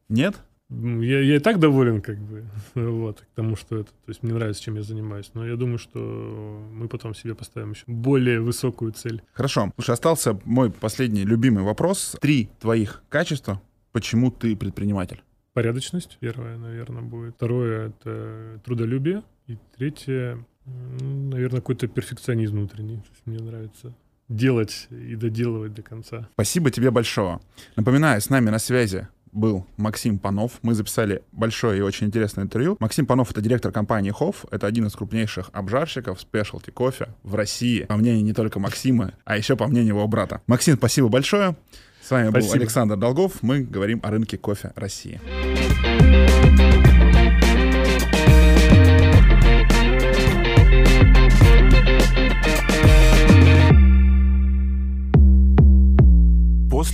Нет? 0.08 0.36
Я, 1.02 1.20
я 1.20 1.36
и 1.36 1.38
так 1.38 1.58
доволен, 1.58 2.00
как 2.00 2.18
бы, 2.18 2.44
вот, 2.74 3.20
к 3.20 3.26
тому, 3.34 3.56
что 3.56 3.78
это, 3.78 3.90
то 3.90 4.08
есть 4.08 4.22
мне 4.22 4.32
нравится, 4.32 4.62
чем 4.62 4.76
я 4.76 4.82
занимаюсь, 4.82 5.30
но 5.34 5.46
я 5.46 5.56
думаю, 5.56 5.78
что 5.78 5.98
мы 6.72 6.88
потом 6.88 7.14
себе 7.14 7.34
поставим 7.34 7.72
еще 7.72 7.84
более 7.86 8.40
высокую 8.40 8.92
цель. 8.92 9.22
Хорошо. 9.32 9.72
Слушай, 9.76 9.92
остался 9.92 10.38
мой 10.44 10.70
последний 10.70 11.24
любимый 11.24 11.64
вопрос. 11.64 12.16
Три 12.20 12.50
твоих 12.60 13.02
качества, 13.08 13.60
почему 13.92 14.30
ты 14.30 14.56
предприниматель? 14.56 15.22
Порядочность, 15.52 16.18
первое, 16.20 16.56
наверное, 16.56 17.02
будет. 17.02 17.36
Второе— 17.36 17.88
это 18.02 18.60
трудолюбие. 18.64 19.22
И 19.46 19.56
третье, 19.76 20.44
наверное, 20.66 21.60
какой-то 21.60 21.86
перфекционизм 21.86 22.56
внутренний. 22.56 22.96
То 22.96 23.08
есть 23.12 23.26
мне 23.26 23.38
нравится 23.38 23.94
делать 24.28 24.88
и 24.90 25.14
доделывать 25.14 25.74
до 25.74 25.82
конца. 25.82 26.28
Спасибо 26.32 26.70
тебе 26.70 26.90
большое. 26.90 27.40
Напоминаю, 27.76 28.20
с 28.20 28.30
нами 28.30 28.50
на 28.50 28.58
связи 28.58 29.06
был 29.34 29.66
Максим 29.76 30.18
Панов. 30.18 30.52
Мы 30.62 30.74
записали 30.74 31.22
большое 31.32 31.78
и 31.78 31.82
очень 31.82 32.06
интересное 32.06 32.44
интервью. 32.44 32.76
Максим 32.80 33.04
Панов— 33.06 33.30
это 33.32 33.40
директор 33.40 33.72
компании 33.72 34.10
Хофф. 34.10 34.46
Это 34.50 34.66
один 34.66 34.86
из 34.86 34.92
крупнейших 34.92 35.50
обжарщиков 35.52 36.20
спешлти 36.20 36.70
кофе 36.70 37.08
в 37.22 37.34
России. 37.34 37.82
По 37.82 37.96
мнению 37.96 38.24
не 38.24 38.32
только 38.32 38.60
Максима, 38.60 39.12
а 39.24 39.36
еще 39.36 39.56
по 39.56 39.66
мнению 39.66 39.94
его 39.94 40.08
брата. 40.08 40.40
Максим, 40.46 40.76
спасибо 40.76 41.08
большое. 41.08 41.56
С 42.02 42.10
вами 42.10 42.30
спасибо. 42.30 42.52
был 42.52 42.60
Александр 42.60 42.96
Долгов. 42.96 43.42
Мы 43.42 43.62
говорим 43.62 44.00
о 44.02 44.10
рынке 44.10 44.38
кофе 44.38 44.72
России. 44.76 45.20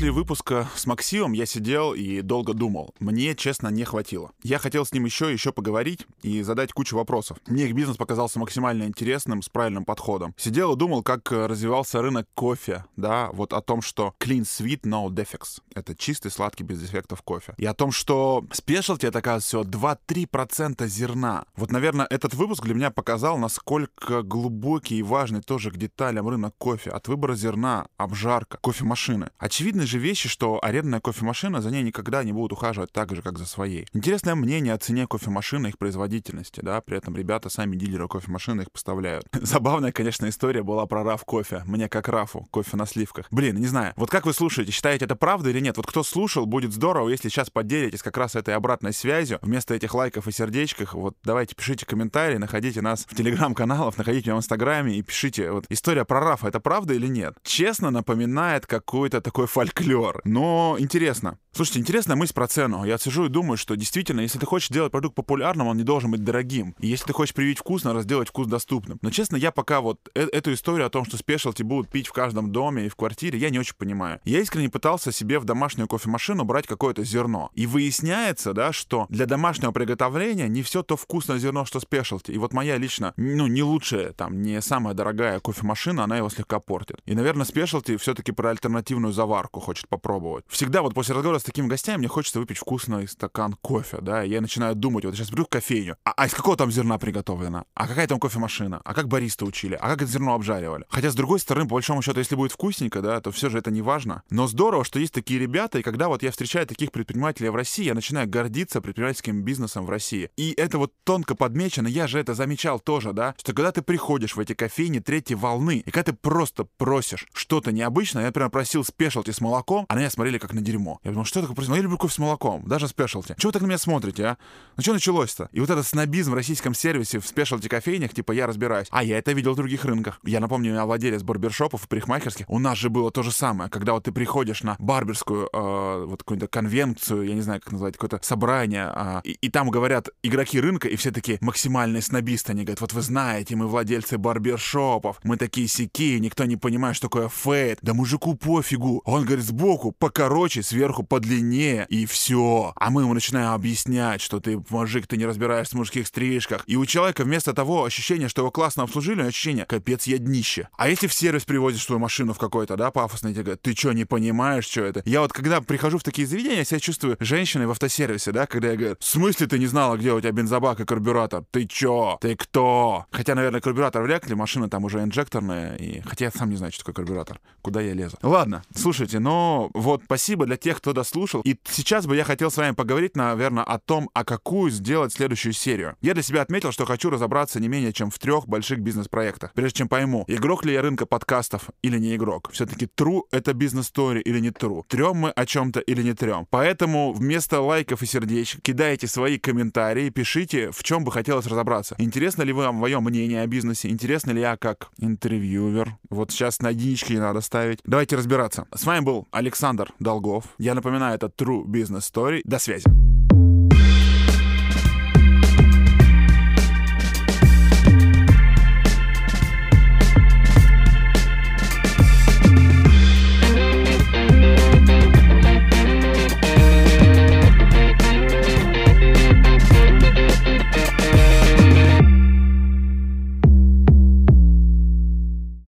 После 0.00 0.12
выпуска 0.12 0.66
с 0.76 0.86
Максимом 0.86 1.32
я 1.32 1.44
сидел 1.44 1.92
и 1.92 2.22
долго 2.22 2.54
думал. 2.54 2.94
Мне, 3.00 3.34
честно, 3.34 3.68
не 3.68 3.84
хватило. 3.84 4.32
Я 4.42 4.58
хотел 4.58 4.86
с 4.86 4.94
ним 4.94 5.04
еще 5.04 5.28
и 5.28 5.34
еще 5.34 5.52
поговорить 5.52 6.06
и 6.22 6.40
задать 6.40 6.72
кучу 6.72 6.96
вопросов. 6.96 7.36
Мне 7.46 7.66
их 7.66 7.74
бизнес 7.74 7.98
показался 7.98 8.38
максимально 8.38 8.84
интересным, 8.84 9.42
с 9.42 9.50
правильным 9.50 9.84
подходом. 9.84 10.34
Сидел 10.38 10.72
и 10.72 10.78
думал, 10.78 11.02
как 11.02 11.30
развивался 11.30 12.00
рынок 12.00 12.26
кофе, 12.32 12.86
да, 12.96 13.28
вот 13.34 13.52
о 13.52 13.60
том, 13.60 13.82
что 13.82 14.14
clean 14.18 14.44
sweet 14.44 14.84
no 14.84 15.06
defects. 15.08 15.60
Это 15.74 15.94
чистый, 15.94 16.30
сладкий, 16.30 16.64
без 16.64 16.80
дефектов 16.80 17.20
кофе. 17.20 17.52
И 17.58 17.66
о 17.66 17.74
том, 17.74 17.92
что 17.92 18.46
спешлти 18.52 19.04
это, 19.04 19.18
оказывается, 19.18 19.48
всего 19.48 19.64
2-3% 19.64 20.86
зерна. 20.86 21.44
Вот, 21.56 21.70
наверное, 21.70 22.06
этот 22.08 22.32
выпуск 22.32 22.64
для 22.64 22.72
меня 22.72 22.90
показал, 22.90 23.36
насколько 23.36 24.22
глубокий 24.22 24.96
и 24.96 25.02
важный 25.02 25.42
тоже 25.42 25.70
к 25.70 25.76
деталям 25.76 26.26
рынок 26.26 26.54
кофе. 26.56 26.88
От 26.88 27.06
выбора 27.08 27.34
зерна, 27.34 27.88
обжарка, 27.98 28.56
кофемашины. 28.62 29.28
Очевидно, 29.36 29.89
же 29.90 29.98
вещи, 29.98 30.28
что 30.28 30.58
арендная 30.62 31.00
кофемашина, 31.00 31.60
за 31.60 31.70
ней 31.70 31.82
никогда 31.82 32.24
не 32.24 32.32
будут 32.32 32.52
ухаживать 32.52 32.92
так 32.92 33.14
же, 33.14 33.22
как 33.22 33.38
за 33.38 33.46
своей. 33.46 33.86
Интересное 33.92 34.34
мнение 34.34 34.72
о 34.72 34.78
цене 34.78 35.06
кофемашины 35.06 35.66
и 35.66 35.70
их 35.70 35.78
производительности, 35.78 36.60
да, 36.62 36.80
при 36.80 36.96
этом 36.96 37.16
ребята 37.16 37.50
сами 37.50 37.76
дилеры 37.76 38.08
кофемашины 38.08 38.62
их 38.62 38.72
поставляют. 38.72 39.26
Забавная, 39.32 39.92
конечно, 39.92 40.28
история 40.28 40.62
была 40.62 40.86
про 40.86 41.02
раф 41.02 41.24
кофе. 41.24 41.62
Мне 41.66 41.88
как 41.88 42.08
рафу, 42.08 42.46
кофе 42.50 42.76
на 42.76 42.86
сливках. 42.86 43.26
Блин, 43.30 43.56
не 43.56 43.66
знаю, 43.66 43.92
вот 43.96 44.10
как 44.10 44.26
вы 44.26 44.32
слушаете, 44.32 44.72
считаете 44.72 45.06
это 45.06 45.16
правда 45.16 45.50
или 45.50 45.60
нет? 45.60 45.76
Вот 45.76 45.86
кто 45.86 46.02
слушал, 46.02 46.46
будет 46.46 46.72
здорово, 46.72 47.08
если 47.08 47.28
сейчас 47.28 47.50
поделитесь 47.50 48.02
как 48.02 48.16
раз 48.16 48.36
этой 48.36 48.54
обратной 48.54 48.92
связью. 48.92 49.38
Вместо 49.42 49.74
этих 49.74 49.94
лайков 49.94 50.28
и 50.28 50.32
сердечков, 50.32 50.94
вот 50.94 51.16
давайте 51.24 51.54
пишите 51.54 51.86
комментарии, 51.86 52.36
находите 52.36 52.80
нас 52.80 53.06
в 53.08 53.14
телеграм-каналах, 53.14 53.98
находите 53.98 54.30
меня 54.30 54.36
в 54.36 54.38
инстаграме 54.38 54.96
и 54.96 55.02
пишите, 55.02 55.50
вот 55.50 55.64
история 55.68 56.04
про 56.04 56.20
рафа, 56.20 56.48
это 56.48 56.60
правда 56.60 56.94
или 56.94 57.06
нет? 57.06 57.34
Честно 57.42 57.90
напоминает 57.90 58.66
какой-то 58.66 59.20
такой 59.20 59.46
фольклор 59.46 59.79
фольклор. 59.84 60.20
Но 60.24 60.76
интересно. 60.78 61.38
Слушайте, 61.52 61.80
интересная 61.80 62.16
мысль 62.16 62.32
про 62.32 62.46
цену. 62.46 62.84
Я 62.84 62.96
сижу 62.96 63.26
и 63.26 63.28
думаю, 63.28 63.56
что 63.56 63.74
действительно, 63.74 64.20
если 64.20 64.38
ты 64.38 64.46
хочешь 64.46 64.68
делать 64.68 64.92
продукт 64.92 65.16
популярным, 65.16 65.66
он 65.66 65.76
не 65.76 65.82
должен 65.82 66.10
быть 66.10 66.22
дорогим. 66.22 66.76
И 66.78 66.86
если 66.86 67.06
ты 67.06 67.12
хочешь 67.12 67.34
привить 67.34 67.58
вкус, 67.58 67.82
надо 67.82 68.02
сделать 68.02 68.28
вкус 68.28 68.46
доступным. 68.46 68.98
Но 69.02 69.10
честно, 69.10 69.36
я 69.36 69.50
пока 69.50 69.80
вот 69.80 69.98
э 70.14 70.28
эту 70.30 70.52
историю 70.52 70.86
о 70.86 70.90
том, 70.90 71.04
что 71.04 71.16
спешлти 71.16 71.64
будут 71.64 71.90
пить 71.90 72.06
в 72.06 72.12
каждом 72.12 72.52
доме 72.52 72.86
и 72.86 72.88
в 72.88 72.94
квартире, 72.94 73.38
я 73.38 73.50
не 73.50 73.58
очень 73.58 73.74
понимаю. 73.76 74.20
Я 74.24 74.40
искренне 74.40 74.68
пытался 74.68 75.10
себе 75.10 75.40
в 75.40 75.44
домашнюю 75.44 75.88
кофемашину 75.88 76.44
брать 76.44 76.68
какое-то 76.68 77.02
зерно. 77.02 77.50
И 77.54 77.66
выясняется, 77.66 78.52
да, 78.52 78.72
что 78.72 79.06
для 79.08 79.26
домашнего 79.26 79.72
приготовления 79.72 80.48
не 80.48 80.62
все 80.62 80.84
то 80.84 80.96
вкусное 80.96 81.38
зерно, 81.38 81.64
что 81.64 81.80
спешлти. 81.80 82.30
И 82.30 82.38
вот 82.38 82.52
моя 82.52 82.76
лично, 82.78 83.12
ну, 83.16 83.48
не 83.48 83.64
лучшая, 83.64 84.12
там, 84.12 84.40
не 84.40 84.62
самая 84.62 84.94
дорогая 84.94 85.40
кофемашина, 85.40 86.04
она 86.04 86.16
его 86.16 86.30
слегка 86.30 86.60
портит. 86.60 87.00
И, 87.06 87.14
наверное, 87.14 87.44
спешлти 87.44 87.96
все-таки 87.96 88.30
про 88.30 88.50
альтернативную 88.50 89.12
заварку 89.12 89.58
хочет 89.70 89.88
попробовать. 89.88 90.44
Всегда 90.48 90.82
вот 90.82 90.94
после 90.94 91.14
разговора 91.14 91.38
с 91.38 91.44
такими 91.44 91.68
гостями 91.68 91.98
мне 91.98 92.08
хочется 92.08 92.40
выпить 92.40 92.58
вкусный 92.58 93.06
стакан 93.06 93.56
кофе, 93.62 93.98
да, 94.00 94.22
я 94.22 94.40
начинаю 94.40 94.74
думать, 94.74 95.04
вот 95.04 95.14
сейчас 95.14 95.28
приду 95.28 95.44
в 95.44 95.48
кофейню, 95.48 95.96
а, 96.04 96.12
а 96.16 96.26
из 96.26 96.34
какого 96.34 96.56
там 96.56 96.72
зерна 96.72 96.98
приготовлено? 96.98 97.66
А 97.74 97.86
какая 97.86 98.08
там 98.08 98.18
кофемашина? 98.18 98.80
А 98.84 98.94
как 98.94 99.06
бариста 99.06 99.44
учили? 99.44 99.76
А 99.80 99.88
как 99.90 100.02
это 100.02 100.10
зерно 100.10 100.34
обжаривали? 100.34 100.86
Хотя, 100.88 101.12
с 101.12 101.14
другой 101.14 101.38
стороны, 101.38 101.68
по 101.68 101.74
большому 101.74 102.02
счету, 102.02 102.18
если 102.18 102.34
будет 102.34 102.50
вкусненько, 102.50 103.00
да, 103.00 103.20
то 103.20 103.30
все 103.30 103.48
же 103.48 103.58
это 103.58 103.70
не 103.70 103.80
важно. 103.80 104.24
Но 104.28 104.48
здорово, 104.48 104.84
что 104.84 104.98
есть 104.98 105.14
такие 105.14 105.38
ребята, 105.38 105.78
и 105.78 105.82
когда 105.82 106.08
вот 106.08 106.24
я 106.24 106.32
встречаю 106.32 106.66
таких 106.66 106.90
предпринимателей 106.90 107.50
в 107.50 107.54
России, 107.54 107.84
я 107.84 107.94
начинаю 107.94 108.28
гордиться 108.28 108.80
предпринимательским 108.80 109.44
бизнесом 109.44 109.86
в 109.86 109.90
России. 109.90 110.30
И 110.36 110.52
это 110.56 110.78
вот 110.78 110.92
тонко 111.04 111.36
подмечено, 111.36 111.86
я 111.86 112.08
же 112.08 112.18
это 112.18 112.34
замечал 112.34 112.80
тоже, 112.80 113.12
да, 113.12 113.36
что 113.38 113.52
когда 113.52 113.70
ты 113.70 113.82
приходишь 113.82 114.34
в 114.34 114.40
эти 114.40 114.54
кофейни 114.54 114.98
третьей 114.98 115.36
волны, 115.36 115.84
и 115.86 115.90
когда 115.92 116.10
ты 116.10 116.18
просто 116.18 116.64
просишь 116.76 117.28
что-то 117.32 117.70
необычное, 117.70 118.22
я, 118.22 118.28
например, 118.28 118.50
просил 118.50 118.84
спешлти 118.84 119.30
с 119.30 119.40
молоком, 119.50 119.84
а 119.88 119.94
на 119.94 119.98
меня 119.98 120.10
смотрели 120.10 120.38
как 120.38 120.52
на 120.52 120.60
дерьмо. 120.60 121.00
Я 121.04 121.10
думал, 121.10 121.24
что 121.24 121.40
такое 121.40 121.54
просил? 121.54 121.72
Ну, 121.72 121.76
я 121.76 121.82
люблю 121.82 121.98
кофе 121.98 122.14
с 122.14 122.18
молоком, 122.18 122.62
даже 122.66 122.88
спешлти. 122.88 123.34
Чего 123.38 123.48
вы 123.48 123.52
так 123.52 123.62
на 123.62 123.66
меня 123.66 123.78
смотрите, 123.78 124.24
а? 124.24 124.36
Ну 124.76 124.82
что 124.82 124.92
началось-то? 124.92 125.48
И 125.52 125.60
вот 125.60 125.70
этот 125.70 125.86
снобизм 125.86 126.32
в 126.32 126.34
российском 126.34 126.74
сервисе 126.74 127.18
в 127.18 127.26
спешлти 127.26 127.68
кофейнях, 127.68 128.14
типа, 128.14 128.32
я 128.32 128.46
разбираюсь. 128.46 128.88
А 128.90 129.02
я 129.02 129.18
это 129.18 129.32
видел 129.32 129.52
в 129.52 129.56
других 129.56 129.84
рынках. 129.84 130.20
Я 130.24 130.40
напомню, 130.40 130.74
я 130.74 130.84
владелец 130.84 131.22
барбершопов 131.22 131.84
и 131.84 131.88
парикмахерских. 131.88 132.48
У 132.48 132.58
нас 132.58 132.78
же 132.78 132.90
было 132.90 133.10
то 133.10 133.22
же 133.22 133.32
самое, 133.32 133.70
когда 133.70 133.92
вот 133.92 134.04
ты 134.04 134.12
приходишь 134.12 134.62
на 134.62 134.76
барберскую 134.78 135.48
э, 135.52 136.04
вот 136.06 136.22
какую-то 136.22 136.46
конвенцию, 136.46 137.22
я 137.22 137.34
не 137.34 137.42
знаю, 137.42 137.60
как 137.60 137.72
назвать, 137.72 137.94
какое-то 137.94 138.20
собрание, 138.22 138.92
э, 138.94 139.20
и, 139.24 139.32
и 139.32 139.50
там 139.50 139.70
говорят 139.70 140.08
игроки 140.22 140.60
рынка, 140.60 140.88
и 140.88 140.96
все 140.96 141.10
такие 141.10 141.38
максимальные 141.40 142.02
снобисты. 142.02 142.52
Они 142.52 142.62
говорят, 142.62 142.80
вот 142.80 142.92
вы 142.92 143.02
знаете, 143.02 143.56
мы 143.56 143.66
владельцы 143.66 144.18
барбершопов, 144.18 145.20
мы 145.24 145.36
такие 145.36 145.68
сики, 145.68 146.18
никто 146.18 146.44
не 146.44 146.56
понимает, 146.56 146.96
что 146.96 147.08
такое 147.08 147.28
фейт. 147.28 147.78
Да 147.82 147.94
мужику 147.94 148.34
пофигу. 148.34 149.02
Он 149.04 149.24
говорит, 149.24 149.39
сбоку 149.40 149.92
покороче, 149.92 150.62
сверху 150.62 151.02
подлиннее, 151.02 151.86
и 151.88 152.06
все. 152.06 152.72
А 152.76 152.90
мы 152.90 153.02
ему 153.02 153.14
начинаем 153.14 153.52
объяснять, 153.52 154.20
что 154.20 154.40
ты 154.40 154.62
мужик, 154.70 155.06
ты 155.06 155.16
не 155.16 155.26
разбираешься 155.26 155.74
в 155.74 155.78
мужских 155.78 156.06
стрижках. 156.06 156.62
И 156.66 156.76
у 156.76 156.86
человека 156.86 157.24
вместо 157.24 157.52
того 157.52 157.84
ощущения, 157.84 158.28
что 158.28 158.42
его 158.42 158.50
классно 158.50 158.82
обслужили, 158.82 159.22
ощущение, 159.22 159.64
капец, 159.66 160.06
я 160.06 160.18
днище. 160.18 160.68
А 160.76 160.88
если 160.88 161.06
в 161.06 161.14
сервис 161.14 161.44
привозишь 161.44 161.84
твою 161.84 162.00
машину 162.00 162.32
в 162.32 162.38
какой-то, 162.38 162.76
да, 162.76 162.90
пафосный, 162.90 163.32
тебе 163.32 163.44
говорят, 163.44 163.62
ты 163.62 163.74
что, 163.74 163.92
не 163.92 164.04
понимаешь, 164.04 164.66
что 164.66 164.82
это? 164.82 165.02
Я 165.04 165.20
вот 165.20 165.32
когда 165.32 165.60
прихожу 165.60 165.98
в 165.98 166.02
такие 166.02 166.26
заведения, 166.26 166.58
я 166.58 166.64
себя 166.64 166.80
чувствую 166.80 167.16
женщиной 167.20 167.66
в 167.66 167.70
автосервисе, 167.70 168.32
да, 168.32 168.46
когда 168.46 168.70
я 168.70 168.76
говорю, 168.76 168.96
в 168.98 169.04
смысле 169.04 169.46
ты 169.46 169.58
не 169.58 169.66
знала, 169.66 169.96
где 169.96 170.12
у 170.12 170.20
тебя 170.20 170.32
бензобак 170.32 170.80
и 170.80 170.84
карбюратор? 170.84 171.44
Ты 171.50 171.66
чё? 171.66 172.18
Ты 172.20 172.36
кто? 172.36 173.06
Хотя, 173.10 173.34
наверное, 173.34 173.60
карбюратор 173.60 174.02
вряд 174.02 174.26
ли, 174.26 174.34
машина 174.34 174.68
там 174.68 174.84
уже 174.84 175.00
инжекторная, 175.02 175.76
и... 175.76 176.00
хотя 176.02 176.26
я 176.26 176.30
сам 176.30 176.50
не 176.50 176.56
знаю, 176.56 176.72
что 176.72 176.84
такое 176.84 176.94
карбюратор. 176.94 177.40
Куда 177.62 177.80
я 177.80 177.94
лезу? 177.94 178.16
Ладно, 178.22 178.62
слушайте, 178.74 179.18
но 179.18 179.29
вот 179.74 180.02
спасибо 180.04 180.46
для 180.46 180.56
тех, 180.56 180.78
кто 180.78 180.92
дослушал. 180.92 181.42
И 181.42 181.56
сейчас 181.64 182.06
бы 182.06 182.16
я 182.16 182.24
хотел 182.24 182.50
с 182.50 182.56
вами 182.56 182.74
поговорить, 182.74 183.16
наверное, 183.16 183.64
о 183.64 183.78
том, 183.78 184.10
а 184.14 184.24
какую 184.24 184.70
сделать 184.70 185.12
следующую 185.12 185.52
серию. 185.52 185.96
Я 186.00 186.14
для 186.14 186.22
себя 186.22 186.42
отметил, 186.42 186.72
что 186.72 186.86
хочу 186.86 187.10
разобраться 187.10 187.60
не 187.60 187.68
менее 187.68 187.92
чем 187.92 188.10
в 188.10 188.18
трех 188.18 188.46
больших 188.46 188.80
бизнес-проектах. 188.80 189.52
Прежде 189.54 189.78
чем 189.78 189.88
пойму, 189.88 190.24
игрок 190.26 190.64
ли 190.64 190.72
я 190.72 190.82
рынка 190.82 191.06
подкастов 191.06 191.70
или 191.82 191.98
не 191.98 192.16
игрок. 192.16 192.50
Все-таки 192.52 192.86
true 192.86 193.22
это 193.30 193.52
бизнес-стори 193.52 194.20
или 194.20 194.40
не 194.40 194.50
true. 194.50 194.82
Трем 194.88 195.16
мы 195.16 195.30
о 195.30 195.46
чем-то 195.46 195.80
или 195.80 196.02
не 196.02 196.14
трем. 196.14 196.46
Поэтому 196.50 197.12
вместо 197.12 197.60
лайков 197.60 198.02
и 198.02 198.06
сердечек 198.06 198.62
кидайте 198.62 199.06
свои 199.06 199.38
комментарии, 199.38 200.10
пишите, 200.10 200.70
в 200.70 200.82
чем 200.82 201.04
бы 201.04 201.12
хотелось 201.12 201.46
разобраться. 201.46 201.94
Интересно 201.98 202.42
ли 202.42 202.52
вам 202.52 202.76
мое 202.76 203.00
мнение 203.00 203.42
о 203.42 203.46
бизнесе? 203.46 203.88
Интересно 203.88 204.30
ли 204.32 204.40
я 204.40 204.56
как 204.56 204.90
интервьюер? 204.98 205.96
Вот 206.08 206.30
сейчас 206.30 206.60
на 206.60 206.70
единички 206.70 207.12
не 207.12 207.20
надо 207.20 207.40
ставить. 207.40 207.80
Давайте 207.84 208.16
разбираться. 208.16 208.66
С 208.74 208.84
вами 208.84 209.04
Александр 209.30 209.92
Долгов. 209.98 210.44
Я 210.58 210.74
напоминаю, 210.74 211.14
это 211.14 211.26
True 211.26 211.64
Business 211.64 212.10
Story. 212.12 212.40
До 212.44 212.58
связи. 212.58 212.84